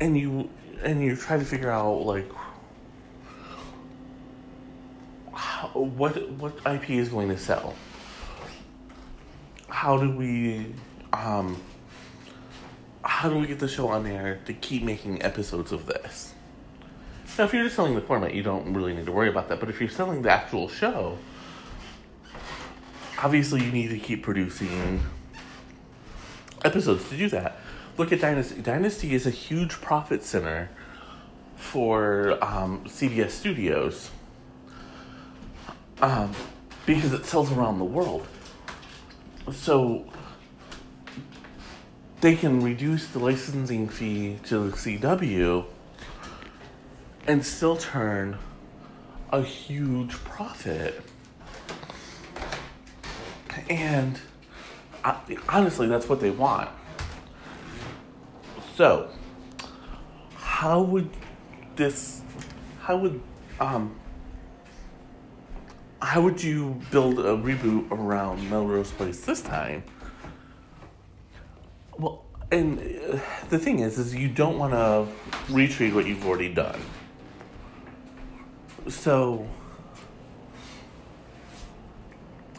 and 0.00 0.16
you 0.16 0.50
and 0.82 1.02
you 1.02 1.16
try 1.16 1.38
to 1.38 1.44
figure 1.44 1.70
out 1.70 2.04
like 2.04 2.30
how, 5.32 5.68
what 5.68 6.30
what 6.32 6.54
IP 6.66 6.90
is 6.90 7.08
going 7.08 7.28
to 7.28 7.38
sell 7.38 7.74
how 9.80 9.96
do 9.96 10.10
we 10.10 10.66
um 11.14 11.58
how 13.02 13.30
do 13.30 13.38
we 13.38 13.46
get 13.46 13.58
the 13.58 13.66
show 13.66 13.88
on 13.88 14.06
air 14.06 14.38
to 14.44 14.52
keep 14.52 14.82
making 14.82 15.22
episodes 15.22 15.72
of 15.72 15.86
this? 15.86 16.34
Now 17.38 17.44
if 17.44 17.54
you're 17.54 17.64
just 17.64 17.76
selling 17.76 17.94
the 17.94 18.02
format 18.02 18.34
you 18.34 18.42
don't 18.42 18.74
really 18.74 18.92
need 18.92 19.06
to 19.06 19.12
worry 19.12 19.30
about 19.30 19.48
that. 19.48 19.58
But 19.58 19.70
if 19.70 19.80
you're 19.80 19.88
selling 19.88 20.20
the 20.20 20.30
actual 20.30 20.68
show 20.68 21.16
obviously 23.16 23.64
you 23.64 23.72
need 23.72 23.88
to 23.88 23.98
keep 23.98 24.22
producing 24.22 25.00
episodes 26.62 27.08
to 27.08 27.16
do 27.16 27.30
that. 27.30 27.56
Look 27.96 28.12
at 28.12 28.20
dynasty. 28.20 28.60
Dynasty 28.60 29.14
is 29.14 29.26
a 29.26 29.30
huge 29.30 29.70
profit 29.70 30.22
center 30.22 30.68
for 31.56 32.32
um, 32.44 32.84
cbs 32.84 33.30
studios 33.30 34.10
um, 36.02 36.32
because 36.84 37.14
it 37.14 37.24
sells 37.24 37.50
around 37.50 37.78
the 37.78 37.84
world 37.86 38.26
so 39.52 40.06
they 42.20 42.36
can 42.36 42.62
reduce 42.62 43.06
the 43.08 43.18
licensing 43.18 43.88
fee 43.88 44.38
to 44.44 44.70
the 44.70 44.76
CW 44.76 45.64
and 47.26 47.44
still 47.44 47.76
turn 47.76 48.38
a 49.30 49.42
huge 49.42 50.12
profit. 50.24 51.02
And 53.68 54.18
I, 55.04 55.16
honestly, 55.48 55.86
that's 55.86 56.08
what 56.08 56.20
they 56.20 56.30
want. 56.30 56.68
So, 58.76 59.10
how 60.34 60.82
would 60.82 61.10
this, 61.76 62.22
how 62.80 62.96
would, 62.96 63.20
um, 63.60 63.99
how 66.02 66.22
would 66.22 66.42
you 66.42 66.80
build 66.90 67.18
a 67.18 67.36
reboot 67.36 67.90
around 67.90 68.48
Melrose 68.48 68.90
Place 68.90 69.20
this 69.20 69.42
time? 69.42 69.82
Well, 71.98 72.24
and 72.50 72.78
uh, 72.78 73.18
the 73.50 73.58
thing 73.58 73.80
is, 73.80 73.98
is 73.98 74.14
you 74.14 74.28
don't 74.28 74.58
want 74.58 74.72
to 74.72 75.06
retreat 75.52 75.94
what 75.94 76.06
you've 76.06 76.26
already 76.26 76.52
done. 76.52 76.80
So, 78.88 79.46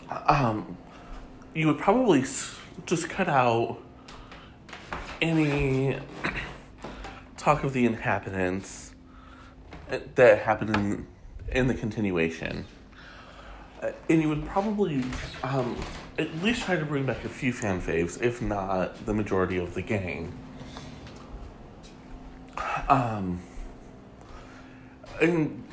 um, 0.10 0.78
you 1.56 1.68
would 1.68 1.80
probably 1.80 2.24
just 2.86 3.10
cut 3.10 3.28
out 3.28 3.80
any 5.20 5.98
talk 7.38 7.64
of 7.64 7.74
the 7.74 7.86
inhabitants 7.86 8.94
uh, 9.92 9.98
that 10.16 10.44
happened 10.44 10.76
in, 10.76 11.08
in 11.52 11.68
the 11.68 11.74
continuation 11.74 12.66
and 13.82 14.22
you 14.22 14.30
would 14.30 14.46
probably 14.46 15.04
um, 15.44 15.78
at 16.18 16.34
least 16.44 16.64
try 16.64 16.76
to 16.76 16.86
bring 16.86 17.06
back 17.06 17.24
a 17.24 17.30
few 17.30 17.52
fan 17.52 17.82
faves, 17.82 18.22
if 18.22 18.42
not 18.42 19.06
the 19.06 19.14
majority 19.14 19.58
of 19.58 19.74
the 19.74 19.82
gang. 19.82 20.38
Um, 22.88 23.42
and 25.22 25.64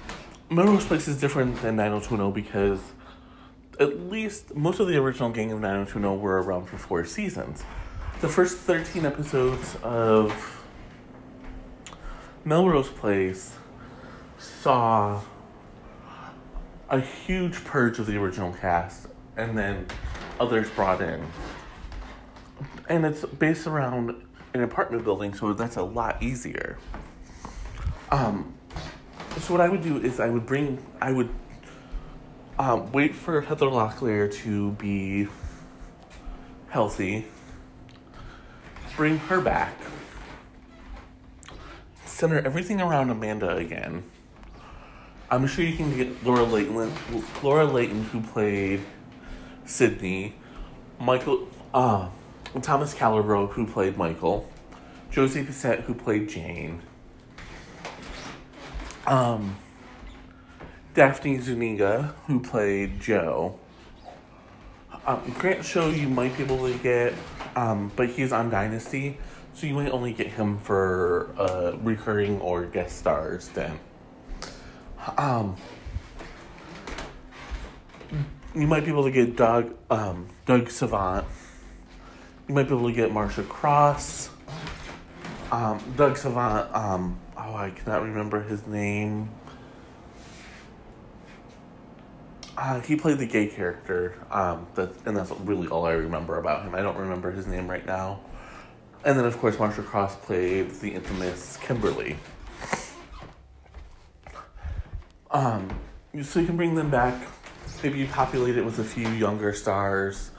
Melrose 0.51 0.87
Place 0.87 1.09
is 1.09 1.21
different 1.21 1.61
than 1.63 1.77
90210 1.77 2.33
because 2.33 2.81
at 3.81 4.01
least 4.09 4.55
most 4.55 4.81
of 4.81 4.89
the 4.89 4.97
original 4.97 5.31
gang 5.31 5.53
of 5.53 5.61
90210 5.61 6.21
were 6.21 6.43
around 6.43 6.67
for 6.67 6.79
four 6.79 7.05
seasons. 7.05 7.65
The 8.21 8.29
first 8.29 8.59
13 8.59 9.07
episodes 9.07 9.77
of 9.83 10.65
Melrose 12.45 12.89
Place 12.89 13.57
saw 14.39 15.21
a 16.91 17.01
huge 17.01 17.64
purge 17.64 17.99
of 17.99 18.07
the 18.07 18.16
original 18.16 18.53
cast 18.53 19.09
and 19.36 19.57
then 19.57 19.86
others 20.41 20.70
brought 20.70 21.01
in. 21.01 21.24
And 22.89 23.05
it's 23.05 23.24
based 23.24 23.66
around 23.66 24.24
an 24.55 24.62
apartment 24.62 25.05
building, 25.05 25.34
so 25.34 25.53
that's 25.53 25.76
a 25.76 25.82
lot 25.82 26.22
easier. 26.22 26.78
Um, 28.11 28.55
so 29.39 29.53
what 29.53 29.61
I 29.61 29.68
would 29.68 29.82
do 29.82 29.99
is 29.99 30.18
I 30.18 30.28
would 30.28 30.47
bring, 30.47 30.84
I 31.01 31.12
would 31.12 31.28
um, 32.59 32.91
wait 32.91 33.14
for 33.14 33.43
Heather 33.43 33.66
Locklear 33.66 34.32
to 34.43 34.72
be 34.72 35.28
healthy, 36.70 37.26
bring 38.97 39.18
her 39.18 39.41
back, 39.41 39.74
center 42.05 42.39
everything 42.39 42.80
around 42.80 43.11
Amanda 43.11 43.57
again 43.57 44.03
I'm 45.31 45.47
sure 45.47 45.62
you 45.62 45.76
can 45.76 45.95
get 45.95 46.24
Laura 46.24 46.43
Leighton, 46.43 46.91
Laura 47.43 47.66
Leighton, 47.66 48.03
who 48.05 48.22
played 48.22 48.81
Sydney, 49.66 50.35
Michael, 50.99 51.49
uh, 51.74 52.09
Thomas 52.62 52.95
Calabro, 52.95 53.51
who 53.51 53.66
played 53.66 53.99
Michael, 53.99 54.51
Josie 55.11 55.43
Bissett, 55.43 55.81
who 55.81 55.93
played 55.93 56.31
Jane, 56.31 56.81
um, 59.07 59.59
Daphne 60.95 61.39
Zuniga, 61.41 62.14
who 62.26 62.41
played 62.41 62.99
Jo. 62.99 63.59
Um, 65.07 65.35
Grant 65.39 65.62
Show 65.62 65.91
you 65.91 66.09
might 66.09 66.37
be 66.39 66.45
able 66.45 66.66
to 66.66 66.79
get, 66.79 67.12
um, 67.55 67.93
but 67.97 68.09
he's 68.09 68.33
on 68.33 68.49
Dynasty, 68.49 69.18
so 69.53 69.66
you 69.66 69.74
might 69.74 69.91
only 69.91 70.14
get 70.14 70.29
him 70.29 70.57
for 70.59 71.35
uh, 71.37 71.76
recurring 71.83 72.41
or 72.41 72.64
guest 72.64 72.99
stars 72.99 73.49
then. 73.49 73.79
Um, 75.17 75.57
you 78.55 78.67
might 78.67 78.85
be 78.85 78.91
able 78.91 79.05
to 79.05 79.11
get 79.11 79.37
Doug 79.37 79.75
um, 79.91 80.29
Doug 80.47 80.71
Savant. 80.71 81.27
You 82.49 82.55
might 82.55 82.65
be 82.65 82.75
able 82.75 82.89
to 82.89 82.95
get 82.95 83.13
Marcia 83.13 83.43
Cross. 83.43 84.31
Um, 85.53 85.83
Doug 85.97 86.17
Savant. 86.17 86.75
Um, 86.75 87.19
oh, 87.37 87.55
I 87.55 87.71
cannot 87.71 88.03
remember 88.03 88.43
his 88.43 88.67
name. 88.67 89.31
Uh, 92.57 92.81
he 92.81 92.97
played 92.97 93.19
the 93.19 93.27
gay 93.27 93.47
character. 93.47 94.15
Um, 94.31 94.67
that 94.75 94.91
and 95.07 95.17
that's 95.17 95.31
really 95.31 95.69
all 95.69 95.87
I 95.87 95.93
remember 95.93 96.39
about 96.39 96.65
him. 96.65 96.75
I 96.75 96.83
don't 96.83 96.97
remember 96.97 97.31
his 97.31 97.47
name 97.47 97.69
right 97.69 97.87
now. 97.87 98.21
And 99.05 99.17
then, 99.17 99.27
of 99.27 99.39
course, 99.39 99.59
Marcia 99.59 99.83
Cross 99.83 100.17
played 100.17 100.71
the 100.81 100.91
infamous 100.91 101.57
Kimberly. 101.59 102.17
Um, 105.31 105.68
so 106.22 106.41
you 106.41 106.47
can 106.47 106.57
bring 106.57 106.74
them 106.74 106.91
back. 106.91 107.14
Maybe 107.83 107.99
you 107.99 108.07
populate 108.07 108.57
it 108.57 108.64
with 108.64 108.79
a 108.79 108.85
few 108.85 109.09
younger 109.09 109.53
stars. 109.53 110.31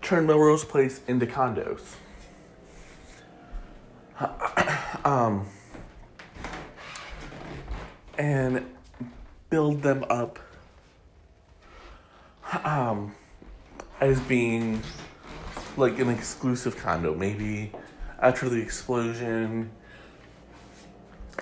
turn 0.00 0.26
Melrose 0.26 0.64
Place 0.64 1.00
into 1.06 1.26
condos. 1.26 1.82
um, 5.04 5.46
and 8.18 8.64
build 9.50 9.82
them 9.82 10.04
up 10.08 10.38
um, 12.64 13.14
as 14.00 14.20
being 14.20 14.82
like 15.76 15.98
an 15.98 16.08
exclusive 16.08 16.76
condo. 16.76 17.14
Maybe 17.14 17.72
after 18.20 18.48
the 18.48 18.60
explosion, 18.60 19.70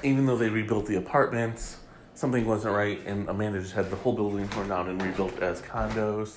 even 0.03 0.27
though 0.27 0.37
they 0.37 0.49
rebuilt 0.49 0.87
the 0.87 0.97
apartments, 0.97 1.79
something 2.23 2.47
wasn't 2.47 2.73
right, 2.73 3.05
and 3.05 3.29
Amanda 3.29 3.61
just 3.61 3.75
had 3.75 3.91
the 3.91 3.97
whole 3.97 4.13
building 4.13 4.49
torn 4.51 4.69
down 4.69 4.89
and 4.89 5.03
rebuilt 5.03 5.37
as 5.41 5.61
condos. 5.61 6.37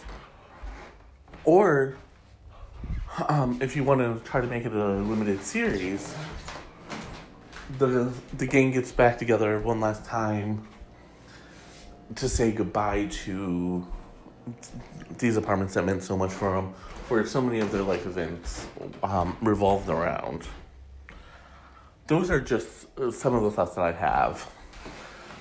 Or, 1.44 1.96
um, 3.30 3.60
if 3.62 3.76
you 3.76 3.84
want 3.84 4.02
to 4.02 4.20
try 4.28 4.42
to 4.42 4.48
make 4.48 4.66
it 4.66 4.74
a 4.74 4.88
limited 4.96 5.44
series, 5.44 6.16
the 7.78 8.12
the 8.36 8.48
gang 8.48 8.72
gets 8.72 8.92
back 8.92 9.20
together 9.20 9.60
one 9.60 9.80
last 9.80 10.04
time 10.04 10.68
to 12.16 12.28
say 12.28 12.52
goodbye 12.52 13.06
to 13.26 13.86
these 15.20 15.38
apartments 15.38 15.76
that 15.76 15.86
meant 15.86 16.02
so 16.02 16.18
much 16.18 16.32
for 16.32 16.56
them, 16.56 16.74
where 17.10 17.24
so 17.28 17.40
many 17.40 17.60
of 17.60 17.72
their 17.72 17.84
life 17.84 18.08
events 18.08 18.66
um, 19.04 19.38
revolved 19.40 19.88
around. 19.88 20.48
Those 22.08 22.32
are 22.32 22.42
just 22.42 22.88
uh, 22.98 23.12
some 23.12 23.36
of 23.36 23.44
the 23.44 23.52
thoughts 23.52 23.76
that 23.76 23.84
I 23.84 23.92
have. 23.92 24.50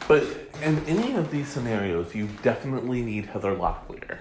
But 0.06 0.24
in 0.62 0.78
any 0.86 1.14
of 1.14 1.30
these 1.30 1.48
scenarios, 1.48 2.14
you 2.14 2.28
definitely 2.42 3.02
need 3.02 3.26
Heather 3.26 3.54
Locklear. 3.54 4.18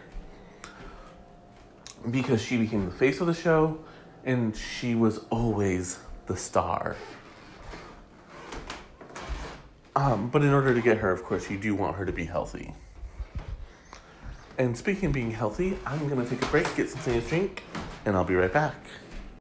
Because 2.10 2.42
she 2.42 2.58
became 2.58 2.86
the 2.86 2.92
face 2.92 3.22
of 3.22 3.28
the 3.28 3.34
show 3.34 3.80
and 4.24 4.56
she 4.56 4.96
was 4.96 5.20
always 5.30 6.00
the 6.28 6.38
star. 6.38 6.96
Um, 9.96 10.30
but 10.30 10.42
in 10.42 10.54
order 10.54 10.74
to 10.74 10.82
get 10.82 10.98
her, 10.98 11.12
of 11.12 11.24
course, 11.24 11.50
you 11.50 11.58
do 11.58 11.76
want 11.76 11.98
her 11.98 12.06
to 12.06 12.12
be 12.12 12.26
healthy. 12.26 12.74
And 14.58 14.78
speaking 14.78 15.08
of 15.08 15.14
being 15.14 15.32
healthy, 15.32 15.78
I'm 15.86 16.08
gonna 16.08 16.26
take 16.26 16.42
a 16.42 16.48
break, 16.48 16.76
get 16.76 16.90
something 16.90 17.22
to 17.22 17.28
drink, 17.28 17.64
and 18.06 18.16
I'll 18.16 18.24
be 18.24 18.36
right 18.36 18.52
back. 18.52 18.76